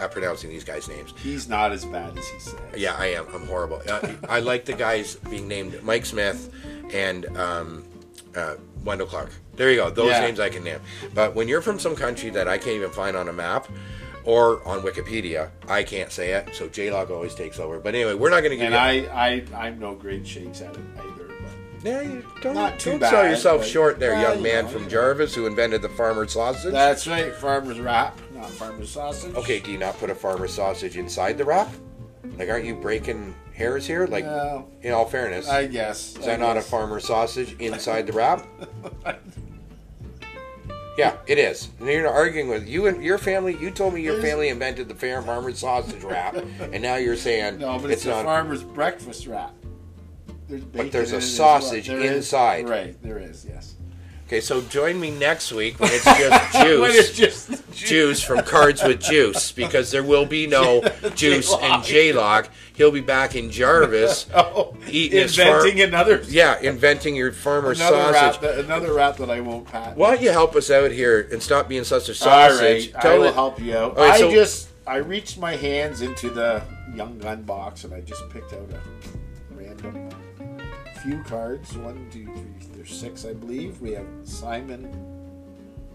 at 0.00 0.10
pronouncing 0.12 0.48
these 0.50 0.64
guys' 0.64 0.88
names. 0.88 1.12
He's 1.22 1.48
not 1.48 1.72
as 1.72 1.84
bad 1.84 2.16
as 2.16 2.26
he 2.28 2.38
says. 2.38 2.54
Yeah, 2.76 2.94
I 2.96 3.06
am. 3.06 3.26
I'm 3.34 3.46
horrible. 3.46 3.80
Uh, 3.88 4.12
I 4.28 4.40
like 4.40 4.64
the 4.64 4.72
guys 4.74 5.16
being 5.28 5.48
named 5.48 5.82
Mike 5.82 6.06
Smith 6.06 6.52
and 6.92 7.26
um, 7.36 7.84
uh, 8.36 8.54
Wendel 8.84 9.06
Clark. 9.08 9.30
There 9.56 9.70
you 9.70 9.76
go. 9.76 9.90
Those 9.90 10.10
Yeah. 10.10 10.20
names 10.20 10.38
I 10.38 10.50
can 10.50 10.62
name. 10.62 10.78
But 11.14 11.34
when 11.34 11.48
you're 11.48 11.60
from 11.62 11.80
some 11.80 11.96
country 11.96 12.30
that 12.30 12.46
I 12.46 12.58
can't 12.58 12.76
even 12.76 12.90
find 12.90 13.16
on 13.16 13.28
a 13.28 13.32
map 13.32 13.66
or 14.24 14.66
on 14.66 14.80
Wikipedia, 14.82 15.50
I 15.68 15.82
can't 15.82 16.10
say 16.12 16.32
it. 16.32 16.54
So 16.54 16.68
Jaylock 16.68 17.10
always 17.10 17.34
takes 17.34 17.58
over. 17.58 17.78
But 17.80 17.94
anyway, 17.94 18.14
we're 18.14 18.30
not 18.30 18.40
going 18.40 18.50
to 18.50 18.56
get. 18.56 18.66
And. 18.72 18.74
I, 18.74 19.44
I, 19.54 19.66
I'm 19.66 19.78
no 19.78 19.94
great 19.94 20.26
shakes 20.26 20.60
at 20.60 20.74
it 20.74 20.80
either. 20.98 21.28
But 21.28 21.84
yeah, 21.84 22.00
you 22.02 22.24
don't, 22.42 22.54
Not 22.54 22.78
too 22.80 22.90
don't 22.92 23.00
bad, 23.00 23.10
sell 23.10 23.28
yourself 23.28 23.60
but- 23.62 23.68
short 23.68 24.00
there, 24.00 24.12
well, 24.14 24.22
young 24.22 24.36
you 24.38 24.42
man 24.42 24.64
know, 24.64 24.70
from. 24.70 24.88
Jarvis 24.88 25.34
who 25.34 25.46
invented 25.46 25.80
the 25.82 25.88
farmer 25.90 26.26
sausage. 26.26 26.72
that's 26.72 27.06
right, 27.06 27.32
farmer's 27.34 27.78
wrap, 27.78 28.18
not 28.34 28.50
farmer's 28.50 28.90
sausage. 28.90 29.34
okay, 29.36 29.60
do 29.60 29.70
you 29.72 29.78
not 29.78 29.96
put 29.98 30.10
a 30.10 30.14
farmer 30.14 30.48
sausage 30.48 30.96
inside 30.96 31.38
the 31.38 31.44
wrap? 31.44 31.68
Like, 32.36 32.48
aren't 32.48 32.64
you 32.66 32.74
breaking 32.74 33.34
hairs 33.54 33.86
here? 33.86 34.06
Like, 34.06 34.24
Well, 34.24 34.68
in 34.82 34.92
all 34.92 35.06
fairness. 35.06 35.48
I 35.48 35.66
guess. 35.66 36.16
Is 36.16 36.24
that 36.26 36.38
not 36.40 36.56
a 36.56 36.62
farmer 36.62 37.00
sausage 37.00 37.54
inside 37.60 38.06
the 38.06 38.12
wrap? 38.12 38.46
Yeah, 40.98 41.16
it 41.28 41.38
is. 41.38 41.68
And 41.78 41.88
you're 41.88 42.08
arguing 42.08 42.48
with 42.48 42.66
you 42.68 42.86
and 42.88 43.02
your 43.04 43.18
family. 43.18 43.56
You 43.60 43.70
told 43.70 43.94
me 43.94 44.02
your 44.02 44.20
family 44.20 44.48
invented 44.48 44.88
the 44.88 44.96
fair 44.96 45.22
farmer 45.22 45.52
sausage 45.54 46.02
wrap, 46.02 46.34
and 46.60 46.82
now 46.82 46.96
you're 46.96 47.14
saying 47.16 47.58
No, 47.60 47.78
but 47.78 47.92
it's, 47.92 48.04
a 48.04 48.08
not. 48.08 48.24
farmer's 48.24 48.64
breakfast 48.64 49.26
wrap. 49.28 49.54
There's 50.48 50.64
bacon 50.64 50.90
there's 50.90 51.12
a 51.12 51.16
as 51.18 51.38
well. 51.38 51.60
sausage 51.60 51.86
There 51.86 52.00
is- 52.00 52.10
inside. 52.16 52.68
right, 52.68 53.00
there 53.02 53.18
is, 53.18 53.46
yes. 53.48 53.76
Okay, 54.26 54.40
so 54.42 54.60
join 54.62 55.00
me 55.00 55.10
next 55.10 55.52
week 55.52 55.78
when 55.80 55.88
it's 55.92 56.04
just 56.04 56.52
juice. 56.52 56.80
When 56.80 56.90
it's 56.90 57.16
just 57.16 57.72
Juice 57.72 58.22
from 58.22 58.42
Cards 58.42 58.82
with 58.82 59.00
Juice 59.00 59.52
because 59.52 59.90
there 59.90 60.02
will 60.02 60.26
be 60.26 60.46
no 60.46 60.82
Juice 61.14 61.50
and 61.54 61.82
Jaylock. 61.82 62.48
He'll 62.78 62.92
be 62.92 63.00
back 63.02 63.34
in 63.36 63.50
Jarvis. 63.50 64.26
Oh, 64.34 64.74
Eating 64.88 65.18
his 65.18 65.36
far- 65.36 65.56
inventing 65.66 65.80
another 65.82 66.22
Yeah, 66.28 66.58
inventing 66.60 67.16
your 67.16 67.32
farmer 67.32 67.72
another 67.72 68.12
sausage. 68.14 68.40
that, 68.40 68.58
another 68.60 68.94
wrap 68.94 69.16
that 69.16 69.28
I 69.30 69.40
won't 69.40 69.66
patent. 69.66 69.96
Why 69.98 70.14
don't 70.14 70.22
you 70.22 70.30
help 70.30 70.54
us 70.56 70.70
out 70.70 70.90
here 70.92 71.28
and 71.32 71.42
stop 71.42 71.68
being 71.68 71.84
such 71.84 72.08
a 72.08 72.12
All 72.12 72.14
sausage? 72.14 72.92
right, 72.94 73.04
I 73.04 73.18
will 73.18 73.24
the- 73.24 73.32
help 73.32 73.60
you 73.60 73.76
out. 73.76 73.98
All 73.98 74.04
right, 74.04 74.14
I 74.14 74.18
so- 74.20 74.30
just 74.30 74.68
I 74.86 74.96
reached 74.98 75.38
my 75.38 75.56
hands 75.56 76.00
into 76.02 76.30
the 76.30 76.62
young 76.94 77.18
gun 77.18 77.42
box 77.42 77.82
and 77.84 77.92
I 77.92 78.00
just 78.00 78.26
picked 78.30 78.52
out 78.54 78.70
a 78.72 78.80
random 79.54 80.08
few 81.02 81.22
cards. 81.24 81.76
One, 81.76 82.06
two, 82.12 82.24
three, 82.26 82.68
there's 82.76 82.96
six, 82.96 83.24
I 83.26 83.32
believe. 83.34 83.80
We 83.80 83.90
have 83.92 84.06
Simon 84.24 84.88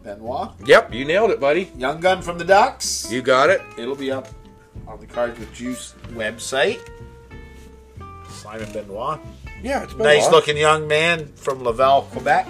Benoit, 0.04 0.50
Yep, 0.66 0.94
you 0.94 1.06
nailed 1.06 1.32
it, 1.32 1.40
buddy. 1.40 1.72
young 1.78 2.02
gun 2.02 2.22
from 2.22 2.38
the 2.38 2.44
Ducks. 2.46 3.10
You 3.10 3.22
got 3.22 3.50
it. 3.50 3.62
It'll 3.78 3.96
be 3.96 4.12
up 4.12 4.28
on 4.88 5.00
the 5.00 5.06
Cards 5.08 5.40
with 5.40 5.54
Juice 5.54 5.94
website. 6.10 6.80
Simon 8.30 8.72
Benoit. 8.74 9.20
Yeah, 9.62 9.84
it's 9.84 9.94
been 9.94 10.04
Nice 10.04 10.30
looking 10.30 10.58
young 10.58 10.88
man 10.88 11.28
from 11.36 11.64
Laval, 11.64 12.04
Quebec. 12.12 12.48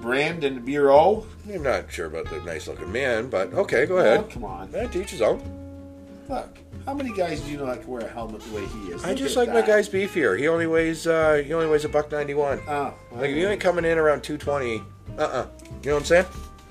Brandon 0.00 0.62
Biro. 0.64 1.26
I'm 1.52 1.62
not 1.62 1.90
sure 1.90 2.06
about 2.06 2.28
the 2.30 2.40
nice 2.42 2.68
looking 2.68 2.92
man, 2.92 3.28
but 3.28 3.52
okay, 3.54 3.86
go 3.86 3.96
Oh, 3.96 4.00
ahead. 4.00 4.30
come 4.30 4.44
on. 4.44 4.70
That 4.72 4.92
teaches 4.92 5.12
his 5.12 5.22
own. 5.22 5.40
Look, 6.28 6.58
how 6.84 6.94
many 6.94 7.12
guys 7.12 7.40
do 7.40 7.50
you 7.50 7.56
know 7.56 7.66
that 7.66 7.82
can 7.82 7.90
wear 7.90 8.02
a 8.02 8.08
helmet 8.08 8.40
the 8.42 8.54
way 8.54 8.66
he 8.66 8.92
is? 8.92 9.04
I 9.04 9.14
just 9.14 9.36
like 9.36 9.48
my 9.48 9.62
guy's 9.62 9.88
beefier. 9.88 10.38
He 10.38 10.48
only 10.48 10.66
weighs 10.66 11.06
uh 11.06 11.42
he 11.44 11.52
only 11.54 11.68
weighs 11.68 11.84
a 11.84 11.88
buck 11.88 12.10
ninety 12.12 12.34
one. 12.34 12.60
Oh, 12.68 12.92
Like 13.12 13.30
if 13.30 13.36
you 13.36 13.48
ain't 13.48 13.60
coming 13.60 13.84
in 13.84 13.96
around 13.98 14.22
two 14.22 14.36
twenty, 14.36 14.82
uh 15.18 15.22
uh 15.22 15.46
You 15.82 15.90
know 15.90 15.94
what 15.94 16.00
I'm 16.00 16.04
saying? 16.04 16.26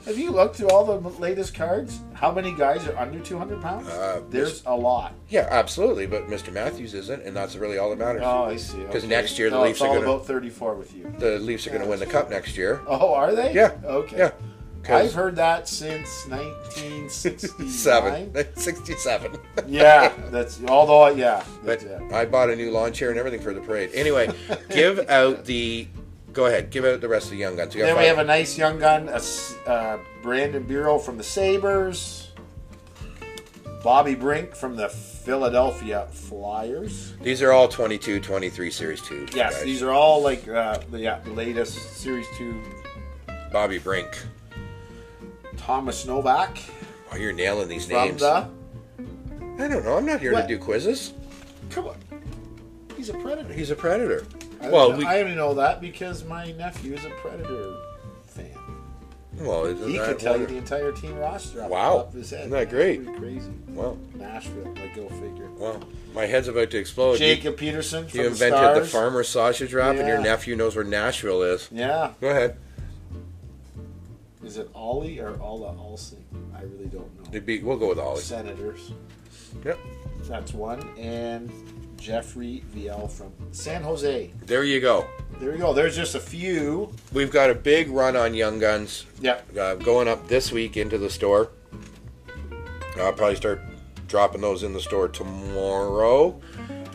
Have 0.05 0.19
you 0.19 0.29
looked 0.31 0.57
through 0.57 0.69
all 0.69 0.85
the 0.85 0.99
latest 1.19 1.55
cards? 1.55 1.99
How 2.13 2.31
many 2.31 2.53
guys 2.53 2.87
are 2.87 2.95
under 2.97 3.19
200 3.19 3.59
pounds? 3.61 3.87
Uh, 3.87 4.21
There's 4.29 4.61
a 4.67 4.75
lot. 4.75 5.13
Yeah, 5.29 5.47
absolutely. 5.49 6.05
But 6.05 6.27
Mr. 6.27 6.53
Matthews 6.53 6.93
isn't, 6.93 7.23
and 7.23 7.35
that's 7.35 7.55
really 7.55 7.79
all 7.79 7.89
that 7.89 7.97
matters. 7.97 8.21
Oh, 8.23 8.43
I 8.43 8.55
see. 8.57 8.83
'Cause 8.85 8.97
Okay. 8.97 9.07
next 9.07 9.39
year 9.39 9.49
the 9.49 9.55
no, 9.57 9.63
Leafs 9.63 9.79
it's 9.79 9.81
are 9.81 9.87
all 9.87 9.95
gonna- 9.95 10.05
about 10.11 10.27
34 10.27 10.75
with 10.75 10.93
you. 10.95 11.11
The 11.17 11.39
Leafs 11.39 11.65
are 11.65 11.71
going 11.71 11.81
to 11.81 11.87
win 11.89 11.99
the 11.99 12.05
cup 12.05 12.29
next 12.29 12.55
year. 12.55 12.81
Oh, 12.87 13.15
are 13.15 13.33
they? 13.33 13.51
Yeah. 13.53 13.71
Okay. 13.83 14.17
Yeah. 14.17 14.31
I've 14.87 15.15
heard 15.15 15.35
that 15.37 15.67
since 15.67 16.27
1967. 16.27 18.31
67. 18.55 19.31
Yeah, 19.65 20.11
that's 20.29 20.59
although 20.67 21.07
yeah, 21.07 21.43
But 21.63 21.79
that's 21.79 21.83
it. 21.85 22.13
I 22.13 22.25
bought 22.25 22.51
a 22.51 22.55
new 22.55 22.69
lawn 22.69 22.93
chair 22.93 23.09
and 23.09 23.17
everything 23.17 23.41
for 23.41 23.51
the 23.55 23.61
parade. 23.61 23.89
Anyway, 23.95 24.29
give 24.69 25.09
out 25.09 25.45
the. 25.45 25.87
Go 26.35 26.47
ahead. 26.47 26.69
Give 26.69 26.83
out 26.85 26.99
the 26.99 27.07
rest 27.07 27.27
of 27.27 27.31
the 27.31 27.37
young 27.37 27.55
guns. 27.55 27.73
You 27.73 27.79
got 27.81 27.87
Then 27.87 27.95
we 27.95 28.01
five. 28.01 28.17
have 28.17 28.25
a 28.25 28.27
nice 28.27 28.57
young 28.57 28.77
gun, 28.77 29.07
a 29.09 29.21
uh, 29.69 29.97
Brandon 30.21 30.65
Biro 30.65 31.01
from 31.01 31.17
the 31.17 31.23
Sabres, 31.23 32.31
Bobby 33.81 34.15
Brink 34.15 34.53
from 34.53 34.75
the 34.75 34.89
Philadelphia 34.89 36.07
Flyers. 36.11 37.13
These 37.21 37.41
are 37.41 37.53
all 37.53 37.69
22, 37.69 38.19
23 38.19 38.69
Series 38.69 39.01
2. 39.03 39.27
Yes, 39.33 39.55
guys. 39.55 39.63
these 39.63 39.81
are 39.81 39.91
all 39.91 40.21
like 40.21 40.45
uh, 40.47 40.79
the 40.91 40.99
yeah, 40.99 41.21
latest 41.27 41.77
Series 41.97 42.27
Two. 42.37 42.61
Bobby 43.51 43.77
Brink. 43.79 44.09
Thomas 45.55 46.05
Novak 46.05 46.57
Oh, 47.11 47.15
you're 47.15 47.31
nailing 47.31 47.69
these 47.69 47.87
names. 47.87 48.19
the. 48.19 48.49
I 49.57 49.67
don't 49.69 49.85
know. 49.85 49.95
I'm 49.95 50.05
not 50.05 50.19
here 50.19 50.33
What? 50.33 50.41
to 50.41 50.47
do 50.49 50.57
quizzes. 50.59 51.13
Come 51.69 51.87
on, 51.87 51.95
he's 52.97 53.07
a 53.09 53.13
predator. 53.13 53.53
He's 53.53 53.71
a 53.71 53.75
predator. 53.75 54.25
I 54.65 54.69
well, 54.71 54.91
only- 54.91 54.99
we, 54.99 55.05
I 55.05 55.21
only 55.21 55.35
know 55.35 55.53
that 55.55 55.81
because 55.81 56.23
my 56.25 56.51
nephew 56.53 56.93
is 56.93 57.05
a 57.05 57.09
predator 57.09 57.75
fan. 58.25 58.49
well, 59.39 59.65
He 59.65 59.97
could 59.97 60.19
tell 60.19 60.39
you 60.39 60.45
the 60.45 60.57
entire 60.57 60.91
team 60.91 61.15
roster. 61.17 61.63
Off 61.63 61.69
Wow. 61.69 62.09
his 62.13 62.29
head. 62.29 62.41
Isn't 62.41 62.51
that 62.51 62.69
great? 62.69 63.05
Crazy. 63.17 63.51
Well, 63.69 63.97
Nashville, 64.15 64.73
like 64.75 64.95
go 64.95 65.07
figure. 65.09 65.49
well, 65.57 65.81
my 66.13 66.25
head's 66.25 66.47
about 66.47 66.71
to 66.71 66.77
explode. 66.77 67.17
Jacob 67.17 67.57
Peterson 67.57 68.07
from 68.07 68.17
You, 68.17 68.23
the 68.25 68.29
invented 68.31 68.59
Stars. 68.59 68.79
the 68.79 68.85
farmer 68.97 69.23
sausage 69.23 69.73
wrap, 69.73 69.95
and 69.97 70.07
your 70.07 70.19
nephew 70.21 70.55
knows 70.55 70.75
where 70.75 70.85
Nashville 70.85 71.43
is. 71.43 71.67
Yeah, 71.71 72.13
Go 72.21 72.29
ahead. 72.29 72.57
is 74.43 74.57
it 74.57 74.69
Ollie 74.73 75.19
or 75.19 75.37
Ola 75.41 75.73
Alsing? 75.77 76.23
I 76.55 76.61
really 76.61 76.85
don't 76.85 77.13
know. 77.21 77.29
It'd 77.31 77.45
be, 77.45 77.59
we'll 77.61 77.77
go 77.77 77.89
with 77.89 77.99
Ollie. 77.99 78.21
Senators. 78.21 78.91
Yep. 79.65 79.77
That's 80.29 80.53
one, 80.53 80.87
and 80.97 81.51
Jeffrey 82.05 82.63
Viel 82.75 83.07
from 83.09 83.31
San 83.51 83.81
Jose. 83.81 84.29
There 84.45 84.63
you 84.63 84.79
go. 84.79 85.07
There 85.39 85.51
you 85.53 85.57
go. 85.57 85.73
There's 85.73 85.95
just 85.95 86.13
a 86.13 86.19
few. 86.19 86.93
We've 87.11 87.31
got 87.31 87.49
a 87.49 87.55
big 87.55 87.89
run 87.89 88.15
on 88.15 88.35
Young 88.35 88.59
Guns 88.59 89.07
Yeah. 89.19 89.39
uh, 89.59 89.73
going 89.75 90.07
up 90.07 90.27
this 90.27 90.51
week 90.51 90.77
into 90.77 90.99
the 90.99 91.09
store. 91.09 91.49
I'll 92.99 93.11
probably 93.11 93.35
start 93.35 93.59
dropping 94.07 94.41
those 94.41 94.61
in 94.61 94.71
the 94.71 94.79
store 94.79 95.07
tomorrow. 95.07 96.39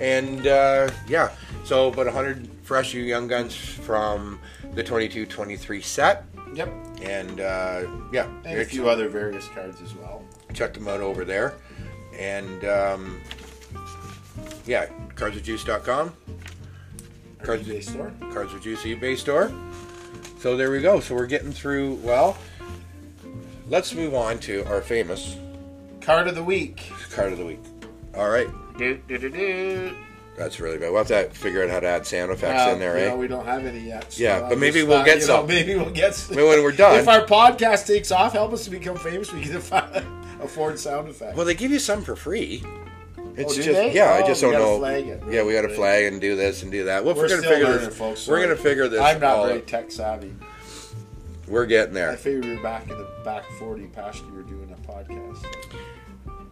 And 0.01 0.47
uh, 0.47 0.91
yeah, 1.09 1.33
so 1.65 1.89
about 1.89 2.07
100 2.07 2.49
fresh 2.63 2.95
new 2.95 3.03
Young 3.03 3.27
Guns 3.27 3.55
from 3.57 4.39
the 4.75 4.85
22 4.85 5.27
23 5.27 5.83
set. 5.83 6.25
Yep. 6.55 6.69
And 7.03 7.41
uh, 7.41 7.83
yeah, 8.13 8.29
And 8.45 8.61
a 8.61 8.65
few 8.65 8.89
other 8.89 9.09
various 9.09 9.49
cards 9.49 9.83
as 9.83 9.93
well. 9.97 10.23
check 10.55 10.73
them 10.73 10.87
out 10.87 11.01
over 11.01 11.25
there. 11.25 11.55
And 12.17 12.65
um, 12.65 13.21
yeah, 14.67 14.87
cardswithjuice.com, 15.15 16.15
Cards- 17.43 17.67
eBay 17.69 17.83
store. 17.83 18.13
Cards 18.33 18.53
with 18.53 18.63
Juice 18.63 18.83
eBay 18.83 19.17
store. 19.17 19.51
So 20.41 20.57
there 20.57 20.71
we 20.71 20.81
go. 20.81 21.01
So 21.01 21.15
we're 21.15 21.27
getting 21.27 21.53
through. 21.53 21.95
Well, 21.97 22.37
let's 23.69 23.95
move 23.95 24.15
on 24.15 24.39
to 24.41 24.65
our 24.67 24.81
famous 24.81 25.37
Card 26.01 26.29
of 26.29 26.35
the 26.35 26.43
week. 26.45 26.91
card 27.11 27.33
of 27.33 27.39
the 27.39 27.45
week. 27.45 27.61
All 28.17 28.29
right, 28.29 28.49
Do, 28.79 28.99
do, 29.07 29.19
do, 29.19 29.29
do. 29.31 29.97
that's 30.37 30.59
really 30.59 30.79
bad. 30.79 30.91
We'll 30.91 31.05
have 31.05 31.09
to 31.09 31.29
figure 31.39 31.63
out 31.63 31.71
how 31.71 31.79
to 31.81 31.87
add 31.87 32.07
sound 32.07 32.33
effects 32.33 32.67
Uh, 32.67 32.73
in 32.73 32.79
there, 32.81 32.99
you 32.99 33.05
eh? 33.05 33.09
know, 33.11 33.17
we 33.17 33.29
don't 33.29 33.45
have 33.45 33.65
any 33.67 33.81
yet. 33.81 34.11
so 34.13 34.23
Yeah, 34.23 34.49
but 34.49 34.59
maybe 34.59 34.83
we'll 34.83 34.99
thought, 34.99 35.07
get 35.07 35.21
you 35.21 35.27
know, 35.29 35.37
some. 35.41 35.47
maybe 35.49 35.75
we'll 35.77 35.91
get 35.91 36.15
some. 36.15 36.35
When 36.37 36.47
we're 36.63 36.73
done. 36.73 36.99
If 36.99 37.07
our 37.07 37.25
podcast 37.25 37.87
takes 37.87 38.11
off, 38.11 38.33
help 38.33 38.53
us 38.53 38.65
to 38.65 38.71
become 38.71 38.97
famous. 38.97 39.33
We 39.33 39.43
can 39.43 39.57
afford 40.43 40.79
sound 40.79 41.09
effects. 41.09 41.37
well, 41.37 41.45
they 41.47 41.55
give 41.55 41.71
you 41.71 41.79
some 41.79 42.03
for 42.03 42.17
free. 42.17 42.65
It's 43.37 43.53
Oh, 43.53 43.57
just 43.57 43.69
they? 43.69 43.93
yeah. 43.93 44.13
I 44.13 44.23
Oh, 44.23 44.27
just 44.27 44.41
don't 44.41 44.53
know. 44.53 44.85
Yeah, 45.31 45.43
we 45.45 45.53
got 45.53 45.63
to 45.63 45.69
flag 45.75 46.05
and 46.07 46.21
do 46.21 46.37
this 46.37 46.63
and 46.63 46.71
do 46.73 46.85
that. 46.85 47.05
Well, 47.05 47.15
We're 47.15 47.23
we're 47.23 47.29
gonna 47.29 47.43
figure 47.43 47.65
learning, 47.69 47.89
this. 47.89 47.97
folks. 47.99 48.27
We're 48.29 48.41
gonna 48.43 48.57
figure 48.57 48.89
this. 48.89 49.01
I'm 49.01 49.21
not 49.21 49.47
very 49.47 49.61
tech 49.61 49.91
savvy. 49.91 50.35
We're 51.49 51.67
getting 51.67 51.95
there. 51.95 52.11
I 52.11 52.17
figured 52.17 52.45
we 52.45 52.55
were 52.57 52.63
back 52.63 52.83
in 52.89 52.97
the 52.97 53.09
back 53.25 53.45
40 53.59 53.87
past 53.89 54.23
year 54.33 54.43
doing 54.43 54.71
a 54.73 54.89
podcast. 54.93 55.43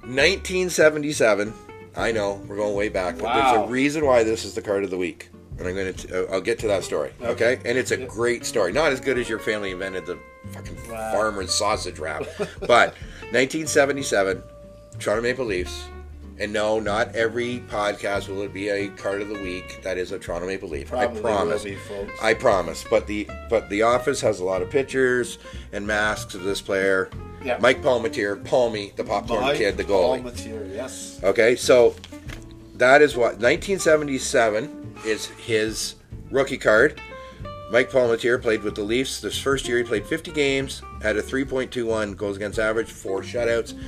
1977. 0.02 1.52
I 1.96 2.12
know 2.12 2.40
we're 2.46 2.56
going 2.56 2.74
way 2.74 2.88
back, 2.88 3.18
but 3.18 3.32
there's 3.34 3.66
a 3.66 3.70
reason 3.70 4.04
why 4.06 4.22
this 4.22 4.44
is 4.44 4.54
the 4.54 4.62
card 4.62 4.84
of 4.84 4.90
the 4.90 4.96
week, 4.96 5.30
and 5.58 5.66
I'm 5.66 5.74
going 5.74 5.92
to. 5.92 6.28
Uh, 6.28 6.32
I'll 6.32 6.40
get 6.40 6.58
to 6.60 6.68
that 6.68 6.84
story. 6.84 7.12
Okay, 7.20 7.54
Okay. 7.54 7.68
and 7.68 7.76
it's 7.78 7.90
a 7.90 7.98
Yep. 7.98 8.08
great 8.08 8.44
story. 8.46 8.72
Not 8.72 8.92
as 8.92 9.00
good 9.00 9.18
as 9.18 9.28
your 9.28 9.38
family 9.40 9.70
invented 9.72 10.06
the 10.06 10.18
fucking 10.52 10.76
Wow. 10.90 11.12
farmer's 11.12 11.52
sausage 11.54 11.98
wrap, 11.98 12.24
but 12.60 12.94
1977, 13.32 14.42
Toronto 14.98 15.22
Maple 15.22 15.44
Leafs. 15.44 15.82
And 16.40 16.52
no, 16.52 16.78
not 16.78 17.14
every 17.16 17.60
podcast 17.68 18.28
will 18.28 18.42
it 18.42 18.52
be 18.52 18.68
a 18.68 18.88
card 18.88 19.22
of 19.22 19.28
the 19.28 19.40
week 19.42 19.80
that 19.82 19.98
is 19.98 20.12
a 20.12 20.18
Toronto 20.18 20.46
Maple 20.46 20.68
Leaf. 20.68 20.88
Probably 20.88 21.18
I 21.18 21.20
promise. 21.20 21.64
be, 21.64 21.74
folks. 21.74 22.12
I 22.22 22.34
promise. 22.34 22.84
But 22.88 23.06
the 23.06 23.28
but 23.50 23.68
the 23.68 23.82
office 23.82 24.20
has 24.20 24.38
a 24.38 24.44
lot 24.44 24.62
of 24.62 24.70
pictures 24.70 25.38
and 25.72 25.86
masks 25.86 26.34
of 26.34 26.44
this 26.44 26.60
player. 26.60 27.10
Yeah. 27.44 27.58
Mike 27.60 27.82
Palmateer, 27.82 28.44
Palmy, 28.44 28.92
the 28.96 29.04
popcorn 29.04 29.42
Mike 29.42 29.58
kid, 29.58 29.76
the 29.76 29.84
goalie. 29.84 30.22
Palmateer, 30.22 30.72
yes. 30.74 31.20
Okay, 31.22 31.56
so 31.56 31.94
that 32.74 33.02
is 33.02 33.16
what 33.16 33.38
1977 33.38 34.96
is 35.04 35.26
his 35.26 35.96
rookie 36.30 36.58
card. 36.58 37.00
Mike 37.70 37.90
Palmateer 37.90 38.40
played 38.40 38.62
with 38.62 38.74
the 38.74 38.82
Leafs. 38.82 39.20
This 39.20 39.38
first 39.38 39.68
year, 39.68 39.78
he 39.78 39.84
played 39.84 40.06
50 40.06 40.32
games, 40.32 40.82
had 41.02 41.16
a 41.16 41.22
3.21 41.22 42.16
goals 42.16 42.36
against 42.36 42.58
average, 42.58 42.90
four 42.90 43.20
shutouts. 43.22 43.78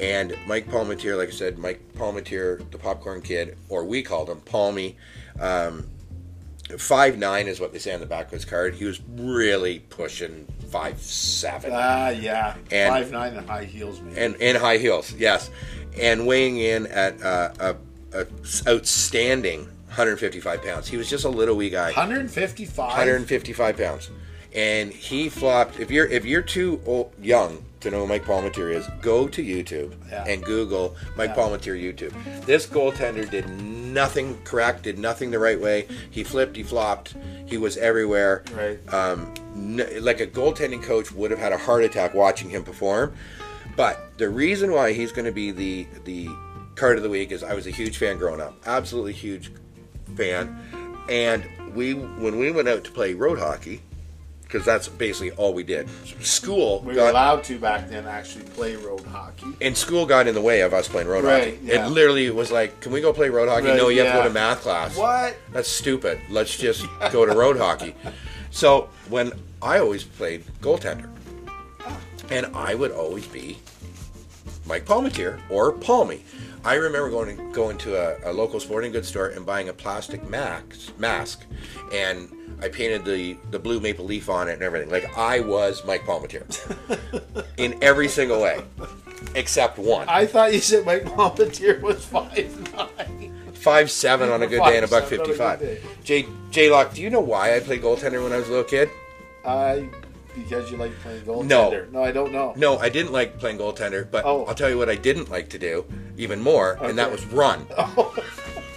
And 0.00 0.36
Mike 0.46 0.66
Palmateer, 0.68 1.16
like 1.16 1.28
I 1.28 1.32
said, 1.32 1.58
Mike 1.58 1.80
Palmateer, 1.94 2.68
the 2.70 2.78
popcorn 2.78 3.22
kid, 3.22 3.56
or 3.68 3.84
we 3.84 4.02
called 4.02 4.28
him 4.28 4.40
Palmy. 4.40 4.96
Um, 5.40 5.88
Five 6.78 7.18
nine 7.18 7.46
is 7.46 7.60
what 7.60 7.74
they 7.74 7.78
say 7.78 7.92
on 7.92 8.00
the 8.00 8.06
back 8.06 8.26
of 8.26 8.32
his 8.32 8.46
card. 8.46 8.74
He 8.74 8.86
was 8.86 8.98
really 9.16 9.80
pushing 9.80 10.46
five 10.70 10.98
seven 10.98 11.70
Ah, 11.74 12.08
yeah. 12.08 12.54
And- 12.72 12.90
Five 12.90 13.12
nine 13.12 13.36
and 13.36 13.46
high 13.46 13.64
heels, 13.64 14.00
man. 14.00 14.14
and 14.16 14.36
and 14.40 14.56
high 14.56 14.78
heels, 14.78 15.12
yes, 15.12 15.50
and 16.00 16.26
weighing 16.26 16.56
in 16.56 16.86
at 16.86 17.22
uh, 17.22 17.52
a, 17.60 18.20
a 18.22 18.26
outstanding 18.66 19.60
155 19.88 20.62
pounds. 20.64 20.88
He 20.88 20.96
was 20.96 21.08
just 21.10 21.26
a 21.26 21.28
little 21.28 21.54
wee 21.54 21.68
guy, 21.68 21.88
155. 21.92 22.88
155 22.88 23.76
pounds, 23.76 24.10
and 24.54 24.90
he 24.90 25.28
flopped. 25.28 25.78
If 25.78 25.90
you're 25.90 26.06
if 26.06 26.24
you're 26.24 26.40
too 26.42 26.80
old, 26.86 27.12
young 27.20 27.62
to 27.84 27.90
know 27.90 28.00
who 28.00 28.06
Mike 28.06 28.24
Palmateer 28.24 28.74
is, 28.74 28.86
go 29.00 29.28
to 29.28 29.42
YouTube 29.42 29.94
Yeah. 30.10 30.24
and 30.26 30.42
Google 30.44 30.96
Mike 31.16 31.30
Yeah. 31.30 31.36
Palmateer 31.42 31.80
YouTube. 31.80 32.12
This 32.44 32.66
goaltender 32.66 33.28
did 33.30 33.48
nothing 33.48 34.38
correct, 34.44 34.82
did 34.82 34.98
nothing 34.98 35.30
the 35.30 35.38
right 35.38 35.60
way. 35.60 35.86
He 36.10 36.24
flipped, 36.24 36.56
he 36.56 36.62
flopped, 36.62 37.14
he 37.46 37.56
was 37.56 37.76
everywhere 37.76 38.42
Right. 38.56 38.78
um, 38.92 39.32
n- 39.54 39.86
like 40.00 40.20
a 40.20 40.26
goaltending 40.26 40.82
coach 40.82 41.12
would 41.12 41.30
have 41.30 41.40
had 41.40 41.52
a 41.52 41.58
heart 41.58 41.84
attack 41.84 42.12
watching 42.14 42.50
him 42.50 42.64
perform. 42.64 43.12
But 43.76 44.18
the 44.18 44.28
reason 44.28 44.72
why 44.72 44.92
he's 44.92 45.12
going 45.12 45.24
to 45.26 45.32
be 45.32 45.50
the 45.50 45.86
the 46.04 46.28
card 46.76 46.96
of 46.96 47.02
the 47.02 47.08
week 47.08 47.30
is 47.32 47.42
I 47.42 47.54
was 47.54 47.66
a 47.66 47.70
huge 47.70 47.98
fan 47.98 48.18
growing 48.18 48.40
up, 48.40 48.54
absolutely 48.66 49.12
huge 49.12 49.50
fan, 50.16 50.56
and 51.08 51.44
we 51.74 51.94
when 51.94 52.38
we 52.38 52.50
went 52.50 52.68
out 52.68 52.84
to 52.84 52.90
play 52.92 53.14
road 53.14 53.38
hockey 53.38 53.82
because 54.54 54.64
that's 54.64 54.86
basically 54.86 55.32
all 55.32 55.52
we 55.52 55.64
did. 55.64 55.88
School 56.20 56.80
we 56.82 56.88
were 56.88 56.94
got 56.94 57.10
allowed 57.10 57.42
to 57.44 57.58
back 57.58 57.88
then 57.88 58.06
actually 58.06 58.44
play 58.44 58.76
road 58.76 59.04
hockey. 59.06 59.48
and 59.60 59.76
school 59.76 60.06
got 60.06 60.28
in 60.28 60.34
the 60.34 60.40
way 60.40 60.60
of 60.60 60.72
us 60.72 60.86
playing 60.86 61.08
road 61.08 61.24
Right, 61.24 61.54
hockey. 61.54 61.58
yeah. 61.64 61.86
It 61.86 61.90
literally 61.90 62.30
was 62.30 62.52
like, 62.52 62.78
"Can 62.80 62.92
we 62.92 63.00
go 63.00 63.12
play 63.12 63.30
road 63.30 63.48
hockey?" 63.48 63.66
Right, 63.66 63.76
no, 63.76 63.88
you 63.88 64.04
have 64.04 64.12
to 64.12 64.18
go 64.18 64.28
to 64.28 64.30
math 64.30 64.60
class. 64.60 64.96
What? 64.96 65.36
That's 65.52 65.68
stupid. 65.68 66.20
Let's 66.30 66.56
just 66.56 66.86
go 67.10 67.26
to 67.26 67.34
road 67.34 67.56
hockey. 67.56 67.96
So 68.52 68.88
when 69.08 69.32
I 69.60 69.80
always 69.80 70.04
played 70.04 70.44
goaltender, 70.60 71.10
ah. 71.80 71.98
and 72.30 72.46
I 72.54 72.76
would 72.76 72.92
always 72.92 73.26
be 73.26 73.58
Mike 74.66 74.84
Palmateer 74.84 75.40
or 75.50 75.72
Palmy. 75.72 76.22
I 76.64 76.74
remember 76.74 77.10
going 77.10 77.36
to, 77.36 77.52
going 77.52 77.76
to 77.78 77.96
a, 77.96 78.30
a 78.30 78.32
local 78.32 78.58
sporting 78.58 78.90
goods 78.90 79.08
store 79.08 79.28
and 79.28 79.44
buying 79.44 79.68
a 79.68 79.72
plastic 79.72 80.26
mask, 80.28 80.98
mask, 80.98 81.44
and 81.92 82.32
I 82.62 82.68
painted 82.68 83.04
the, 83.04 83.36
the 83.50 83.58
blue 83.58 83.80
maple 83.80 84.06
leaf 84.06 84.30
on 84.30 84.48
it 84.48 84.54
and 84.54 84.62
everything. 84.62 84.88
Like 84.88 85.16
I 85.16 85.40
was 85.40 85.84
Mike 85.84 86.04
Palmateer 86.04 86.44
in 87.58 87.76
every 87.82 88.08
single 88.08 88.40
way, 88.40 88.62
except 89.34 89.78
one. 89.78 90.08
I 90.08 90.24
thought 90.24 90.54
you 90.54 90.60
said 90.60 90.86
Mike 90.86 91.04
Palmateer 91.04 91.82
was 91.82 92.04
five 92.04 92.72
nine. 92.72 93.32
Five 93.52 93.90
seven 93.90 94.30
on 94.30 94.42
a 94.42 94.46
good 94.46 94.62
day 94.62 94.76
and 94.76 94.84
a 94.84 94.88
buck 94.88 95.04
5'7" 95.04 95.06
on 95.06 95.20
a 95.20 95.24
fifty 95.24 95.32
five. 95.32 96.04
J 96.04 96.22
Jaylock, 96.50 96.94
do 96.94 97.02
you 97.02 97.10
know 97.10 97.20
why 97.20 97.56
I 97.56 97.60
played 97.60 97.82
goaltender 97.82 98.22
when 98.22 98.32
I 98.32 98.36
was 98.36 98.48
a 98.48 98.50
little 98.50 98.64
kid? 98.64 98.90
I 99.44 99.88
because 100.34 100.70
you 100.70 100.76
like 100.76 100.92
playing 101.00 101.22
goaltender. 101.22 101.46
No. 101.90 102.00
no, 102.00 102.02
I 102.02 102.10
don't 102.12 102.32
know. 102.32 102.52
No, 102.56 102.78
I 102.78 102.88
didn't 102.88 103.12
like 103.12 103.38
playing 103.38 103.58
goaltender, 103.58 104.10
but 104.10 104.24
Oh. 104.24 104.44
I'll 104.46 104.54
tell 104.54 104.68
you 104.70 104.78
what 104.78 104.88
I 104.90 104.96
didn't 104.96 105.30
like 105.30 105.48
to 105.50 105.58
do 105.58 105.84
even 106.16 106.40
more, 106.40 106.78
and 106.82 106.98
that 106.98 107.10
was 107.10 107.24
run. 107.26 107.66
Oh. 107.76 108.14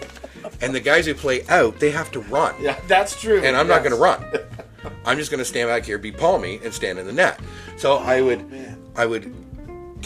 and 0.61 0.73
the 0.73 0.79
guys 0.79 1.05
who 1.05 1.13
play 1.13 1.45
out, 1.47 1.79
they 1.79 1.91
have 1.91 2.11
to 2.11 2.19
run. 2.21 2.55
Yeah, 2.61 2.79
that's 2.87 3.19
true. 3.19 3.41
and 3.43 3.55
I'm 3.55 3.67
not 3.67 3.79
going 3.83 3.91
to 3.91 3.97
run. 4.01 4.23
I'm 5.05 5.17
just 5.17 5.31
going 5.31 5.39
to 5.39 5.45
stand 5.45 5.67
back 5.69 5.85
here, 5.85 5.97
be 5.97 6.11
palmy, 6.11 6.59
and 6.63 6.73
stand 6.73 6.99
in 6.99 7.05
the 7.05 7.13
net. 7.13 7.39
So 7.77 7.97
I 7.97 8.21
would, 8.21 8.39
Oh, 8.39 8.43
man. 8.47 8.83
I 8.95 9.05
would 9.05 9.33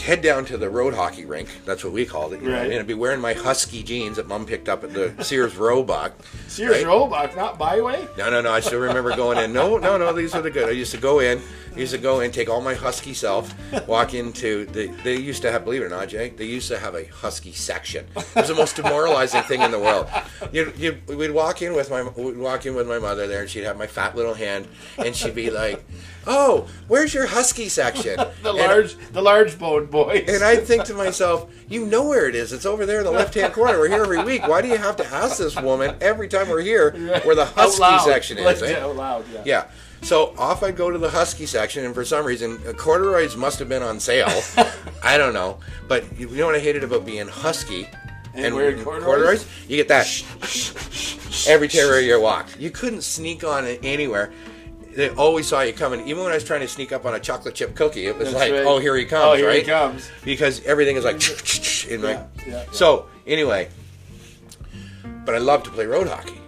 head 0.02 0.20
down 0.20 0.44
to 0.44 0.58
the 0.58 0.68
road 0.68 0.94
hockey 0.94 1.24
rink. 1.24 1.48
That's 1.64 1.84
what 1.84 1.92
we 1.92 2.04
called 2.04 2.32
it. 2.32 2.42
You 2.42 2.48
know 2.48 2.56
what 2.56 2.66
I 2.66 2.68
mean? 2.68 2.78
I'd 2.80 2.86
be 2.86 2.94
wearing 2.94 3.20
my 3.20 3.34
husky 3.34 3.82
jeans 3.82 4.16
that 4.16 4.26
Mom 4.26 4.44
picked 4.44 4.68
up 4.68 4.82
at 4.82 4.92
the 4.92 5.14
Sears 5.24 5.56
Roebuck. 5.56 6.12
Sears 6.48 6.78
right? 6.78 6.86
Roebuck, 6.86 7.36
not 7.36 7.58
Bi-Way. 7.58 8.08
No, 8.18 8.28
no, 8.28 8.40
no. 8.40 8.50
I 8.52 8.60
still 8.60 8.80
remember 8.80 9.14
going 9.14 9.38
in. 9.38 9.52
No, 9.52 9.78
no, 9.78 9.96
no. 9.96 10.12
These 10.12 10.34
are 10.34 10.42
the 10.42 10.50
good. 10.50 10.68
I 10.68 10.72
used 10.72 10.92
to 10.92 10.98
go 10.98 11.20
in. 11.20 11.40
I 11.74 11.78
used 11.78 11.92
to 11.94 11.98
go 11.98 12.20
in, 12.20 12.32
take 12.32 12.50
all 12.50 12.60
my 12.60 12.74
husky 12.74 13.14
self, 13.14 13.54
walk 13.88 14.12
into 14.12 14.66
the. 14.66 14.88
They 15.04 15.16
used 15.16 15.40
to 15.42 15.50
have, 15.50 15.64
believe 15.64 15.80
it 15.80 15.86
or 15.86 15.88
not, 15.88 16.08
Jay. 16.08 16.28
They 16.28 16.44
used 16.44 16.68
to 16.68 16.78
have 16.78 16.94
a 16.94 17.06
husky 17.06 17.52
section. 17.52 18.06
It 18.14 18.34
was 18.34 18.48
the 18.48 18.54
most 18.54 18.76
demoralizing 18.76 19.42
thing 19.44 19.62
in 19.62 19.70
the 19.70 19.78
world. 19.78 20.06
You, 20.52 20.72
you, 20.76 20.98
we'd 21.06 21.30
walk 21.30 21.62
in 21.62 21.74
with 21.74 21.88
my, 21.88 22.02
we'd 22.02 22.36
walk 22.36 22.66
in 22.66 22.74
with 22.74 22.86
my 22.86 22.98
mother 22.98 23.26
there, 23.26 23.40
and 23.40 23.48
she'd 23.48 23.64
have 23.64 23.78
my 23.78 23.86
fat 23.86 24.14
little 24.14 24.34
hand, 24.34 24.68
and 24.98 25.16
she'd 25.16 25.34
be 25.34 25.50
like, 25.50 25.82
"Oh, 26.26 26.66
where's 26.88 27.12
your 27.14 27.26
husky 27.26 27.68
section?" 27.68 28.16
The 28.42 28.50
And- 28.50 28.58
large, 28.58 28.96
the 29.12 29.22
large 29.22 29.58
bone 29.58 29.86
boys. 29.86 30.24
and 30.28 30.42
I 30.42 30.56
think 30.56 30.84
to 30.84 30.94
myself, 30.94 31.48
you 31.68 31.86
know 31.86 32.04
where 32.08 32.28
it 32.28 32.34
is. 32.34 32.52
It's 32.52 32.66
over 32.66 32.86
there 32.86 32.98
in 32.98 33.04
the 33.04 33.10
left 33.10 33.34
hand 33.34 33.52
corner. 33.52 33.78
We're 33.78 33.88
here 33.88 34.02
every 34.02 34.22
week. 34.22 34.46
Why 34.46 34.60
do 34.62 34.68
you 34.68 34.76
have 34.76 34.96
to 34.96 35.06
ask 35.06 35.38
this 35.38 35.60
woman 35.60 35.96
every 36.00 36.28
time 36.28 36.48
we're 36.48 36.60
here 36.60 36.90
where 37.24 37.34
the 37.34 37.44
husky 37.46 37.98
section 38.10 38.38
is? 38.38 38.44
Like, 38.44 38.70
eh? 38.70 38.80
Out 38.80 38.96
loud, 38.96 39.24
yeah. 39.32 39.42
Yeah. 39.44 39.64
So 40.02 40.34
off 40.36 40.64
I'd 40.64 40.76
go 40.76 40.90
to 40.90 40.98
the 40.98 41.08
husky 41.10 41.46
section, 41.46 41.84
and 41.84 41.94
for 41.94 42.04
some 42.04 42.24
reason, 42.26 42.58
corduroys 42.74 43.36
must 43.36 43.60
have 43.60 43.68
been 43.68 43.84
on 43.84 44.00
sale. 44.00 44.42
I 45.04 45.16
don't 45.16 45.32
know. 45.34 45.60
But 45.86 46.18
you 46.18 46.26
know 46.28 46.46
what 46.46 46.56
I 46.56 46.58
hated 46.58 46.82
about 46.82 47.06
being 47.06 47.28
husky 47.28 47.88
And 48.34 48.54
wearing 48.54 48.82
corduroys? 48.82 49.46
You 49.68 49.76
get 49.76 49.88
that 49.88 50.06
every 51.48 51.68
terrier 51.68 52.00
you 52.00 52.20
walk. 52.20 52.48
You 52.58 52.70
couldn't 52.70 53.02
sneak 53.02 53.44
on 53.44 53.64
it 53.64 53.80
anywhere. 53.84 54.32
They 54.94 55.10
always 55.10 55.46
saw 55.48 55.62
you 55.62 55.72
coming. 55.72 56.06
Even 56.06 56.22
when 56.22 56.32
I 56.32 56.36
was 56.36 56.44
trying 56.44 56.60
to 56.60 56.68
sneak 56.68 56.92
up 56.92 57.06
on 57.06 57.14
a 57.14 57.20
chocolate 57.20 57.54
chip 57.54 57.74
cookie, 57.74 58.06
it 58.06 58.16
was 58.16 58.32
That's 58.32 58.40
like, 58.40 58.52
right. 58.52 58.64
oh, 58.66 58.78
here 58.78 58.94
he 58.96 59.06
oh, 59.06 59.08
comes, 59.08 59.24
Oh, 59.24 59.34
here 59.34 59.48
right? 59.48 59.60
he 59.62 59.66
comes. 59.66 60.10
Because 60.24 60.62
everything 60.64 60.96
is 60.96 61.04
like, 61.04 61.16
in 61.90 62.02
my. 62.02 62.10
Yeah, 62.12 62.26
yeah, 62.46 62.52
yeah. 62.52 62.64
So 62.72 63.06
anyway, 63.26 63.68
but 65.24 65.34
I 65.34 65.38
love 65.38 65.62
to 65.64 65.70
play 65.70 65.86
road 65.86 66.08
hockey. 66.08 66.38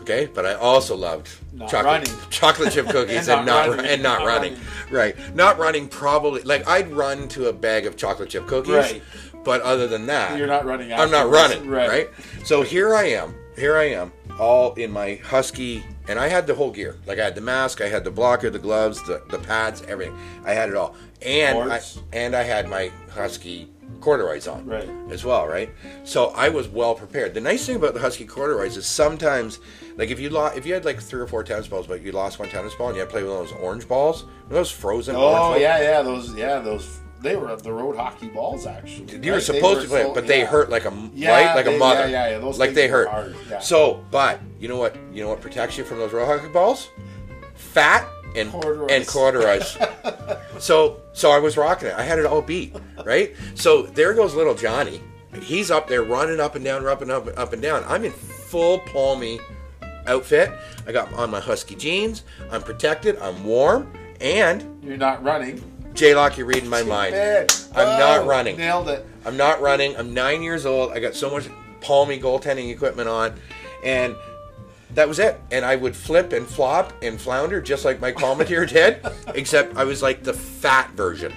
Okay, 0.00 0.26
but 0.32 0.46
I 0.46 0.54
also 0.54 0.96
loved 0.96 1.28
Not 1.52 1.68
chocolate, 1.68 2.08
running. 2.08 2.20
chocolate 2.30 2.72
chip 2.72 2.86
cookies 2.90 3.28
And 3.28 3.38
and, 3.40 3.46
not 3.46 3.66
not 3.66 3.76
running. 3.76 3.86
and 3.92 4.02
not, 4.02 4.18
Not 4.20 4.26
running. 4.26 4.56
Right, 4.90 5.34
not 5.34 5.58
running. 5.58 5.88
Probably 5.88 6.42
like 6.42 6.66
I'd 6.68 6.92
run 6.92 7.26
to 7.28 7.48
a 7.48 7.52
bag 7.52 7.86
of 7.86 7.96
chocolate 7.96 8.28
chip 8.30 8.46
cookies, 8.46 8.72
Right. 8.72 9.02
but 9.44 9.62
other 9.62 9.88
than 9.88 10.06
that, 10.06 10.38
You're 10.38 10.46
not 10.46 10.64
running 10.64 10.92
I'm 10.92 11.10
not 11.10 11.28
running. 11.28 11.68
Right. 11.68 11.88
Right. 11.88 12.08
So 12.44 12.62
here 12.62 12.94
I 12.94 13.04
am. 13.10 13.34
Here 13.58 13.76
I 13.76 13.84
am, 13.90 14.12
all 14.38 14.74
in 14.74 14.90
my 14.90 15.14
husky, 15.16 15.82
and 16.08 16.18
I 16.18 16.28
had 16.28 16.46
the 16.46 16.54
whole 16.54 16.70
gear. 16.70 16.96
Like 17.06 17.18
I 17.18 17.24
had 17.24 17.34
the 17.34 17.40
mask, 17.40 17.80
I 17.80 17.88
had 17.88 18.04
the 18.04 18.10
blocker, 18.10 18.50
the 18.50 18.58
gloves, 18.58 19.02
the, 19.06 19.22
the 19.30 19.38
pads, 19.38 19.82
everything. 19.88 20.16
I 20.44 20.52
had 20.52 20.68
it 20.68 20.74
all, 20.76 20.94
and 21.22 21.72
I, 21.72 21.80
and 22.12 22.34
I 22.36 22.42
had 22.42 22.68
my 22.68 22.90
husky 23.10 23.68
corduroys 24.00 24.46
on 24.46 24.66
Right. 24.66 24.88
as 25.10 25.24
well, 25.24 25.46
right? 25.46 25.70
So 26.04 26.26
I 26.30 26.48
was 26.48 26.68
well 26.68 26.94
prepared. 26.94 27.34
The 27.34 27.40
nice 27.40 27.64
thing 27.66 27.76
about 27.76 27.94
the 27.94 28.00
husky 28.00 28.24
corduroys 28.26 28.76
is 28.76 28.86
sometimes, 28.86 29.58
like 29.96 30.10
if 30.10 30.20
you 30.20 30.28
lost, 30.28 30.56
if 30.56 30.66
you 30.66 30.74
had 30.74 30.84
like 30.84 31.00
three 31.00 31.20
or 31.20 31.26
four 31.26 31.42
tennis 31.42 31.66
balls, 31.68 31.86
but 31.86 32.02
you 32.02 32.12
lost 32.12 32.38
one 32.38 32.48
tennis 32.48 32.74
ball 32.74 32.88
and 32.88 32.96
you 32.96 33.00
had 33.00 33.08
to 33.08 33.12
play 33.12 33.22
with 33.22 33.32
those 33.32 33.52
orange 33.52 33.88
balls, 33.88 34.24
those 34.48 34.70
frozen. 34.70 35.16
Oh, 35.16 35.20
orange 35.20 35.36
Oh 35.38 35.48
balls, 35.50 35.60
yeah, 35.60 35.80
yeah. 35.80 36.02
Those, 36.02 36.34
yeah, 36.34 36.58
those. 36.60 37.00
They 37.22 37.34
were 37.36 37.54
the 37.56 37.72
road 37.72 37.96
hockey 37.96 38.28
balls, 38.28 38.66
actually. 38.66 39.12
You 39.12 39.32
were 39.32 39.38
right? 39.38 39.46
They 39.46 39.54
supposed 39.58 39.82
to 39.82 39.88
play 39.88 40.02
so- 40.02 40.14
but 40.14 40.26
they 40.26 40.40
yeah. 40.40 40.46
hurt 40.46 40.70
like 40.70 40.84
a 40.84 40.92
Yeah, 41.14 41.30
right, 41.46 41.56
like 41.56 41.64
they- 41.64 41.74
a 41.76 41.78
mother. 41.78 42.00
yeah, 42.02 42.26
yeah, 42.26 42.30
yeah, 42.32 42.38
those 42.38 42.58
like 42.58 42.74
they 42.74 42.88
hurt. 42.88 43.08
hard, 43.08 43.34
yeah. 43.50 43.58
So, 43.60 44.04
but 44.10 44.40
you 44.60 44.68
know 44.68 44.76
what? 44.76 44.94
You 45.12 45.22
know 45.22 45.30
what 45.30 45.40
protects 45.40 45.76
you 45.78 45.84
from 45.84 45.98
those 45.98 46.12
road 46.12 46.26
hockey 46.26 46.48
balls? 46.52 46.88
Fat 47.54 48.06
and 48.36 48.50
Corduroys. 48.52 48.90
and 48.92 49.06
corduroys. 49.06 49.76
so, 50.58 51.00
so 51.14 51.30
I 51.30 51.38
was 51.38 51.56
rocking 51.56 51.88
it. 51.88 51.94
I 51.94 52.02
had 52.02 52.18
it 52.18 52.26
all 52.26 52.42
beat, 52.42 52.74
right? 53.04 53.34
So 53.54 53.82
there 53.82 54.12
goes 54.14 54.34
little 54.34 54.54
Johnny. 54.54 55.00
He's 55.42 55.70
up 55.70 55.88
there 55.88 56.02
running 56.02 56.38
up 56.40 56.54
and 56.54 56.64
down, 56.64 56.86
up 56.86 57.02
and 57.02 57.10
up, 57.10 57.26
up 57.38 57.52
and 57.52 57.60
down. 57.62 57.84
I'm 57.88 58.04
in 58.04 58.12
full 58.12 58.78
palmy 58.80 59.40
outfit. 60.06 60.50
I 60.86 60.92
got 60.92 61.12
on 61.14 61.30
my 61.30 61.40
husky 61.40 61.74
jeans. 61.74 62.24
I'm 62.50 62.62
protected. 62.62 63.18
I'm 63.18 63.42
warm, 63.44 63.92
and 64.20 64.78
You're 64.84 64.96
not 64.96 65.22
running. 65.22 65.62
Jaylock, 65.96 66.36
you're 66.36 66.46
reading 66.46 66.68
my 66.68 66.82
mind. 66.82 67.14
I'm 67.14 67.46
Oh, 67.74 67.98
not 67.98 68.26
running. 68.26 68.56
Nailed 68.56 68.88
it. 68.88 69.06
I'm 69.24 69.36
not 69.36 69.60
running. 69.60 69.96
I'm 69.96 70.14
nine 70.14 70.42
years 70.42 70.66
old. 70.66 70.92
I 70.92 71.00
got 71.00 71.14
so 71.14 71.30
much 71.30 71.48
palmy 71.80 72.18
goaltending 72.20 72.70
equipment 72.70 73.08
on, 73.08 73.34
and 73.84 74.14
that 74.94 75.08
was 75.08 75.18
it. 75.18 75.40
And 75.50 75.64
I 75.64 75.76
would 75.76 75.96
flip 75.96 76.32
and 76.32 76.46
flop 76.46 76.92
and 77.02 77.20
flounder 77.20 77.60
just 77.60 77.84
like 77.84 78.00
Mike 78.00 78.16
Palmateer 78.16 78.68
did, 78.72 79.00
except 79.34 79.76
I 79.76 79.84
was 79.84 80.02
like 80.02 80.22
the 80.22 80.32
fat 80.34 80.90
version 80.92 81.32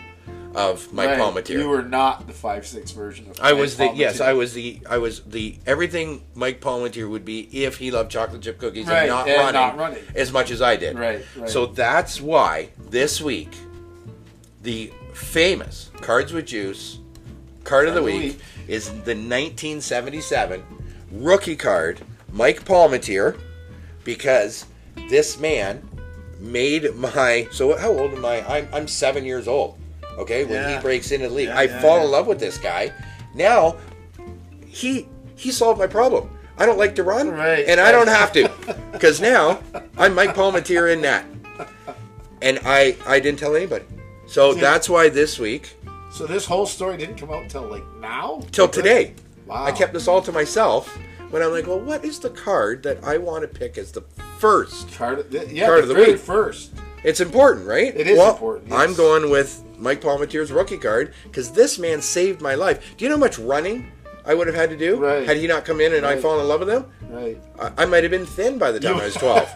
of 0.55 0.91
Mike 0.93 1.09
Right. 1.09 1.19
Palmateer. 1.19 1.49
You 1.59 1.69
were 1.69 1.83
not 1.83 2.25
the 2.27 2.33
five 2.33 2.65
six 2.65 2.91
version 2.91 3.29
of. 3.29 3.39
I 3.39 3.53
was 3.53 3.77
the 3.77 3.91
yes, 3.93 4.19
I 4.19 4.33
was 4.33 4.53
the 4.53 4.79
I 4.89 4.97
was 4.97 5.21
the 5.21 5.57
everything 5.65 6.23
Mike 6.35 6.59
Palmateer 6.61 7.09
would 7.09 7.23
be 7.25 7.41
if 7.63 7.77
he 7.77 7.91
loved 7.91 8.11
chocolate 8.11 8.41
chip 8.41 8.57
cookies 8.59 8.87
Right, 8.87 9.01
and, 9.01 9.09
not, 9.09 9.27
and 9.27 9.37
running 9.37 9.53
not 9.53 9.77
running. 9.77 10.03
as 10.15 10.31
much 10.31 10.51
as 10.51 10.61
I 10.61 10.75
did. 10.75 10.97
Right, 10.97 11.23
right. 11.37 11.49
So 11.49 11.65
that's 11.67 12.19
why 12.19 12.69
this 12.77 13.21
week 13.21 13.49
the 14.69 14.91
famous 15.15 15.89
Cards 15.99 16.31
with 16.31 16.45
Juice 16.45 16.99
card 17.63 17.87
of 17.87 17.95
the 17.95 18.03
week, 18.03 18.21
week. 18.21 18.39
is 18.67 18.85
the 18.89 19.15
1977 19.15 20.63
rookie 21.11 21.55
card 21.55 21.99
Mike 22.31 22.63
Palmateer 22.65 23.39
because 24.03 24.67
this 25.09 25.39
man 25.39 25.81
made 26.39 26.93
my 26.95 27.47
so 27.51 27.75
how 27.77 27.89
old 27.89 28.13
am 28.13 28.23
I? 28.23 28.47
I'm, 28.47 28.67
I'm 28.71 28.87
seven 28.87 29.25
years 29.25 29.47
old. 29.47 29.75
Okay, 30.19 30.43
when 30.45 30.53
Yeah. 30.53 30.75
he 30.75 30.81
breaks 30.83 31.09
into 31.11 31.29
the 31.29 31.33
league, 31.33 31.47
Yeah, 31.47 31.57
I 31.57 31.63
yeah, 31.63 31.81
fall 31.81 32.05
in 32.05 32.11
love 32.11 32.27
with 32.27 32.39
this 32.39 32.59
guy. 32.59 32.93
Now 33.33 33.75
he 34.67 35.07
he 35.35 35.49
solved 35.51 35.79
my 35.79 35.87
problem. 35.87 36.29
I 36.59 36.67
don't 36.67 36.77
like 36.77 36.93
to 36.97 37.03
run, 37.03 37.31
Right. 37.31 37.65
and 37.67 37.79
I 37.79 37.91
don't 37.91 38.07
have 38.07 38.31
to 38.33 38.51
because 38.91 39.19
now 39.19 39.63
I'm 39.97 40.13
Mike 40.13 40.35
Palmateer 40.35 40.93
in 40.93 41.01
that, 41.01 41.25
and 42.43 42.59
I 42.63 42.95
I 43.07 43.19
didn't 43.19 43.39
tell 43.39 43.55
anybody. 43.55 43.85
So 44.29 44.53
See- 44.53 44.61
that's 44.61 44.87
why 44.89 45.09
this 45.09 45.39
week 45.39 45.75
So 46.11 46.25
this 46.25 46.45
whole 46.45 46.65
story 46.65 46.97
didn't 46.97 47.17
come 47.17 47.31
out 47.31 47.43
until 47.43 47.63
like 47.63 47.83
now. 47.99 48.41
till 48.51 48.67
today. 48.67 49.13
Wow. 49.45 49.63
I 49.65 49.71
kept 49.71 49.93
this 49.93 50.07
all 50.07 50.21
to 50.21 50.31
myself 50.31 50.97
when 51.31 51.41
I'm 51.43 51.51
like, 51.51 51.67
well, 51.67 51.79
what 51.79 52.03
is 52.05 52.19
the 52.19 52.29
card 52.31 52.83
that 52.83 53.03
I 53.03 53.17
want 53.17 53.41
to 53.43 53.47
pick 53.47 53.77
as 53.77 53.91
the 53.91 54.01
first? 54.39 54.91
card. 54.93 55.19
Of 55.19 55.31
the, 55.31 55.47
yeah, 55.53 55.65
Card 55.67 55.85
the, 55.85 55.91
of 55.91 55.97
the 55.97 56.11
week. 56.13 56.17
first. 56.19 56.71
It's 57.03 57.19
important, 57.21 57.65
right? 57.67 57.95
It 57.95 58.07
is 58.07 58.17
Well, 58.17 58.31
important, 58.31 58.69
yes. 58.69 58.79
I'm 58.79 58.93
going 58.95 59.29
with 59.29 59.63
Mike 59.77 60.01
Palmateer's 60.01 60.51
rookie 60.51 60.77
card 60.77 61.13
because 61.23 61.51
this 61.51 61.79
man 61.79 62.01
saved 62.01 62.41
my 62.41 62.55
life. 62.55 62.95
Do 62.97 63.05
you 63.05 63.09
know 63.09 63.15
how 63.15 63.19
much 63.21 63.39
running 63.39 63.91
I 64.25 64.33
would 64.33 64.47
have 64.47 64.55
had 64.55 64.69
to 64.69 64.77
do 64.77 64.97
Right. 64.97 65.25
had 65.27 65.37
he 65.37 65.47
not 65.47 65.65
come 65.65 65.81
in 65.81 65.93
and 65.93 66.05
I 66.05 66.17
fallen 66.17 66.41
in 66.41 66.47
love 66.47 66.59
with 66.59 66.69
him? 66.69 66.85
Right. 67.09 67.37
I, 67.59 67.83
I 67.83 67.85
might 67.85 68.03
have 68.03 68.11
been 68.11 68.25
thin 68.25 68.57
by 68.57 68.71
the 68.71 68.79
time 68.79 68.95
You- 68.97 69.01
I 69.01 69.05
was 69.05 69.15
12. 69.15 69.55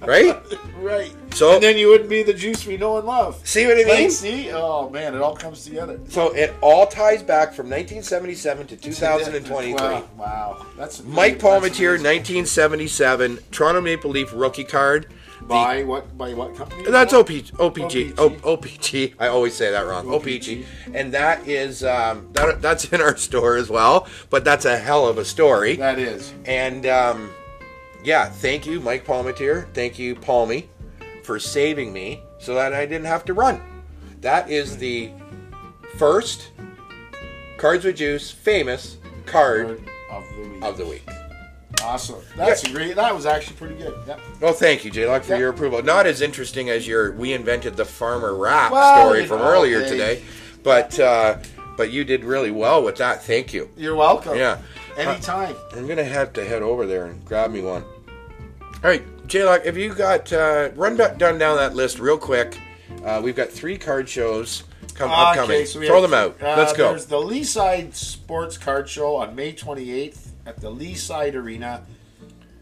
right? 0.02 0.36
Right. 0.78 1.12
So- 1.34 1.54
and 1.54 1.62
then 1.62 1.76
you 1.76 1.88
wouldn't 1.88 2.08
be 2.08 2.22
the 2.22 2.32
juice 2.34 2.66
we 2.66 2.76
know 2.76 2.96
and 2.98 3.06
love. 3.06 3.40
See 3.46 3.66
what 3.66 3.76
I 3.78 3.82
Like, 3.82 3.98
mean? 3.98 4.10
see? 4.10 4.50
Oh 4.52 4.88
man, 4.90 5.14
it 5.14 5.20
all 5.20 5.34
comes 5.36 5.64
together. 5.64 5.98
So 6.08 6.32
it 6.34 6.54
all 6.60 6.86
ties 6.86 7.22
back 7.22 7.52
from 7.54 7.66
1977 7.68 8.66
to 8.68 8.76
2023. 8.76 9.74
Wow, 9.74 10.04
wow. 10.16 10.66
that's 10.76 11.02
Mike 11.04 11.42
amazing. 11.42 12.02
1977, 12.04 13.38
Toronto 13.50 13.80
Maple 13.80 14.10
Leaf 14.10 14.30
rookie 14.34 14.64
card. 14.64 15.06
The- 15.44 15.48
by 15.48 15.82
what? 15.82 16.16
By 16.16 16.32
what 16.34 16.54
company? 16.56 16.84
That's 16.90 17.12
OPG. 17.12 17.52
OPG. 17.52 18.14
OPG. 18.14 18.18
O- 18.18 18.56
OPG. 18.56 19.14
I 19.18 19.28
always 19.28 19.54
say 19.54 19.70
that 19.70 19.86
wrong. 19.86 20.06
OPG. 20.06 20.64
And 20.94 21.12
that 21.12 21.46
is 21.46 21.84
um, 21.84 22.28
that, 22.32 22.62
that's 22.62 22.86
in 22.92 23.00
our 23.00 23.16
store 23.16 23.56
as 23.56 23.68
well. 23.68 24.08
But 24.30 24.44
that's 24.44 24.64
a 24.64 24.78
hell 24.78 25.06
of 25.06 25.18
a 25.18 25.24
story. 25.24 25.76
That 25.76 25.98
is. 25.98 26.32
And 26.46 26.86
um, 26.86 27.30
yeah, 28.02 28.28
thank 28.28 28.66
you, 28.66 28.80
Mike 28.80 29.06
Palmateer. 29.06 29.72
Thank 29.74 29.98
you, 29.98 30.14
Palmy, 30.14 30.68
for 31.22 31.38
saving 31.38 31.92
me 31.92 32.22
so 32.38 32.54
that 32.54 32.72
I 32.72 32.86
didn't 32.86 33.06
have 33.06 33.24
to 33.26 33.34
run. 33.34 33.60
That 34.22 34.50
is 34.50 34.76
the 34.78 35.10
first 35.98 36.50
Cards 37.58 37.84
with 37.84 37.96
Juice 37.96 38.30
famous 38.30 38.96
card 39.26 39.66
Word 39.68 39.88
of 40.10 40.24
the 40.36 40.42
week. 40.48 40.62
of 40.64 40.76
the 40.78 40.86
week. 40.86 41.08
Awesome. 41.84 42.20
That's 42.36 42.64
a 42.64 42.70
great. 42.72 42.96
That 42.96 43.14
was 43.14 43.26
actually 43.26 43.56
pretty 43.56 43.74
good. 43.76 43.94
Yep. 44.06 44.20
Well, 44.40 44.52
thank 44.52 44.84
you, 44.84 44.90
Jaylock, 44.90 45.22
for 45.24 45.32
Yeah. 45.34 45.38
your 45.40 45.50
approval. 45.50 45.82
Not 45.82 46.06
as 46.06 46.20
interesting 46.20 46.70
as 46.70 46.86
your 46.88 47.12
"We 47.12 47.32
invented 47.32 47.76
the 47.76 47.84
farmer 47.84 48.34
rap" 48.34 48.72
Well, 48.72 49.06
story 49.06 49.26
from 49.26 49.42
earlier 49.42 49.80
they- 49.80 49.88
today, 49.90 50.22
but 50.62 50.98
uh, 50.98 51.36
but 51.76 51.90
you 51.90 52.04
did 52.04 52.24
really 52.24 52.50
well 52.50 52.82
with 52.82 52.96
that. 52.96 53.22
Thank 53.24 53.52
you. 53.52 53.68
You're 53.76 53.94
welcome. 53.96 54.36
Yeah. 54.38 54.58
Anytime. 54.96 55.56
I'm 55.76 55.86
gonna 55.86 56.04
have 56.04 56.32
to 56.34 56.44
head 56.44 56.62
over 56.62 56.86
there 56.86 57.04
and 57.06 57.24
grab 57.24 57.50
me 57.50 57.60
one. 57.60 57.84
All 58.82 58.90
right, 58.90 59.02
Jaylock, 59.26 59.64
have 59.66 59.76
you 59.76 59.92
got 59.94 60.32
uh, 60.32 60.70
run 60.76 60.96
down 60.96 61.38
down 61.38 61.56
that 61.56 61.74
list 61.74 61.98
real 61.98 62.18
quick? 62.18 62.58
Uh, 63.04 63.20
we've 63.22 63.36
got 63.36 63.50
three 63.50 63.76
card 63.76 64.08
shows 64.08 64.62
come 64.94 65.10
upcoming. 65.10 65.50
Okay, 65.56 65.64
so 65.64 65.80
we 65.80 65.86
Throw 65.88 66.00
them 66.00 66.14
out. 66.14 66.36
uh, 66.40 66.54
Let's 66.56 66.72
go. 66.72 66.90
There's 66.90 67.06
the 67.06 67.16
Leaside 67.16 67.94
Sports 67.94 68.56
Card 68.56 68.88
Show 68.88 69.16
on 69.16 69.34
May 69.34 69.52
28th 69.52 70.23
at 70.46 70.60
the 70.60 70.70
Leaside 70.70 71.34
Arena, 71.34 71.82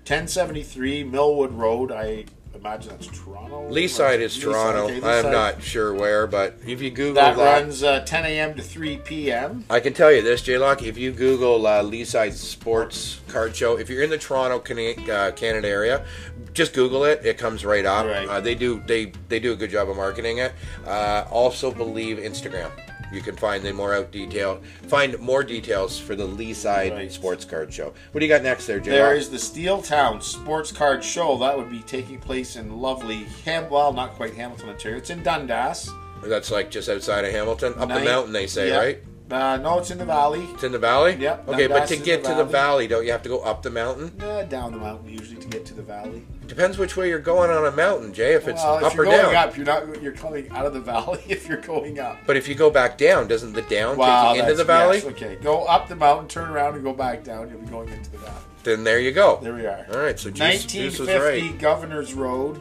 1073 0.07 1.05
Millwood 1.05 1.53
Road. 1.53 1.93
I 1.93 2.25
imagine 2.55 2.91
that's 2.91 3.07
Toronto. 3.07 3.71
Leaside 3.71 4.19
is 4.19 4.37
Leaside, 4.37 4.43
Toronto. 4.43 4.85
okay, 4.85 5.19
I'm 5.19 5.33
not 5.33 5.63
sure 5.63 5.95
where, 5.95 6.27
but 6.27 6.57
if 6.67 6.81
you 6.81 6.91
Google 6.91 7.15
That 7.15 7.37
that, 7.37 7.61
runs 7.61 7.83
uh, 7.83 8.01
10 8.01 8.25
a.m. 8.27 8.55
to 8.55 8.63
3 8.63 8.99
p.m. 8.99 9.65
I 9.71 9.81
can 9.81 9.95
tell 9.95 10.13
you 10.13 10.23
this, 10.23 10.43
J-Lock. 10.43 10.83
If 10.83 10.99
you 10.99 11.13
Google 11.13 11.67
uh, 11.67 11.83
Leaside 11.83 12.33
Sports 12.33 13.21
Card 13.29 13.55
Show, 13.57 13.79
if 13.79 13.89
you're 13.89 14.03
in 14.03 14.11
the 14.11 14.19
Toronto, 14.19 14.59
uh, 14.59 15.33
Canada 15.33 15.69
area, 15.69 16.05
just 16.53 16.75
Google 16.75 17.05
it. 17.05 17.25
It 17.25 17.39
comes 17.39 17.65
right 17.65 17.87
up. 17.87 18.07
Right. 18.07 18.29
Uh, 18.29 18.41
they 18.41 18.55
do 18.55 18.83
they 18.87 19.13
they 19.29 19.41
do 19.41 19.53
a 19.53 19.57
good 19.57 19.71
job 19.71 19.89
of 19.89 19.97
marketing 19.97 20.39
it. 20.39 20.53
Uh, 20.87 21.25
also, 21.31 21.73
believe 21.73 22.19
Instagram. 22.19 22.71
You 23.13 23.21
can 23.21 23.37
find 23.37 23.63
the 23.63 23.73
more 23.73 23.95
out 23.95 24.11
detail. 24.11 24.61
Find 24.89 25.19
more 25.19 25.45
details 25.45 25.99
for 25.99 26.17
the 26.17 26.27
Leaside 26.27 26.93
Right. 26.93 27.13
Sports 27.13 27.45
Card 27.45 27.73
Show. 27.73 27.93
What 28.13 28.21
do 28.21 28.27
you 28.27 28.33
got 28.33 28.43
next 28.43 28.67
there, 28.67 28.81
J-Lock? 28.81 28.99
There 28.99 29.15
is 29.15 29.31
the 29.31 29.39
Steel 29.39 29.83
Town 29.83 30.21
Sports 30.21 30.73
Card 30.73 31.05
Show. 31.05 31.37
That 31.39 31.57
would 31.57 31.71
be 31.71 31.81
taking 31.81 32.19
place 32.19 32.57
in 32.57 32.81
lovely 32.81 33.25
Ham. 33.45 33.69
Well, 33.69 33.93
not 33.93 34.15
quite 34.15 34.35
Hamilton, 34.35 34.71
Ontario. 34.71 34.97
It's 34.97 35.11
in 35.11 35.23
Dundas. 35.23 35.91
That's 36.25 36.51
like 36.51 36.71
just 36.71 36.89
outside 36.89 37.25
of 37.25 37.33
Hamilton, 37.33 37.75
up 37.77 37.89
the 37.89 38.01
mountain. 38.01 38.33
They 38.33 38.47
say, 38.47 38.69
yeah. 38.69 38.79
right? 38.79 39.03
Uh, 39.31 39.57
no, 39.57 39.79
it's 39.79 39.91
in 39.91 39.97
the 39.99 40.05
valley. 40.05 40.47
It's 40.53 40.63
in 40.65 40.73
the 40.73 40.79
valley. 40.79 41.15
Yep, 41.15 41.49
Okay, 41.49 41.67
but 41.67 41.87
to 41.89 41.97
get 41.97 42.23
the 42.23 42.31
to 42.31 42.35
the 42.35 42.45
valley. 42.45 42.87
don't 42.87 43.05
you 43.07 43.13
have 43.13 43.23
to 43.23 43.29
go 43.31 43.41
up 43.41 43.63
the 43.63 43.71
mountain? 43.71 44.13
Uh, 44.21 44.43
down 44.43 44.73
the 44.73 44.79
mountain 44.79 45.09
usually 45.09 45.41
to 45.41 45.49
get 45.49 45.65
to 45.67 45.75
the 45.75 45.81
valley. 45.83 46.27
Depends 46.47 46.77
which 46.77 46.99
way 46.99 47.09
you're 47.09 47.19
going 47.19 47.51
on 47.51 47.65
a 47.65 47.71
mountain, 47.71 48.13
Jay. 48.13 48.35
If 48.35 48.47
it's 48.47 48.63
well, 48.63 48.79
if 48.79 48.85
up 48.85 48.95
you're 48.95 49.05
or 49.07 49.11
going 49.11 49.33
down. 49.33 49.49
up, 49.49 49.57
you're 49.57 49.65
not. 49.65 50.03
You're 50.03 50.13
coming 50.13 50.51
out 50.51 50.67
of 50.67 50.75
the 50.75 50.81
valley 50.93 51.23
if 51.29 51.49
you're 51.49 51.61
going 51.63 51.99
up. 51.99 52.19
But 52.27 52.37
if 52.37 52.47
you 52.47 52.55
go 52.55 52.69
back 52.69 52.99
down, 52.99 53.27
doesn't 53.27 53.55
the 53.55 53.63
down 53.63 53.97
Wow, 53.97 54.33
take 54.35 54.37
you 54.37 54.43
into 54.43 54.57
the 54.57 54.65
valley? 54.65 54.99
yes, 54.99 55.07
okay, 55.07 55.37
go 55.37 55.65
up 55.65 55.89
the 55.89 55.97
mountain, 55.97 56.29
turn 56.29 56.51
around, 56.51 56.75
and 56.75 56.85
go 56.85 56.93
back 56.93 57.25
down. 57.25 57.49
You'll 57.49 57.61
be 57.61 57.69
going 57.69 57.89
into 57.89 58.11
the 58.11 58.19
valley. 58.19 58.37
Then 58.65 58.85
there 58.85 59.01
you 59.01 59.13
go. 59.13 59.39
There 59.43 59.55
we 59.55 59.65
are. 59.67 59.87
All 59.95 59.99
right, 60.01 60.19
so 60.19 60.29
Juice, 60.31 60.67
Juice 60.67 60.99
was 60.99 61.09
1950 61.09 61.51
right. 61.53 61.59
Governor's 61.59 62.13
Road. 62.13 62.61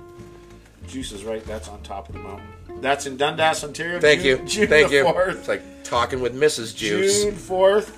Juice 0.87 1.11
is 1.11 1.23
right. 1.25 1.45
That's 1.45 1.67
on 1.67 1.81
top 1.83 2.07
of 2.07 2.15
the 2.15 2.21
mountain. 2.21 2.47
That's 2.81 3.05
in 3.05 3.15
Dundas, 3.17 3.63
Ontario. 3.63 3.99
Thank 3.99 4.21
June, 4.21 4.39
you. 4.39 4.45
June 4.47 4.67
Thank 4.67 4.91
you. 4.91 5.03
4th. 5.05 5.35
It's 5.37 5.47
like 5.47 5.83
talking 5.83 6.19
with 6.19 6.35
Mrs. 6.35 6.75
Juice. 6.75 7.23
June 7.23 7.35
4th, 7.35 7.91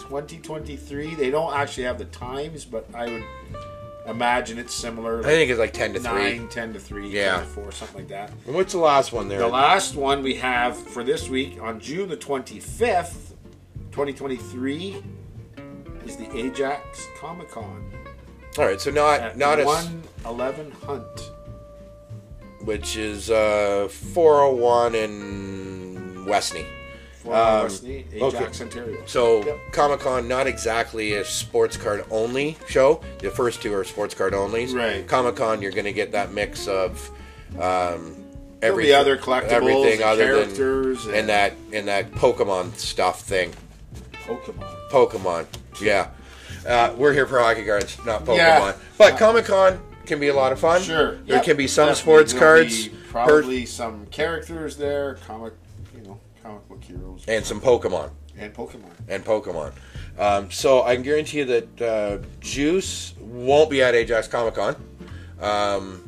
2023. 0.00 1.14
They 1.14 1.30
don't 1.30 1.54
actually 1.54 1.84
have 1.84 1.98
the 1.98 2.04
times, 2.06 2.64
but 2.64 2.86
I 2.92 3.06
would 3.06 3.24
imagine 4.06 4.58
it's 4.58 4.74
similar. 4.74 5.20
I 5.20 5.24
think 5.24 5.50
it's 5.50 5.60
like 5.60 5.72
10 5.72 5.94
to 5.94 6.00
3. 6.00 6.10
9, 6.10 6.48
10 6.48 6.72
to 6.74 6.80
3, 6.80 7.08
Yeah. 7.08 7.36
10 7.36 7.40
to 7.40 7.46
4, 7.46 7.72
something 7.72 7.96
like 7.98 8.08
that. 8.08 8.32
And 8.46 8.54
what's 8.54 8.72
the 8.72 8.78
last 8.78 9.12
one 9.12 9.28
there? 9.28 9.38
The 9.38 9.48
last 9.48 9.94
one 9.94 10.22
we 10.22 10.34
have 10.34 10.76
for 10.76 11.04
this 11.04 11.28
week 11.28 11.58
on 11.62 11.80
June 11.80 12.08
the 12.08 12.16
25th, 12.16 13.32
2023, 13.92 15.02
is 16.04 16.16
the 16.16 16.36
Ajax 16.36 17.06
Comic 17.18 17.48
Con 17.50 17.90
All 18.58 18.66
right, 18.66 18.80
so 18.80 18.90
not 18.90 19.20
at 19.20 19.38
not 19.38 19.58
as 19.58 19.66
111 19.66 20.70
Hunt. 20.86 21.23
Which 22.64 22.96
is 22.96 23.30
uh 23.30 23.88
401 23.90 24.94
in 24.94 26.24
Westney. 26.26 26.66
For 27.22 27.34
Um, 27.34 27.66
Westney, 27.68 28.06
okay. 28.20 28.36
Ajax, 28.38 28.60
Ontario. 28.60 28.98
So 29.06 29.44
Yep. 29.44 29.58
Comic 29.72 30.00
Con 30.00 30.28
not 30.28 30.46
exactly 30.46 31.14
a 31.14 31.24
sports 31.24 31.76
card 31.76 32.04
only 32.10 32.56
show. 32.68 33.00
The 33.20 33.30
first 33.30 33.62
two 33.62 33.74
are 33.74 33.84
sports 33.84 34.14
card 34.14 34.32
onlys. 34.34 34.74
Right. 34.74 35.06
Comic 35.06 35.36
Con, 35.36 35.62
you're 35.62 35.72
going 35.72 35.84
to 35.86 35.92
get 35.92 36.12
that 36.12 36.32
mix 36.32 36.68
of 36.68 37.10
um, 37.58 38.16
every 38.62 38.92
other 38.92 39.16
collectibles 39.16 39.48
everything 39.50 40.02
other 40.02 40.24
characters 40.26 41.04
than 41.04 41.10
and- 41.14 41.20
and 41.20 41.28
that 41.30 41.52
and 41.72 41.88
that 41.88 42.12
Pokemon 42.12 42.76
stuff 42.76 43.20
thing. 43.22 43.52
Pokemon. 44.26 44.90
Pokemon, 44.90 45.46
yeah. 45.82 46.08
Uh, 46.66 46.94
we're 46.96 47.12
here 47.12 47.26
for 47.26 47.38
hockey 47.40 47.64
cards, 47.64 47.96
not 48.06 48.24
Pokemon. 48.24 48.36
Yeah. 48.36 48.72
But 48.98 49.18
Comic 49.18 49.44
Con 49.46 49.78
can 50.06 50.20
be 50.20 50.28
a 50.28 50.34
lot 50.34 50.52
of 50.52 50.58
fun. 50.60 50.82
Sure. 50.82 51.12
There 51.26 51.36
Yep. 51.36 51.44
can 51.44 51.56
be 51.56 51.66
some 51.66 51.88
Definitely. 51.88 52.02
sports 52.02 52.32
cards 52.32 52.88
be 52.88 52.94
per- 52.94 53.10
probably 53.10 53.66
some 53.66 54.06
characters 54.06 54.76
there, 54.76 55.14
comic, 55.26 55.54
you 55.96 56.02
know, 56.02 56.18
comic 56.42 56.68
book 56.68 56.82
heroes, 56.84 57.24
and 57.28 57.44
some 57.44 57.60
Pokemon. 57.60 58.10
and 58.38 58.52
Pokemon. 58.54 58.90
and 59.08 59.24
Pokemon. 59.24 59.72
Um, 60.18 60.50
so 60.50 60.82
I 60.82 60.94
can 60.94 61.02
guarantee 61.04 61.38
you 61.38 61.44
that 61.46 61.80
uh, 61.82 62.18
Juice 62.40 63.14
won't 63.20 63.70
be 63.70 63.82
at 63.82 63.94
Ajax 63.94 64.28
Comic 64.28 64.54
Con. 64.54 64.76
Um, 65.40 66.03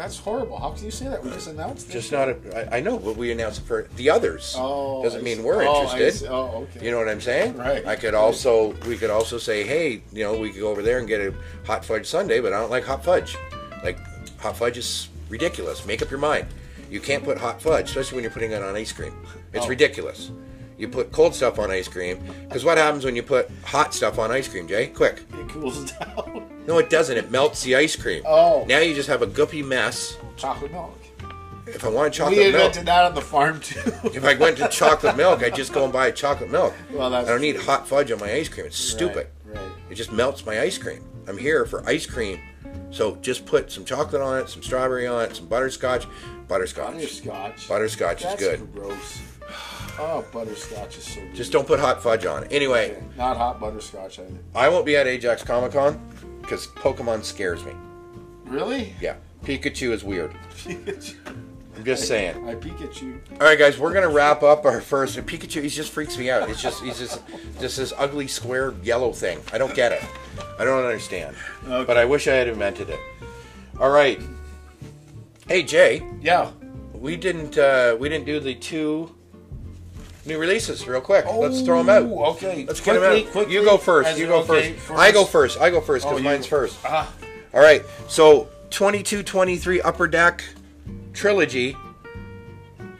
That's 0.00 0.16
horrible. 0.18 0.58
How 0.58 0.70
can 0.70 0.82
you 0.86 0.90
say 0.90 1.08
that? 1.08 1.22
We 1.22 1.28
just 1.30 1.48
announced 1.48 1.90
it. 1.90 1.92
just 1.92 2.10
not. 2.10 2.30
A, 2.30 2.70
I, 2.72 2.78
I 2.78 2.80
know, 2.80 2.98
but 2.98 3.18
we 3.18 3.32
announced 3.32 3.60
it 3.60 3.64
for 3.66 3.86
the 3.96 4.08
others. 4.08 4.54
Oh, 4.56 5.02
doesn't 5.02 5.22
mean 5.22 5.42
we're 5.42 5.62
Oh, 5.62 5.74
I 5.88 5.92
interested. 5.92 6.30
Oh, 6.30 6.66
okay. 6.74 6.86
You 6.86 6.90
know 6.90 6.96
what 6.96 7.06
I'm 7.10 7.20
saying? 7.20 7.54
Right. 7.58 7.84
I 7.86 7.96
could 7.96 8.14
also 8.14 8.72
we 8.88 8.96
could 8.96 9.10
also 9.10 9.36
say, 9.36 9.62
hey, 9.62 10.02
you 10.10 10.24
know, 10.24 10.38
we 10.38 10.52
could 10.52 10.60
go 10.62 10.68
over 10.70 10.80
there 10.80 11.00
and 11.00 11.06
get 11.06 11.20
a 11.20 11.34
hot 11.66 11.84
fudge 11.84 12.06
sundae, 12.06 12.40
but 12.40 12.54
I 12.54 12.60
don't 12.60 12.70
like 12.70 12.84
hot 12.84 13.04
fudge. 13.04 13.36
Like 13.84 13.98
hot 14.38 14.56
fudge 14.56 14.78
is 14.78 15.10
ridiculous. 15.28 15.84
Make 15.84 16.00
up 16.00 16.08
your 16.10 16.18
mind. 16.18 16.46
You 16.90 17.00
can't 17.00 17.22
put 17.22 17.36
hot 17.36 17.60
fudge, 17.60 17.90
especially 17.90 18.16
when 18.16 18.22
you're 18.24 18.32
putting 18.32 18.52
it 18.52 18.62
on 18.62 18.74
ice 18.74 18.92
cream. 18.92 19.14
It's 19.52 19.66
Oh. 19.66 19.68
ridiculous. 19.68 20.30
You 20.78 20.88
put 20.88 21.12
cold 21.12 21.34
stuff 21.34 21.58
on 21.58 21.70
ice 21.70 21.88
cream 21.88 22.24
because 22.48 22.64
what 22.64 22.78
happens 22.78 23.04
when 23.04 23.16
you 23.16 23.22
put 23.22 23.50
hot 23.64 23.92
stuff 23.92 24.18
on 24.18 24.30
ice 24.30 24.48
cream, 24.48 24.66
Jay? 24.66 24.86
Quick. 24.86 25.24
It 25.34 25.48
cools 25.50 25.92
down. 26.00 26.46
No, 26.66 26.78
it 26.78 26.90
doesn't. 26.90 27.16
It 27.16 27.30
melts 27.30 27.62
the 27.62 27.74
ice 27.76 27.96
cream. 27.96 28.22
Oh. 28.26 28.64
Now 28.68 28.78
you 28.78 28.94
just 28.94 29.08
have 29.08 29.22
a 29.22 29.26
goopy 29.26 29.64
mess. 29.64 30.16
Chocolate 30.36 30.70
milk. 30.72 30.96
If 31.66 31.84
I 31.84 31.88
want 31.88 32.12
We 32.12 32.16
chocolate 32.18 32.36
milk, 32.38 32.54
invented 32.54 32.86
that 32.86 33.04
on 33.04 33.14
the 33.14 33.20
farm 33.20 33.60
too. 33.60 33.80
if 34.04 34.24
I 34.24 34.34
went 34.34 34.56
to 34.58 34.68
chocolate 34.70 35.16
milk, 35.16 35.42
I'd 35.42 35.54
just 35.54 35.72
go 35.72 35.84
and 35.84 35.92
buy 35.92 36.10
chocolate 36.10 36.50
milk. 36.50 36.74
Well, 36.92 37.10
that's 37.10 37.28
I 37.28 37.32
don't 37.32 37.40
need 37.40 37.56
hot 37.56 37.86
fudge 37.86 38.10
on 38.10 38.18
my 38.18 38.32
ice 38.32 38.48
cream. 38.48 38.66
It's 38.66 38.76
stupid. 38.76 39.28
Right. 39.46 39.56
right. 39.56 39.72
It 39.88 39.94
just 39.94 40.10
melts 40.12 40.44
my 40.44 40.60
ice 40.60 40.78
cream. 40.78 41.04
I'm 41.28 41.38
here 41.38 41.64
for 41.66 41.86
ice 41.88 42.06
cream. 42.06 42.40
So 42.90 43.16
just 43.16 43.46
put 43.46 43.70
some 43.70 43.84
chocolate 43.84 44.20
on 44.20 44.38
it, 44.38 44.48
some 44.48 44.62
strawberry 44.62 45.06
on 45.06 45.24
it, 45.24 45.36
some 45.36 45.46
butterscotch. 45.46 46.06
Butterscotch. 46.48 46.94
Butterscotch. 46.94 47.68
Butterscotch 47.68 48.16
is 48.18 48.22
That's 48.24 48.40
good. 48.42 48.72
gross. 48.74 49.20
Oh, 49.98 50.24
butterscotch 50.32 50.96
is 50.96 51.04
so 51.04 51.20
good. 51.20 51.34
Just 51.34 51.52
don't 51.52 51.66
put 51.66 51.78
hot 51.78 52.02
fudge 52.02 52.24
on 52.24 52.44
it. 52.44 52.52
Anyway, 52.52 52.92
Okay, 52.92 53.02
Not 53.18 53.36
hot 53.36 53.60
butterscotch 53.60 54.18
either. 54.18 54.38
I 54.54 54.68
won't 54.70 54.86
be 54.86 54.96
at 54.96 55.06
Ajax 55.06 55.42
Comic 55.42 55.72
Con 55.72 56.00
because 56.40 56.66
Pokemon 56.68 57.24
scares 57.24 57.64
me. 57.64 57.72
Really? 58.44 58.94
Yeah. 59.00 59.16
Pikachu 59.44 59.92
is 59.92 60.04
weird. 60.04 60.34
I'm 60.66 61.84
just 61.84 62.06
saying. 62.06 62.46
I 62.48 62.54
Pikachu. 62.56 63.18
All 63.32 63.46
right, 63.46 63.58
guys, 63.58 63.78
we're 63.78 63.92
gonna 63.94 64.08
wrap 64.10 64.42
up 64.42 64.64
our 64.64 64.80
first. 64.80 65.16
Pikachu, 65.18 65.62
he 65.62 65.68
just 65.68 65.92
freaks 65.92 66.18
me 66.18 66.28
out. 66.30 66.48
It's 66.50 66.60
just, 66.60 66.82
he's 66.82 66.98
just, 66.98 67.22
just 67.60 67.76
this 67.78 67.92
ugly 67.96 68.26
square 68.26 68.74
yellow 68.82 69.12
thing. 69.12 69.40
I 69.52 69.58
don't 69.58 69.74
get 69.74 69.92
it. 69.92 70.02
I 70.58 70.64
don't 70.64 70.84
understand. 70.84 71.36
Okay. 71.66 71.84
But 71.86 71.96
I 71.96 72.04
wish 72.04 72.28
I 72.28 72.32
had 72.34 72.48
invented 72.48 72.90
it. 72.90 73.00
All 73.78 73.90
right. 73.90 74.20
Hey 75.48 75.62
Jay, 75.62 76.02
Yeah. 76.20 76.50
we 76.92 77.16
didn't, 77.16 77.56
uh, 77.56 77.96
we 77.98 78.08
didn't 78.08 78.26
do 78.26 78.40
the 78.40 78.54
two 78.54 79.14
new 80.26 80.38
releases 80.38 80.86
real 80.86 81.00
quick. 81.00 81.24
Let's 81.26 81.62
throw 81.62 81.82
them 81.82 81.88
out. 81.88 82.02
Oh, 82.10 82.30
Okay. 82.32 82.64
Let's 82.66 82.80
get 82.80 82.94
them 82.94 83.04
out. 83.04 83.32
Quickly, 83.32 83.52
you 83.54 83.64
go 83.64 83.76
first. 83.78 84.18
You 84.18 84.26
go 84.26 84.40
okay, 84.40 84.72
first. 84.74 84.90
I 85.00 85.10
go 85.12 85.24
first. 85.24 85.60
I 85.60 85.70
go 85.70 85.80
first 85.80 86.04
Oh, 86.06 86.10
because 86.10 86.22
you- 86.22 86.28
mine's 86.30 86.46
first. 86.46 86.78
Ah, 86.84 87.12
All 87.54 87.60
right. 87.60 87.84
So 88.08 88.48
22 88.70 89.22
23 89.22 89.80
Upper 89.80 90.06
Deck 90.06 90.44
Trilogy 91.12 91.76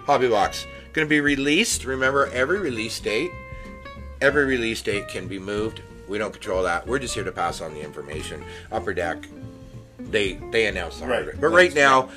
Hobby 0.07 0.29
Box. 0.29 0.67
Going 0.93 1.07
to 1.07 1.11
be 1.11 1.21
released. 1.21 1.85
Remember, 1.85 2.27
every 2.33 2.59
release 2.59 2.99
date, 2.99 3.31
every 4.21 4.45
release 4.45 4.83
date 4.83 5.07
can 5.09 5.29
be 5.29 5.39
moved. 5.39 5.83
We 6.09 6.19
don't 6.19 6.33
control 6.33 6.65
that. 6.65 6.87
We're 6.87 6.99
just 6.99 7.15
here 7.15 7.23
to 7.23 7.31
pass 7.31 7.61
on 7.61 7.75
the 7.75 7.81
information. 7.81 8.43
Upper 8.73 8.93
Deck, 8.93 9.19
they 10.01 10.33
they 10.51 10.67
announce 10.67 10.99
the 10.99 11.07
Right. 11.07 11.15
hardware. 11.23 11.37
But 11.41 11.49
right 11.51 11.73
now, 11.73 12.09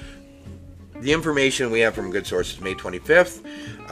the 0.99 1.11
information 1.13 1.69
we 1.69 1.81
have 1.81 1.93
from 1.93 2.09
good 2.09 2.25
sources 2.25 2.59
May 2.61 2.73
25th, 2.73 3.41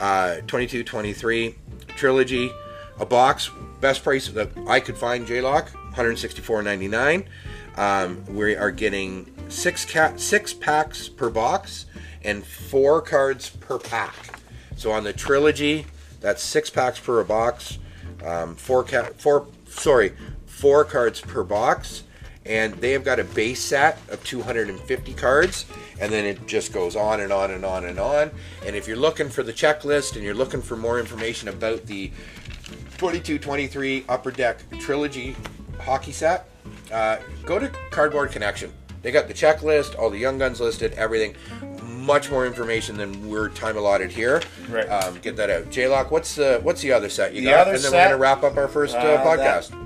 uh, 0.02 0.40
22 0.48 0.82
23 0.82 1.54
Trilogy, 1.96 2.50
a 2.98 3.06
box, 3.06 3.50
best 3.80 4.02
price 4.02 4.28
that 4.28 4.50
I 4.66 4.80
could 4.80 4.98
find, 4.98 5.26
JLock, 5.26 5.68
164.99. 5.94 7.26
Um, 7.78 8.24
we 8.34 8.56
are 8.56 8.72
getting 8.72 9.32
six 9.48 9.84
cat 9.84 10.20
six 10.20 10.52
packs 10.52 11.08
per 11.08 11.30
box 11.30 11.86
and 12.22 12.44
four 12.44 13.00
cards 13.00 13.50
per 13.50 13.78
pack. 13.78 14.40
So 14.76 14.90
on 14.90 15.04
the 15.04 15.12
trilogy, 15.12 15.86
That's 16.20 16.42
six 16.42 16.70
packs 16.70 16.98
per 17.00 17.20
a 17.20 17.24
box. 17.24 17.78
Um, 18.24 18.56
four 18.56 18.84
cat 18.84 19.20
four 19.20 19.46
sorry, 19.66 20.14
four 20.46 20.84
cards 20.84 21.20
per 21.20 21.44
box, 21.44 22.02
and 22.44 22.74
they 22.74 22.92
have 22.92 23.04
got 23.04 23.18
a 23.20 23.24
base 23.24 23.60
set 23.60 23.98
of 24.10 24.22
250 24.24 25.14
cards, 25.14 25.64
and 26.00 26.12
then 26.12 26.24
it 26.24 26.46
just 26.46 26.72
goes 26.72 26.96
on 26.96 27.20
and 27.20 27.32
on 27.32 27.50
and 27.52 27.64
on 27.64 27.84
and 27.84 27.98
on. 27.98 28.30
And 28.66 28.74
if 28.76 28.88
you're 28.88 28.96
looking 28.96 29.28
for 29.28 29.42
the 29.42 29.52
checklist 29.52 30.14
and 30.16 30.24
you're 30.24 30.34
looking 30.34 30.60
for 30.62 30.76
more 30.76 30.98
information 30.98 31.48
about 31.48 31.86
the 31.86 32.10
22-23 32.98 34.04
Upper 34.08 34.30
Deck 34.30 34.58
Trilogy 34.80 35.36
hockey 35.80 36.12
set, 36.12 36.48
uh, 36.92 37.18
go 37.44 37.58
to 37.58 37.68
Cardboard 37.90 38.30
Connection. 38.30 38.72
They 39.02 39.10
got 39.10 39.26
the 39.26 39.34
checklist, 39.34 39.98
all 39.98 40.10
the 40.10 40.18
young 40.18 40.38
guns 40.38 40.60
listed, 40.60 40.92
everything. 40.92 41.34
Much 41.82 42.30
more 42.30 42.46
information 42.46 42.96
than 42.96 43.28
we're 43.28 43.48
time 43.48 43.76
allotted 43.76 44.10
here. 44.12 44.42
Right. 44.68 44.86
Um, 44.88 45.18
get 45.22 45.36
that 45.36 45.50
out. 45.50 45.70
J-Lock, 45.70 46.10
what's 46.10 46.34
the 46.36 46.60
what's 46.62 46.80
the 46.82 46.92
other 46.92 47.08
set 47.08 47.32
you 47.34 47.42
The 47.42 47.50
got? 47.50 47.66
and 47.68 47.76
then 47.76 47.82
set, 47.82 47.92
we're 47.92 48.04
gonna 48.04 48.16
wrap 48.18 48.42
up 48.44 48.56
our 48.56 48.68
first 48.68 48.94
uh, 48.94 48.98
Uh, 48.98 49.24
podcast. 49.24 49.70
that- 49.70 49.78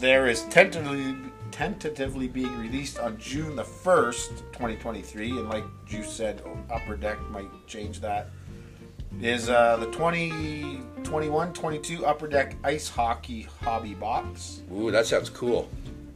there 0.00 0.28
is 0.28 0.42
tentatively 0.44 1.14
tentatively 1.60 2.26
being 2.26 2.56
released 2.58 2.98
on 2.98 3.18
June 3.18 3.54
the 3.54 3.62
first, 3.62 4.30
2023, 4.54 5.28
and 5.32 5.46
like 5.50 5.64
Juice 5.84 6.10
said, 6.10 6.42
Upper 6.72 6.96
Deck 6.96 7.18
might 7.28 7.50
change 7.66 8.00
that. 8.00 8.30
Is 9.20 9.50
uh, 9.50 9.76
the 9.76 9.84
2021-22 9.88 12.02
Upper 12.06 12.28
Deck 12.28 12.56
Ice 12.64 12.88
Hockey 12.88 13.46
Hobby 13.60 13.92
Box? 13.92 14.62
Ooh, 14.74 14.90
that 14.90 15.04
sounds 15.04 15.28
cool. 15.28 15.68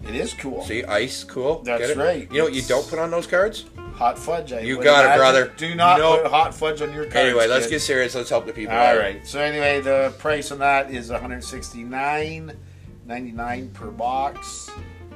It 0.08 0.14
is 0.14 0.32
cool. 0.32 0.64
See, 0.64 0.82
ice, 0.84 1.22
cool. 1.24 1.60
That's 1.62 1.88
Get 1.88 1.90
it? 1.90 1.98
right. 1.98 2.26
You 2.32 2.38
know 2.38 2.44
what 2.44 2.54
you 2.54 2.62
don't 2.62 2.88
put 2.88 2.98
on 2.98 3.10
those 3.10 3.26
cards? 3.26 3.66
Hot 3.96 4.18
fudge. 4.18 4.50
I 4.54 4.60
You 4.60 4.82
got 4.82 5.14
it, 5.14 5.18
brother. 5.18 5.52
Do 5.58 5.74
not 5.74 5.98
No. 5.98 6.22
put 6.22 6.30
hot 6.30 6.54
fudge 6.54 6.80
on 6.80 6.90
your 6.94 7.02
cards. 7.04 7.16
Anyway, 7.16 7.46
let's 7.48 7.66
kid. 7.66 7.72
get 7.72 7.82
serious. 7.82 8.14
Let's 8.14 8.30
help 8.30 8.46
the 8.46 8.52
people. 8.54 8.72
All 8.74 8.80
out. 8.80 8.96
right. 8.96 9.26
So 9.26 9.40
anyway, 9.40 9.82
the 9.82 10.14
price 10.16 10.50
on 10.50 10.58
that 10.60 10.90
is 10.90 11.10
169.99 11.10 13.72
per 13.74 13.90
box. 13.90 14.70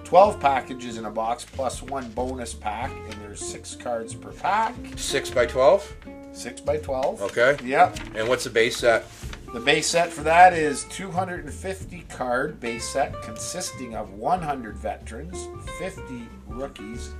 12 0.09 0.41
packages 0.41 0.97
in 0.97 1.05
a 1.05 1.11
box 1.11 1.45
plus 1.45 1.83
one 1.83 2.09
bonus 2.13 2.55
pack, 2.55 2.91
and 2.91 3.13
there's 3.21 3.41
six 3.41 3.77
cards 3.77 4.15
per 4.15 4.33
pack. 4.33 4.75
Six 4.97 5.29
by 5.29 5.45
twelve. 5.45 5.95
Six 6.33 6.63
by 6.63 6.79
12. 6.79 7.21
Okay. 7.21 7.59
Yep. 7.63 7.99
And 8.15 8.27
what's 8.27 8.45
the 8.45 8.51
base 8.51 8.79
set? 8.79 9.05
The 9.53 9.61
base 9.61 9.87
set 9.87 10.11
for 10.11 10.23
that 10.23 10.55
is 10.55 10.85
250 10.85 12.07
card 12.09 12.59
base 12.59 12.89
set 12.89 13.21
consisting 13.21 13.97
of 13.97 14.15
100 14.15 14.79
veterans, 14.79 15.47
50 15.79 16.27
rookies, 16.47 17.13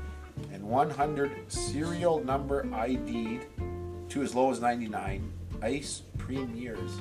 and 0.51 0.63
100 0.63 1.53
serial 1.53 2.25
number 2.25 2.67
ID'd 2.73 3.45
to 4.09 4.23
as 4.23 4.35
low 4.35 4.51
as 4.51 4.63
99 4.63 5.31
ice 5.61 6.03
premiers. 6.17 6.93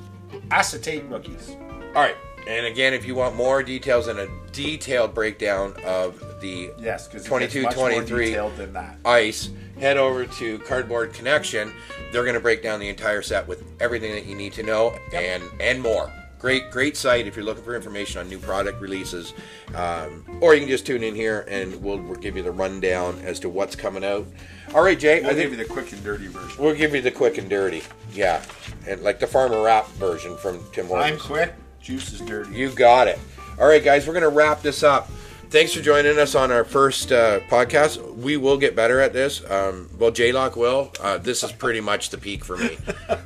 Acetate 0.50 1.04
rookies. 1.04 1.56
All 1.94 2.02
right. 2.02 2.16
And 2.48 2.64
again, 2.64 2.94
if 2.94 3.04
you 3.04 3.14
want 3.14 3.36
more 3.36 3.62
details 3.62 4.08
and 4.08 4.18
a 4.18 4.28
detailed 4.52 5.14
breakdown 5.14 5.74
of 5.84 6.18
the 6.40 6.70
Yes, 6.78 7.06
because 7.06 7.24
22, 7.24 7.62
22, 7.64 7.78
23 7.78 8.32
23. 8.34 8.56
than 8.56 8.72
that. 8.72 8.96
ice, 9.04 9.50
head 9.78 9.98
over 9.98 10.24
to 10.24 10.58
Cardboard 10.60 11.12
Connection. 11.12 11.70
They're 12.10 12.22
going 12.24 12.34
to 12.34 12.40
break 12.40 12.62
down 12.62 12.80
the 12.80 12.88
entire 12.88 13.20
set 13.20 13.46
with 13.46 13.64
everything 13.80 14.12
that 14.14 14.24
you 14.24 14.34
need 14.34 14.54
to 14.54 14.62
know 14.62 14.96
and 15.12 15.42
and 15.60 15.82
more. 15.82 16.10
Great, 16.38 16.70
great 16.70 16.96
site 16.96 17.26
if 17.26 17.34
you're 17.36 17.44
looking 17.44 17.64
for 17.64 17.74
information 17.74 18.20
on 18.20 18.28
new 18.28 18.38
product 18.38 18.80
releases, 18.80 19.34
um, 19.74 20.24
or 20.40 20.54
you 20.54 20.60
can 20.60 20.68
just 20.68 20.86
tune 20.86 21.02
in 21.02 21.12
here 21.14 21.44
and 21.48 21.74
we'll, 21.82 21.98
we'll 21.98 22.14
give 22.14 22.36
you 22.36 22.44
the 22.44 22.52
rundown 22.52 23.18
as 23.24 23.40
to 23.40 23.48
what's 23.48 23.74
coming 23.74 24.04
out. 24.04 24.24
All 24.72 24.82
right, 24.84 24.96
Jay, 24.98 25.20
We'll 25.20 25.32
I 25.32 25.34
think 25.34 25.50
give 25.50 25.58
you 25.58 25.64
the 25.66 25.70
quick 25.72 25.92
and 25.92 26.02
dirty 26.04 26.28
version. 26.28 26.62
we'll 26.62 26.76
give 26.76 26.94
you 26.94 27.02
the 27.02 27.10
quick 27.10 27.38
and 27.38 27.50
dirty. 27.50 27.82
Yeah, 28.14 28.40
and 28.86 29.02
like 29.02 29.18
the 29.18 29.26
farmer 29.26 29.60
rap 29.62 29.88
version 29.94 30.36
from 30.36 30.60
Tim 30.72 30.86
Hortons. 30.86 31.12
I'm 31.12 31.18
quick, 31.18 31.52
juice 31.80 32.12
is 32.12 32.20
dirty. 32.20 32.54
You 32.54 32.70
got 32.70 33.08
it. 33.08 33.18
All 33.60 33.66
right, 33.66 33.82
guys, 33.82 34.06
we're 34.06 34.12
going 34.12 34.22
to 34.22 34.28
wrap 34.28 34.62
this 34.62 34.82
up. 34.82 35.08
Thanks 35.50 35.72
for 35.72 35.80
joining 35.80 36.18
us 36.18 36.34
on 36.34 36.52
our 36.52 36.62
first 36.62 37.10
uh, 37.10 37.40
podcast. 37.48 38.16
We 38.16 38.36
will 38.36 38.58
get 38.58 38.76
better 38.76 39.00
at 39.00 39.14
this. 39.14 39.42
Um, 39.50 39.88
well, 39.98 40.10
J-Lock 40.10 40.56
will. 40.56 40.92
Uh, 41.00 41.16
this 41.16 41.42
is 41.42 41.52
pretty 41.52 41.80
much 41.80 42.10
the 42.10 42.18
peak 42.18 42.44
for 42.44 42.58
me. 42.58 42.76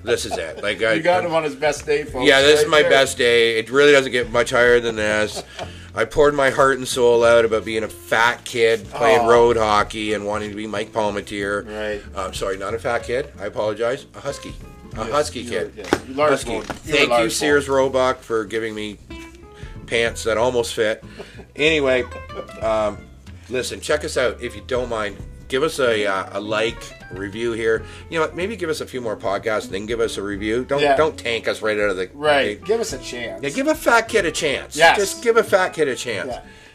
this 0.04 0.24
is 0.24 0.38
it. 0.38 0.62
Like 0.62 0.80
I, 0.84 0.92
you 0.92 1.02
got 1.02 1.16
I'm- 1.22 1.26
him 1.26 1.34
on 1.34 1.42
his 1.42 1.56
best 1.56 1.84
day, 1.84 2.04
folks. 2.04 2.24
yeah, 2.24 2.40
this 2.40 2.62
is 2.62 2.68
my 2.68 2.82
there. 2.82 2.90
best 2.90 3.18
day. 3.18 3.58
It 3.58 3.70
really 3.70 3.90
doesn't 3.90 4.12
get 4.12 4.30
much 4.30 4.50
higher 4.50 4.78
than 4.78 4.94
this. 4.94 5.42
I 5.96 6.04
poured 6.04 6.34
my 6.34 6.50
heart 6.50 6.78
and 6.78 6.86
soul 6.86 7.24
out 7.24 7.44
about 7.44 7.64
being 7.64 7.82
a 7.82 7.88
fat 7.88 8.44
kid 8.44 8.84
playing 8.90 9.26
road 9.26 9.56
hockey 9.56 10.14
and 10.14 10.24
wanting 10.24 10.50
to 10.50 10.56
be 10.56 10.68
Mike 10.68 10.92
Palmateer. 10.92 11.66
Right. 11.66 12.16
Uh, 12.16 12.30
sorry, 12.30 12.56
not 12.56 12.72
a 12.72 12.78
fat 12.78 13.00
kid. 13.02 13.32
I 13.40 13.46
apologize. 13.46 14.06
A 14.14 14.20
husky. 14.20 14.54
A 14.96 15.04
husky 15.04 15.40
you 15.40 15.50
kid. 15.50 15.72
yes, 15.76 16.08
large 16.08 16.30
husky. 16.30 16.60
Thank 16.60 17.10
you, 17.18 17.30
Sears 17.30 17.68
Roebuck, 17.68 18.20
for 18.20 18.44
giving 18.44 18.74
me 18.74 18.98
pants 19.86 20.24
that 20.24 20.36
almost 20.38 20.74
fit. 20.74 21.02
Anyway, 21.56 22.04
um, 22.60 22.98
listen, 23.48 23.80
check 23.80 24.04
us 24.04 24.16
out 24.16 24.40
if 24.42 24.54
you 24.54 24.62
don't 24.66 24.88
mind. 24.88 25.16
Give 25.48 25.62
us 25.62 25.78
a, 25.80 26.06
uh, 26.06 26.38
a 26.38 26.40
like, 26.40 26.82
review 27.12 27.52
here. 27.52 27.84
You 28.10 28.20
know, 28.20 28.30
maybe 28.32 28.56
give 28.56 28.70
us 28.70 28.80
a 28.80 28.86
few 28.86 29.02
more 29.02 29.16
podcasts, 29.16 29.64
and 29.64 29.72
then 29.74 29.86
give 29.86 30.00
us 30.00 30.16
a 30.16 30.22
review. 30.22 30.64
Don't 30.64 30.80
Yeah. 30.80 30.96
don't 30.96 31.18
tank 31.18 31.46
us 31.46 31.60
right 31.60 31.78
out 31.78 31.90
of 31.90 31.96
the 31.98 32.08
Right. 32.14 32.58
gate. 32.60 32.64
Give 32.64 32.80
us 32.80 32.94
a 32.94 32.98
chance. 32.98 33.42
Yeah, 33.42 33.50
give 33.50 33.66
a 33.68 33.74
fat 33.74 34.08
kid 34.08 34.24
a 34.24 34.30
chance. 34.32 34.76
Yes. 34.76 34.96
Just 34.96 35.22
give 35.22 35.36
a 35.36 35.44
fat 35.44 35.70
kid 35.74 35.88
a 35.88 35.96
chance. 35.96 36.32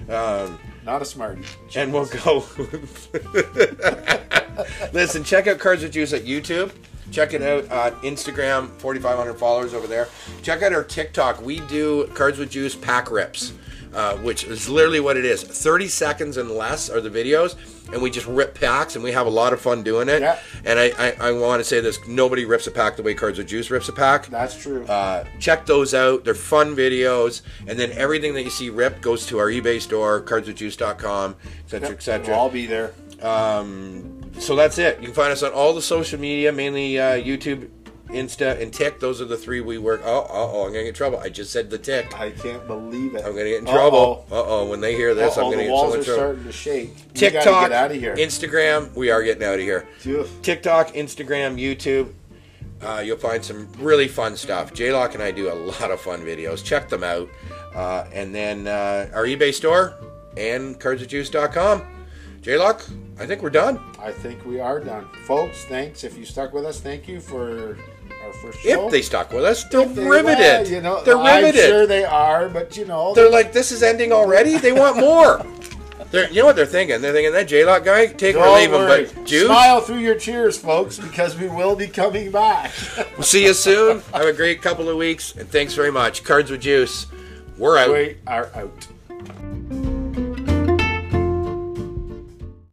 Um, 0.10 0.60
Not 0.86 1.02
a 1.02 1.06
smartie. 1.06 1.42
and 1.76 1.92
we'll 1.92 2.06
go. 2.06 2.46
Listen, 4.94 5.24
check 5.24 5.48
out 5.48 5.60
Cards 5.60 5.84
with 5.84 5.92
Juice 5.94 6.14
at 6.14 6.24
YouTube. 6.26 6.72
Check 7.12 7.34
it 7.34 7.42
out 7.42 7.72
on 7.72 8.00
Instagram, 8.02 8.70
4,500 8.80 9.34
followers 9.36 9.74
over 9.74 9.88
there. 9.88 10.08
Check 10.42 10.62
out 10.62 10.74
our 10.74 10.84
TikTok. 10.84 11.42
We 11.42 11.62
do 11.62 12.08
Cards 12.14 12.38
with 12.38 12.52
Juice 12.52 12.76
pack 12.76 13.10
rips, 13.10 13.54
uh, 13.94 14.18
which 14.18 14.44
is 14.44 14.70
literally 14.70 15.00
what 15.00 15.18
it 15.18 15.26
is. 15.26 15.42
30 15.44 15.88
seconds 15.88 16.38
and 16.38 16.52
less 16.52 16.90
are 16.90 17.00
the 17.02 17.10
videos, 17.10 17.56
and 17.94 18.02
we 18.02 18.10
just 18.10 18.28
rip 18.28 18.54
packs, 18.54 18.96
and 18.96 19.04
we 19.04 19.14
have 19.14 19.26
a 19.26 19.30
lot 19.30 19.54
of 19.54 19.62
fun 19.62 19.84
doing 19.84 20.10
it. 20.10 20.22
Yeah. 20.22 20.38
And 20.66 20.78
I, 20.78 20.92
I, 20.98 21.30
I 21.30 21.32
want 21.32 21.62
to 21.62 21.64
say 21.64 21.80
this 21.80 22.06
nobody 22.08 22.44
rips 22.44 22.68
a 22.68 22.72
pack 22.72 22.98
the 22.98 23.04
way 23.04 23.14
Cards 23.14 23.38
with 23.38 23.48
Juice 23.48 23.72
rips 23.72 23.88
a 23.88 23.94
pack. 23.94 24.28
That's 24.28 24.62
true. 24.62 24.86
Uh, 24.86 25.24
check 25.40 25.66
those 25.66 25.94
out. 25.94 26.26
They're 26.26 26.36
fun 26.36 26.76
videos. 26.76 27.42
And 27.68 27.80
then 27.80 27.92
everything 27.94 28.34
that 28.34 28.44
you 28.44 28.50
see 28.50 28.70
ripped 28.70 29.02
goes 29.02 29.26
to 29.28 29.40
our 29.40 29.48
eBay 29.48 29.80
store, 29.80 30.22
cardswithjuice.com, 30.22 31.36
et 31.42 31.70
cetera, 31.70 32.16
et 32.16 32.28
We'll 32.28 32.36
all 32.36 32.50
be 32.50 32.66
there. 32.66 32.94
Um, 33.22 34.17
so 34.40 34.56
that's 34.56 34.78
it. 34.78 35.00
You 35.00 35.06
can 35.06 35.14
find 35.16 35.32
us 35.32 35.44
on 35.44 35.52
all 35.52 35.74
the 35.74 35.82
social 35.82 36.20
media, 36.20 36.52
mainly 36.52 37.00
uh, 37.00 37.14
YouTube, 37.14 37.70
Insta, 38.08 38.62
and 38.62 38.74
Tick. 38.74 39.00
Those 39.00 39.22
are 39.22 39.26
the 39.26 39.38
three 39.38 39.60
we 39.62 39.78
work. 39.78 40.02
Oh, 40.06 40.26
oh, 40.30 40.52
oh, 40.54 40.62
I'm 40.62 40.68
gonna 40.70 40.84
get 40.84 40.88
in 40.90 40.94
trouble. 40.94 41.20
I 41.20 41.30
just 41.30 41.52
said 41.52 41.70
the 41.70 41.78
Tick. 41.78 42.18
I 42.18 42.32
can't 42.32 42.66
believe 42.68 43.16
it. 43.16 43.26
I'm 43.26 43.32
gonna 43.34 43.44
get 43.46 43.60
in 43.60 43.66
trouble. 43.66 44.26
Uh 44.32 44.44
oh, 44.46 44.66
when 44.70 44.80
they 44.80 44.96
hear 44.96 45.14
this, 45.14 45.38
I'm 45.38 45.46
gonna 45.46 45.58
the 45.58 45.64
get 45.64 45.72
walls 45.72 45.92
so 45.92 45.94
are 45.94 45.98
much 45.98 46.06
trouble. 46.06 46.22
starting 46.22 46.44
to 46.46 46.52
shake. 46.52 47.14
TikTok, 47.14 47.70
get 47.70 47.72
out 47.72 47.92
of 47.92 47.98
here. 47.98 48.16
Instagram. 48.16 48.94
We 48.96 49.10
are 49.12 49.22
getting 49.24 49.44
out 49.44 49.56
of 49.56 49.60
here. 49.62 49.88
Phew. 50.00 50.28
TikTok, 50.42 50.90
Instagram, 50.94 51.60
YouTube. 51.60 52.14
Uh, 52.82 53.02
you'll 53.04 53.18
find 53.18 53.44
some 53.44 53.68
really 53.80 54.08
fun 54.08 54.38
stuff. 54.38 54.72
J-Lock 54.74 55.16
and 55.16 55.24
I 55.24 55.32
do 55.32 55.52
a 55.52 55.56
lot 55.56 55.90
of 55.90 56.00
fun 56.00 56.22
videos. 56.22 56.64
Check 56.64 56.90
them 56.90 57.04
out. 57.04 57.28
Uh, 57.76 58.06
and 58.14 58.34
then 58.34 58.68
uh, 58.68 59.10
our 59.14 59.26
eBay 59.26 59.52
store 59.54 59.96
and 60.38 60.80
cardsofjuice.com. 60.80 61.82
J-Lock, 62.42 62.86
I 63.20 63.26
think 63.26 63.42
we're 63.42 63.50
done. 63.50 63.80
I 64.00 64.12
think 64.12 64.46
we 64.46 64.60
are 64.60 64.80
done, 64.80 65.08
folks. 65.26 65.66
Thanks 65.66 66.04
if 66.04 66.18
you 66.18 66.26
stuck 66.26 66.54
with 66.54 66.66
us. 66.66 66.80
Thank 66.80 67.08
you 67.08 67.20
for 67.20 67.78
our 68.24 68.34
first 68.34 68.60
show. 68.60 68.86
If 68.86 68.92
they 68.92 69.02
stuck 69.02 69.32
with 69.34 69.44
us, 69.44 69.64
they're 69.66 69.86
They- 69.86 70.04
riveted. 70.08 70.38
well, 70.40 70.68
you 70.68 70.82
know, 70.82 71.04
they're 71.04 71.18
I'm 71.18 71.44
riveted. 71.44 71.66
sure 71.70 71.88
they 71.88 72.06
are, 72.06 72.48
but 72.50 72.78
you 72.78 72.86
know, 72.86 73.14
They're 73.16 73.30
like, 73.32 73.54
this 73.54 73.72
is 73.72 73.82
ending 73.84 74.12
already? 74.12 74.58
They 74.58 74.72
want 74.72 74.98
more. 75.10 75.44
They're, 76.12 76.30
you 76.30 76.40
know 76.40 76.46
what 76.46 76.56
they're 76.56 76.66
thinking? 76.66 77.02
They're 77.02 77.12
thinking, 77.12 77.34
that 77.34 77.50
J-Lock 77.50 77.84
guy, 77.84 78.06
take 78.06 78.36
him 78.36 78.42
or 78.42 78.46
don't 78.46 78.60
leave 78.60 78.72
him. 78.72 78.88
But 79.16 79.26
Juice, 79.26 79.46
Smile 79.48 79.82
through 79.82 79.98
your 79.98 80.16
cheers, 80.16 80.58
folks, 80.58 80.98
because 80.98 81.38
we 81.38 81.50
will 81.50 81.76
be 81.76 81.88
coming 81.88 82.32
back. 82.32 82.72
we'll 83.18 83.24
see 83.24 83.44
you 83.44 83.54
soon. 83.54 84.00
Have 84.14 84.26
a 84.26 84.32
great 84.32 84.62
couple 84.62 84.88
of 84.88 84.96
weeks. 84.96 85.36
And 85.36 85.50
thanks 85.50 85.74
very 85.74 85.92
much. 85.92 86.24
Cards 86.24 86.50
with 86.50 86.62
Juice. 86.62 87.08
We're 87.58 87.78
out. 87.78 87.92
we 87.92 88.16
are 88.26 88.50
out. 88.56 88.88